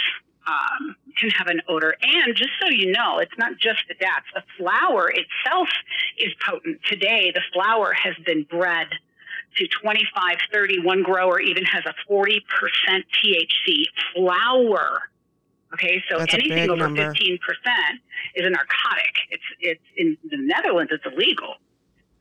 um, 0.47 0.95
can 1.17 1.29
have 1.31 1.47
an 1.47 1.61
odor. 1.67 1.95
And 2.01 2.35
just 2.35 2.51
so 2.61 2.69
you 2.69 2.91
know, 2.91 3.19
it's 3.19 3.37
not 3.37 3.57
just 3.57 3.79
the 3.87 3.95
dabs. 3.95 4.25
The 4.33 4.43
flower 4.57 5.11
itself 5.11 5.69
is 6.17 6.33
potent. 6.45 6.79
Today, 6.85 7.31
the 7.33 7.41
flower 7.53 7.93
has 7.93 8.15
been 8.25 8.43
bred 8.43 8.87
to 9.57 9.67
25, 9.81 10.37
30. 10.51 10.79
One 10.81 11.03
grower 11.03 11.39
even 11.39 11.63
has 11.65 11.83
a 11.85 11.93
40% 12.11 12.41
THC 12.89 13.85
flower 14.15 15.03
Okay, 15.73 16.03
so 16.09 16.19
That's 16.19 16.33
anything 16.35 16.69
over 16.69 16.83
number. 16.83 17.13
15% 17.13 17.39
is 18.35 18.45
a 18.45 18.49
narcotic. 18.49 19.15
It's 19.31 19.43
it's 19.59 19.81
in 19.97 20.17
the 20.29 20.37
Netherlands. 20.37 20.91
It's 20.93 21.03
illegal. 21.05 21.55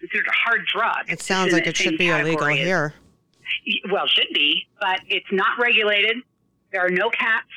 Considered 0.01 0.27
a 0.27 0.33
hard 0.33 0.67
drug. 0.73 1.11
It 1.11 1.21
sounds 1.21 1.53
like 1.53 1.67
it 1.67 1.77
should 1.77 1.99
be 1.99 2.09
illegal 2.09 2.47
as- 2.47 2.59
here. 2.59 2.95
well, 3.91 4.07
should 4.07 4.33
be, 4.33 4.67
but 4.81 5.01
it's 5.09 5.31
not 5.31 5.59
regulated. 5.61 6.17
There 6.73 6.85
are 6.85 6.91
no 6.91 7.11
caps. 7.11 7.53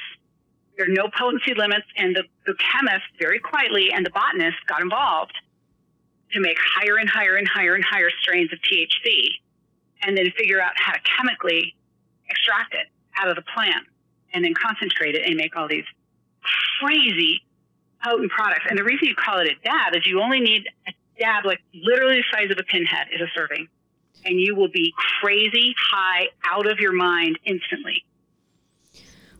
There 0.77 0.85
are 0.85 0.93
no 0.93 1.07
potency 1.17 1.53
limits, 1.53 1.87
and 1.95 2.13
the, 2.13 2.23
the 2.45 2.53
chemist 2.55 3.05
very 3.17 3.39
quietly 3.39 3.91
and 3.93 4.05
the 4.05 4.09
botanist 4.09 4.57
got 4.67 4.81
involved 4.81 5.31
to 6.33 6.41
make 6.41 6.57
higher 6.59 6.97
and 6.97 7.09
higher 7.09 7.37
and 7.37 7.47
higher 7.47 7.75
and 7.75 7.83
higher 7.85 8.09
strains 8.21 8.51
of 8.51 8.59
THC, 8.59 9.39
and 10.05 10.17
then 10.17 10.31
figure 10.37 10.61
out 10.61 10.73
how 10.75 10.93
to 10.93 10.99
chemically 11.17 11.75
extract 12.29 12.73
it 12.73 12.87
out 13.17 13.29
of 13.29 13.35
the 13.35 13.43
plant, 13.53 13.85
and 14.33 14.43
then 14.43 14.53
concentrate 14.53 15.15
it 15.15 15.23
and 15.25 15.35
make 15.35 15.55
all 15.55 15.67
these 15.67 15.85
crazy 16.79 17.41
potent 18.03 18.31
products. 18.31 18.65
And 18.69 18.77
the 18.77 18.83
reason 18.83 19.07
you 19.07 19.15
call 19.15 19.39
it 19.39 19.47
a 19.47 19.55
dab 19.63 19.95
is 19.95 20.05
you 20.05 20.21
only 20.21 20.39
need 20.39 20.67
a 20.87 20.91
dab, 21.19 21.45
like 21.45 21.61
literally 21.73 22.17
the 22.17 22.23
size 22.31 22.51
of 22.51 22.57
a 22.59 22.63
pinhead, 22.63 23.07
is 23.13 23.21
a 23.21 23.27
serving 23.35 23.67
and 24.25 24.39
you 24.39 24.55
will 24.55 24.67
be 24.67 24.93
crazy 25.21 25.75
high 25.91 26.27
out 26.51 26.69
of 26.69 26.79
your 26.79 26.91
mind 26.91 27.39
instantly. 27.45 28.03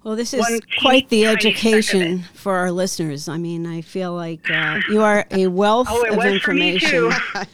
Well, 0.03 0.15
this 0.15 0.33
is 0.33 0.41
One 0.41 0.59
quite 0.79 1.09
the 1.09 1.23
teeny 1.23 1.35
tiny 1.35 1.39
speck 1.39 1.45
of 1.45 1.47
education 1.47 2.23
for 2.35 2.55
our 2.55 2.71
listeners. 2.71 3.27
I 3.27 3.37
mean, 3.37 3.65
I 3.65 3.81
feel 3.81 4.13
like 4.13 4.49
uh, 4.51 4.79
you 4.87 5.01
are 5.01 5.25
a 5.31 5.47
wealth 5.47 5.87
Oh, 5.89 6.03
it 6.03 6.11
of 6.11 6.17
was 6.17 6.41
for 6.41 6.53
me 6.53 6.75
information. 6.75 7.11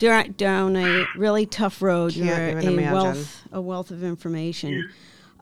too. 0.00 0.06
Down, 0.06 0.32
down 0.32 0.76
a 0.76 1.04
really 1.16 1.46
tough 1.46 1.80
road. 1.82 2.14
You're 2.16 2.34
Can't 2.34 2.64
a 2.64 2.68
imagine. 2.68 2.92
wealth, 2.92 3.42
a 3.52 3.60
wealth 3.60 3.90
of 3.90 4.02
information. 4.02 4.90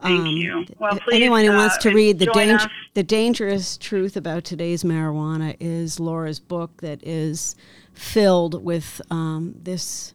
Thank 0.02 0.20
Um, 0.20 0.26
you. 0.26 0.66
Well, 0.78 0.98
please, 1.00 1.16
Anyone 1.16 1.44
who 1.44 1.52
wants 1.52 1.76
uh, 1.76 1.80
to 1.80 1.90
read 1.94 2.18
the 2.18 2.26
join 2.26 2.34
danger, 2.48 2.68
the 2.94 3.02
dangerous 3.02 3.76
truth 3.76 4.16
about 4.16 4.44
today's 4.44 4.84
marijuana 4.84 5.56
is 5.58 5.98
Laura's 5.98 6.38
book 6.38 6.80
that 6.82 7.02
is 7.02 7.56
filled 7.92 8.62
with 8.62 9.00
um, 9.10 9.54
this 9.60 10.14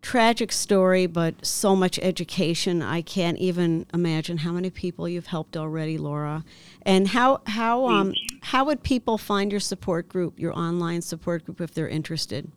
tragic 0.00 0.52
story, 0.52 1.06
but 1.06 1.34
so 1.44 1.74
much 1.74 1.98
education. 2.00 2.80
I 2.82 3.02
can't 3.02 3.38
even 3.38 3.86
imagine 3.92 4.38
how 4.38 4.52
many 4.52 4.70
people 4.70 5.08
you've 5.08 5.26
helped 5.26 5.56
already, 5.56 5.98
Laura. 5.98 6.44
And 6.82 7.08
how 7.08 7.40
how 7.46 7.86
um 7.88 8.14
how 8.42 8.64
would 8.66 8.82
people 8.82 9.16
find 9.18 9.50
your 9.50 9.60
support 9.60 10.08
group, 10.08 10.38
your 10.38 10.58
online 10.58 11.00
support 11.02 11.44
group, 11.44 11.60
if 11.60 11.72
they're 11.74 11.88
interested? 11.88 12.50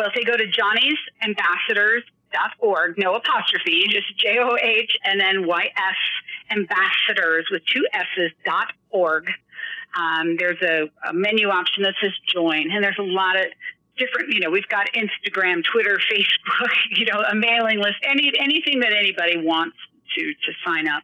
Well, 0.00 0.08
if 0.08 0.14
they 0.14 0.24
go 0.24 0.34
to 0.34 0.46
johnny'sambassadors.org, 0.46 2.96
no 2.96 3.16
apostrophe, 3.16 3.86
just 3.90 4.16
J 4.16 4.38
O 4.40 4.56
H 4.56 4.96
and 5.04 5.20
then 5.20 5.46
Y 5.46 5.70
S 5.76 5.96
ambassadors 6.50 7.46
with 7.50 7.60
two 7.66 7.86
S's 7.92 8.32
dot 8.46 8.72
org. 8.88 9.30
Um, 9.94 10.38
there's 10.38 10.62
a, 10.62 10.88
a 11.06 11.12
menu 11.12 11.50
option 11.50 11.82
that 11.82 11.96
says 12.00 12.12
join, 12.32 12.70
and 12.70 12.82
there's 12.82 12.96
a 12.98 13.02
lot 13.02 13.36
of 13.36 13.44
different, 13.98 14.32
you 14.32 14.40
know, 14.40 14.48
we've 14.48 14.68
got 14.68 14.88
Instagram, 14.94 15.62
Twitter, 15.70 16.00
Facebook, 16.10 16.70
you 16.96 17.04
know, 17.04 17.20
a 17.20 17.34
mailing 17.34 17.80
list, 17.80 17.96
any 18.02 18.32
anything 18.40 18.80
that 18.80 18.94
anybody 18.94 19.36
wants 19.36 19.76
to 20.16 20.22
to 20.22 20.52
sign 20.64 20.88
up. 20.88 21.02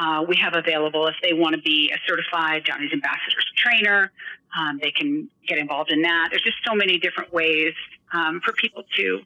Uh, 0.00 0.24
we 0.26 0.36
have 0.36 0.54
available 0.54 1.06
if 1.06 1.16
they 1.22 1.34
want 1.34 1.54
to 1.54 1.60
be 1.60 1.92
a 1.94 1.98
certified 2.08 2.64
Johnny's 2.64 2.94
Ambassadors 2.94 3.44
trainer. 3.56 4.10
Um, 4.58 4.78
they 4.82 4.90
can 4.90 5.28
get 5.46 5.58
involved 5.58 5.92
in 5.92 6.00
that. 6.00 6.28
There's 6.30 6.42
just 6.42 6.56
so 6.66 6.74
many 6.74 6.98
different 6.98 7.30
ways 7.30 7.74
um, 8.12 8.40
for 8.44 8.52
people 8.52 8.84
to 8.96 9.20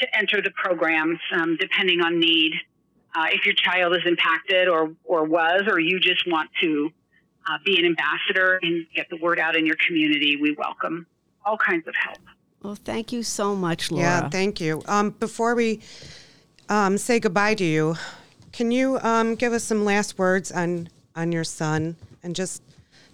to 0.00 0.16
enter 0.18 0.42
the 0.42 0.50
programs 0.50 1.18
um, 1.32 1.56
depending 1.58 2.00
on 2.02 2.18
need. 2.20 2.52
Uh, 3.14 3.26
if 3.32 3.46
your 3.46 3.54
child 3.54 3.94
is 3.96 4.02
impacted 4.04 4.68
or 4.68 4.92
or 5.04 5.24
was, 5.24 5.62
or 5.68 5.80
you 5.80 5.98
just 6.00 6.26
want 6.26 6.50
to 6.62 6.90
uh, 7.48 7.56
be 7.64 7.78
an 7.78 7.86
ambassador 7.86 8.58
and 8.62 8.86
get 8.94 9.08
the 9.08 9.16
word 9.16 9.38
out 9.38 9.56
in 9.56 9.64
your 9.64 9.76
community, 9.86 10.36
we 10.36 10.54
welcome 10.58 11.06
all 11.44 11.56
kinds 11.56 11.86
of 11.88 11.94
help. 11.94 12.18
Well, 12.62 12.74
thank 12.74 13.12
you 13.12 13.22
so 13.22 13.54
much, 13.54 13.90
Laura. 13.90 14.04
Yeah, 14.04 14.28
thank 14.28 14.60
you. 14.60 14.82
Um, 14.86 15.10
before 15.10 15.54
we 15.54 15.80
um, 16.68 16.98
say 16.98 17.20
goodbye 17.20 17.54
to 17.54 17.64
you, 17.64 17.94
can 18.52 18.70
you 18.70 18.98
um, 18.98 19.34
give 19.34 19.52
us 19.52 19.64
some 19.64 19.84
last 19.84 20.18
words 20.18 20.50
on 20.52 20.88
on 21.14 21.32
your 21.32 21.44
son 21.44 21.96
and 22.22 22.34
just 22.36 22.62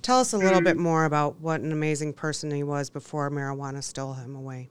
tell 0.00 0.18
us 0.18 0.32
a 0.32 0.38
little 0.38 0.60
Mm. 0.60 0.64
bit 0.64 0.76
more 0.78 1.04
about 1.04 1.38
what 1.40 1.60
an 1.60 1.70
amazing 1.70 2.12
person 2.12 2.50
he 2.50 2.64
was 2.64 2.90
before 2.90 3.30
marijuana 3.30 3.84
stole 3.84 4.14
him 4.14 4.34
away? 4.34 4.68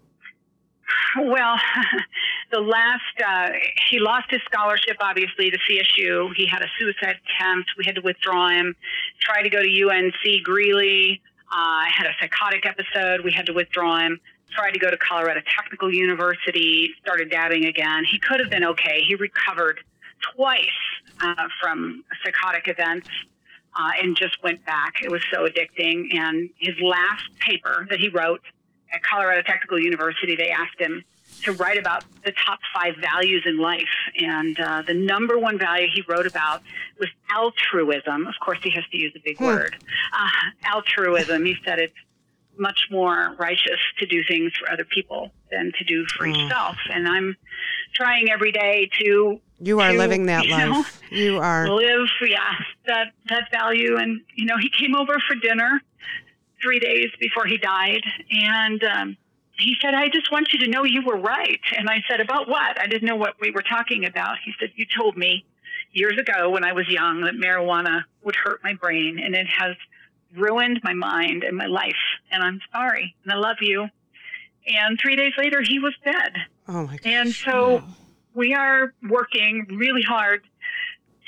Well, 1.22 1.60
the 2.52 2.60
last, 2.60 3.02
uh, 3.26 3.50
he 3.90 4.00
lost 4.00 4.30
his 4.30 4.42
scholarship, 4.44 4.98
obviously, 5.02 5.52
to 5.52 5.58
CSU. 5.58 6.34
He 6.36 6.46
had 6.46 6.62
a 6.62 6.68
suicide 6.80 7.18
attempt. 7.26 7.72
We 7.78 7.86
had 7.86 7.96
to 7.96 8.02
withdraw 8.02 8.50
him. 8.50 8.76
Tried 9.20 9.44
to 9.44 9.50
go 9.50 9.62
to 9.62 9.90
UNC 9.90 10.44
Greeley. 10.44 11.22
Uh, 11.52 11.84
had 11.86 12.08
a 12.08 12.14
psychotic 12.20 12.66
episode. 12.66 13.22
We 13.22 13.32
had 13.32 13.46
to 13.48 13.54
withdraw 13.54 14.00
him. 14.00 14.20
Tried 14.52 14.72
to 14.72 14.80
go 14.80 14.90
to 14.90 14.98
Colorado 14.98 15.42
Technical 15.56 15.94
University. 15.94 16.92
Started 17.02 17.30
dabbing 17.30 17.66
again. 17.66 18.06
He 18.10 18.20
could 18.20 18.40
have 18.40 18.50
been 18.50 18.64
okay. 18.66 19.02
He 19.02 19.16
recovered 19.16 19.80
twice 20.36 20.68
uh, 21.22 21.48
from 21.62 22.04
psychotic 22.24 22.68
events. 22.68 23.10
Uh, 23.74 23.92
and 24.02 24.18
just 24.18 24.36
went 24.44 24.66
back. 24.66 24.96
It 25.02 25.10
was 25.10 25.22
so 25.34 25.48
addicting. 25.48 26.14
And 26.14 26.50
his 26.58 26.76
last 26.82 27.24
paper 27.40 27.88
that 27.90 28.00
he 28.00 28.10
wrote 28.10 28.42
at 28.94 29.04
Colorado 29.04 29.42
Technical 29.42 29.80
University, 29.80 30.36
they 30.36 30.50
asked 30.50 30.80
him 30.80 31.04
to 31.44 31.54
write 31.54 31.78
about 31.78 32.04
the 32.24 32.32
top 32.46 32.60
five 32.74 32.96
values 32.98 33.44
in 33.46 33.58
life. 33.58 33.84
And 34.20 34.60
uh, 34.60 34.84
the 34.84 34.94
number 34.94 35.38
one 35.38 35.58
value 35.58 35.88
he 35.94 36.04
wrote 36.08 36.28
about 36.28 36.62
was 37.00 37.10
altruism. 37.34 38.28
Of 38.28 38.36
course, 38.44 38.60
he 38.64 38.72
has 38.72 38.84
to 38.92 38.98
use 38.98 39.14
a 39.16 39.20
big 39.24 39.40
word. 39.40 39.76
Uh, 40.14 40.30
altruism. 40.64 41.46
He 41.46 41.56
said 41.66 41.80
it's 41.80 41.94
much 42.58 42.88
more 42.92 43.36
righteous 43.40 43.80
to 43.98 44.06
do 44.06 44.24
things 44.28 44.52
for 44.54 44.72
other 44.72 44.86
people 44.86 45.32
than 45.50 45.72
to 45.78 45.84
do 45.84 46.06
for 46.18 46.28
yourself. 46.28 46.76
And 46.92 47.08
I'm 47.08 47.36
trying 47.94 48.30
every 48.30 48.52
day 48.52 48.90
to. 49.00 49.40
You 49.60 49.80
are 49.80 49.92
to, 49.92 49.98
living 49.98 50.26
that 50.28 50.46
you 50.46 50.58
know, 50.58 50.72
life. 50.72 51.02
You 51.12 51.38
are. 51.40 51.70
live 51.70 52.08
yeah 52.26 52.56
that 52.88 53.08
that 53.30 53.52
value 53.52 53.98
and 53.98 54.22
you 54.36 54.46
know 54.46 54.58
he 54.58 54.70
came 54.70 54.96
over 54.96 55.20
for 55.28 55.36
dinner 55.36 55.82
three 56.62 56.80
days 56.80 57.10
before 57.20 57.46
he 57.46 57.58
died. 57.58 58.02
And 58.32 58.84
um 58.84 59.18
he 59.58 59.76
said 59.82 59.94
i 59.94 60.08
just 60.10 60.32
want 60.32 60.48
you 60.54 60.60
to 60.60 60.68
know 60.68 60.84
you 60.84 61.04
were 61.06 61.18
right. 61.18 61.62
And 61.78 61.90
i 61.90 62.02
said 62.10 62.20
about 62.20 62.48
what? 62.48 62.80
I 62.80 62.88
didn't 62.88 63.08
know 63.08 63.16
what 63.16 63.36
we 63.40 63.52
were 63.52 63.64
talking 63.64 64.06
about. 64.06 64.38
He 64.44 64.54
said 64.60 64.70
you 64.76 64.86
told 64.98 65.18
me 65.18 65.46
years 65.94 66.18
ago 66.18 66.50
when 66.50 66.64
i 66.64 66.72
was 66.72 66.88
young 66.88 67.22
that 67.22 67.34
marijuana 67.36 68.04
would 68.24 68.36
hurt 68.36 68.64
my 68.64 68.74
brain 68.74 69.20
and 69.20 69.36
it 69.36 69.48
has 69.48 69.76
ruined 70.38 70.80
my 70.84 70.94
mind 70.94 71.44
and 71.44 71.58
my 71.58 71.66
life 71.66 72.04
and 72.32 72.42
i'm 72.44 72.62
sorry 72.72 73.14
and 73.24 73.34
i 73.34 73.36
love 73.36 73.58
you. 73.62 73.88
And 74.68 74.98
three 75.02 75.16
days 75.16 75.34
later 75.38 75.62
he 75.62 75.80
was 75.80 75.94
dead. 76.06 76.34
Oh 76.68 76.86
my 76.86 76.98
God. 76.98 77.02
and 77.04 77.30
so 77.32 77.84
we 78.34 78.54
are 78.54 78.94
working 79.10 79.66
really 79.72 80.04
hard 80.04 80.44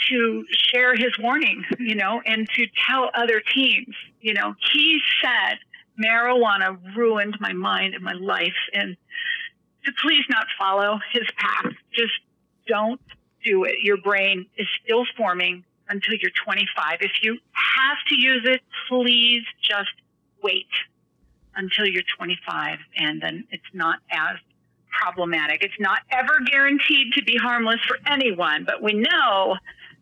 to 0.09 0.45
share 0.49 0.95
his 0.95 1.17
warning, 1.19 1.63
you 1.79 1.95
know, 1.95 2.21
and 2.25 2.47
to 2.55 2.65
tell 2.87 3.09
other 3.13 3.41
teens, 3.53 3.95
you 4.21 4.33
know, 4.33 4.55
he 4.71 4.99
said 5.21 5.59
marijuana 6.03 6.77
ruined 6.95 7.37
my 7.39 7.53
mind 7.53 7.93
and 7.93 8.03
my 8.03 8.13
life 8.13 8.53
and 8.73 8.97
to 9.85 9.91
please 10.01 10.23
not 10.29 10.45
follow 10.57 10.99
his 11.11 11.27
path. 11.37 11.73
Just 11.93 12.13
don't 12.67 13.01
do 13.43 13.63
it. 13.65 13.75
Your 13.83 13.97
brain 13.97 14.45
is 14.57 14.67
still 14.83 15.05
forming 15.17 15.63
until 15.89 16.15
you're 16.15 16.31
25. 16.45 16.97
If 17.01 17.11
you 17.21 17.37
have 17.51 17.97
to 18.07 18.15
use 18.15 18.43
it, 18.45 18.61
please 18.87 19.43
just 19.61 19.91
wait 20.41 20.67
until 21.55 21.85
you're 21.85 22.03
25 22.17 22.79
and 22.97 23.21
then 23.21 23.45
it's 23.51 23.63
not 23.73 23.99
as 24.09 24.37
problematic. 24.89 25.63
It's 25.63 25.79
not 25.79 25.99
ever 26.11 26.39
guaranteed 26.49 27.13
to 27.13 27.23
be 27.23 27.37
harmless 27.37 27.79
for 27.87 27.97
anyone, 28.07 28.63
but 28.65 28.81
we 28.81 28.93
know 28.93 29.57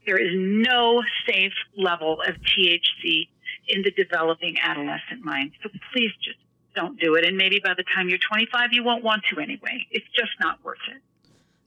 there 0.05 0.17
is 0.17 0.31
no 0.33 1.01
safe 1.27 1.53
level 1.77 2.21
of 2.21 2.35
THC 2.35 3.27
in 3.67 3.83
the 3.83 3.91
developing 3.91 4.57
adolescent 4.61 5.23
mind. 5.23 5.51
So 5.63 5.69
please 5.93 6.11
just 6.23 6.37
don't 6.75 6.99
do 6.99 7.15
it. 7.15 7.25
And 7.25 7.37
maybe 7.37 7.59
by 7.63 7.73
the 7.75 7.83
time 7.95 8.09
you're 8.09 8.17
25, 8.17 8.69
you 8.71 8.83
won't 8.83 9.03
want 9.03 9.23
to 9.31 9.39
anyway. 9.39 9.85
It's 9.91 10.07
just 10.15 10.31
not 10.39 10.63
worth 10.63 10.77
it. 10.93 11.01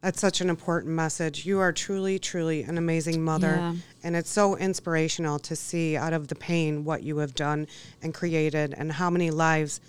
That's 0.01 0.21
such 0.21 0.43
an 0.43 0.51
important 0.51 0.93
message. 0.93 1.47
You 1.47 1.61
are 1.61 1.73
truly, 1.73 2.19
truly 2.19 2.63
an 2.63 2.77
amazing 2.77 3.25
mother. 3.25 3.57
Yeah. 3.57 3.75
And 4.03 4.17
it's 4.17 4.29
so 4.29 4.57
inspirational 4.57 5.39
to 5.39 5.57
see 5.57 5.97
out 5.97 6.13
of 6.13 6.29
the 6.29 6.35
pain 6.35 6.85
what 6.85 7.03
you 7.03 7.19
have 7.19 7.35
done 7.35 7.67
and 8.03 8.13
created 8.13 8.75
and 8.77 8.93
how 8.93 9.09
many 9.09 9.31
lives 9.31 9.81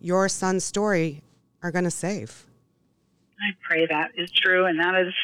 your 0.00 0.28
son's 0.28 0.64
story 0.64 1.22
are 1.62 1.70
going 1.70 1.84
to 1.84 1.90
save. 1.90 2.46
I 3.40 3.54
pray 3.62 3.86
that 3.86 4.10
is 4.16 4.30
true, 4.32 4.66
and 4.66 4.78
that 4.80 4.94
is 4.96 5.14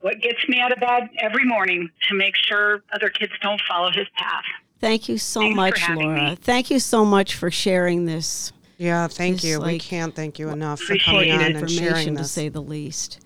what 0.00 0.20
gets 0.20 0.46
me 0.48 0.60
out 0.60 0.72
of 0.72 0.80
bed 0.80 1.08
every 1.20 1.44
morning 1.44 1.90
to 2.08 2.14
make 2.14 2.34
sure 2.36 2.82
other 2.92 3.08
kids 3.08 3.32
don't 3.42 3.60
follow 3.68 3.90
his 3.90 4.06
path. 4.16 4.44
Thank 4.80 5.08
you 5.08 5.18
so 5.18 5.40
Thanks 5.40 5.56
much, 5.56 5.88
Laura. 5.90 6.30
me. 6.30 6.36
Thank 6.36 6.70
you 6.70 6.78
so 6.78 7.04
much 7.04 7.34
for 7.34 7.50
sharing 7.50 8.04
this 8.04 8.52
Yeah, 8.76 9.08
thank 9.08 9.36
Just 9.40 9.44
you. 9.46 9.60
we 9.60 9.78
can't 9.80 10.14
thank 10.14 10.38
you 10.38 10.50
enough 10.50 10.78
for 10.78 10.92
appreciate 10.92 11.30
coming 11.30 11.32
on 11.32 11.40
and 11.56 11.68
sharing 11.70 11.86
information, 11.88 12.16
to 12.16 12.24
say 12.24 12.48
the 12.48 12.62
least. 12.62 13.18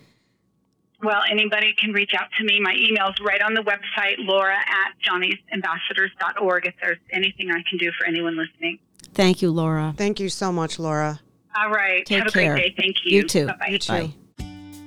well, 1.02 1.20
anybody 1.30 1.74
can 1.78 1.92
reach 1.92 2.12
out 2.18 2.28
to 2.38 2.44
me. 2.44 2.58
My 2.60 2.74
email's 2.78 3.16
right 3.20 3.42
on 3.42 3.52
the 3.52 3.60
website, 3.62 4.14
laura 4.20 4.56
at 4.56 4.94
johnny'sambassadors.org, 5.06 6.64
if 6.66 6.74
there's 6.80 6.98
anything 7.10 7.50
I 7.50 7.62
can 7.68 7.76
do 7.78 7.90
for 7.98 8.06
anyone 8.06 8.36
listening. 8.36 8.78
Thank 9.12 9.42
you, 9.42 9.50
Laura. 9.50 9.92
Thank 9.94 10.20
you 10.20 10.30
so 10.30 10.50
much, 10.52 10.78
Laura. 10.78 11.20
All 11.54 11.68
right. 11.70 12.06
Take 12.06 12.18
Have 12.20 12.28
a 12.28 12.30
care. 12.30 12.54
great 12.54 12.76
day. 12.76 12.82
Thank 12.82 12.96
you. 13.04 13.16
You 13.18 13.28
too. 13.28 13.46
Bye-bye. 13.46 13.66
You 13.68 13.78
too. 13.78 13.92
Bye. 13.92 14.14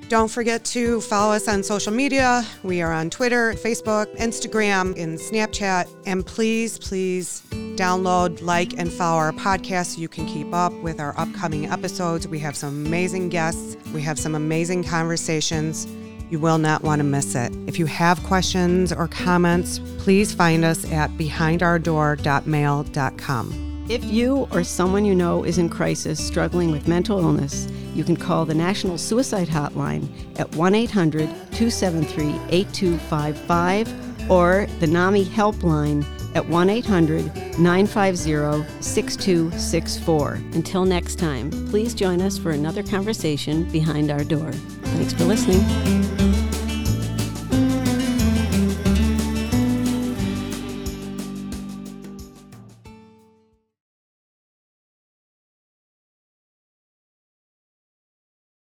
Don't 0.07 0.29
forget 0.29 0.63
to 0.65 1.01
follow 1.01 1.33
us 1.33 1.47
on 1.47 1.63
social 1.63 1.91
media. 1.91 2.45
We 2.61 2.83
are 2.83 2.93
on 2.93 3.09
Twitter, 3.09 3.53
Facebook, 3.53 4.15
Instagram, 4.17 4.95
and 5.01 5.17
Snapchat. 5.17 5.89
And 6.05 6.23
please, 6.23 6.77
please 6.77 7.41
download, 7.75 8.43
like, 8.43 8.77
and 8.77 8.93
follow 8.93 9.17
our 9.17 9.31
podcast 9.31 9.95
so 9.95 10.01
you 10.01 10.07
can 10.07 10.27
keep 10.27 10.53
up 10.53 10.73
with 10.83 10.99
our 10.99 11.19
upcoming 11.19 11.71
episodes. 11.71 12.27
We 12.27 12.37
have 12.39 12.55
some 12.55 12.85
amazing 12.85 13.29
guests, 13.29 13.77
we 13.93 14.03
have 14.03 14.19
some 14.19 14.35
amazing 14.35 14.83
conversations. 14.83 15.87
You 16.29 16.37
will 16.39 16.59
not 16.59 16.83
want 16.83 16.99
to 16.99 17.03
miss 17.03 17.33
it. 17.35 17.55
If 17.67 17.79
you 17.79 17.85
have 17.85 18.21
questions 18.23 18.91
or 18.91 19.07
comments, 19.07 19.79
please 19.99 20.33
find 20.33 20.65
us 20.65 20.83
at 20.91 21.11
behindourdoor.mail.com. 21.11 23.74
If 23.87 24.03
you 24.03 24.47
or 24.51 24.63
someone 24.63 25.05
you 25.05 25.13
know 25.13 25.43
is 25.43 25.59
in 25.59 25.69
crisis 25.69 26.25
struggling 26.25 26.71
with 26.71 26.87
mental 26.87 27.19
illness, 27.19 27.67
you 27.93 28.03
can 28.03 28.17
call 28.17 28.43
the 28.43 28.55
National 28.55 28.97
Suicide 28.97 29.47
Hotline 29.47 30.09
at 30.39 30.55
1 30.55 30.73
800 30.73 31.27
273 31.27 32.29
8255 32.49 34.31
or 34.31 34.65
the 34.79 34.87
NAMI 34.87 35.23
Helpline 35.25 36.03
at 36.35 36.47
1 36.47 36.69
800 36.69 37.25
950 37.59 38.81
6264. 38.81 40.33
Until 40.53 40.85
next 40.85 41.19
time, 41.19 41.51
please 41.69 41.93
join 41.93 42.21
us 42.21 42.39
for 42.39 42.51
another 42.51 42.81
conversation 42.81 43.65
behind 43.71 44.09
our 44.09 44.23
door. 44.23 44.51
Thanks 44.51 45.13
for 45.13 45.25
listening. 45.25 46.34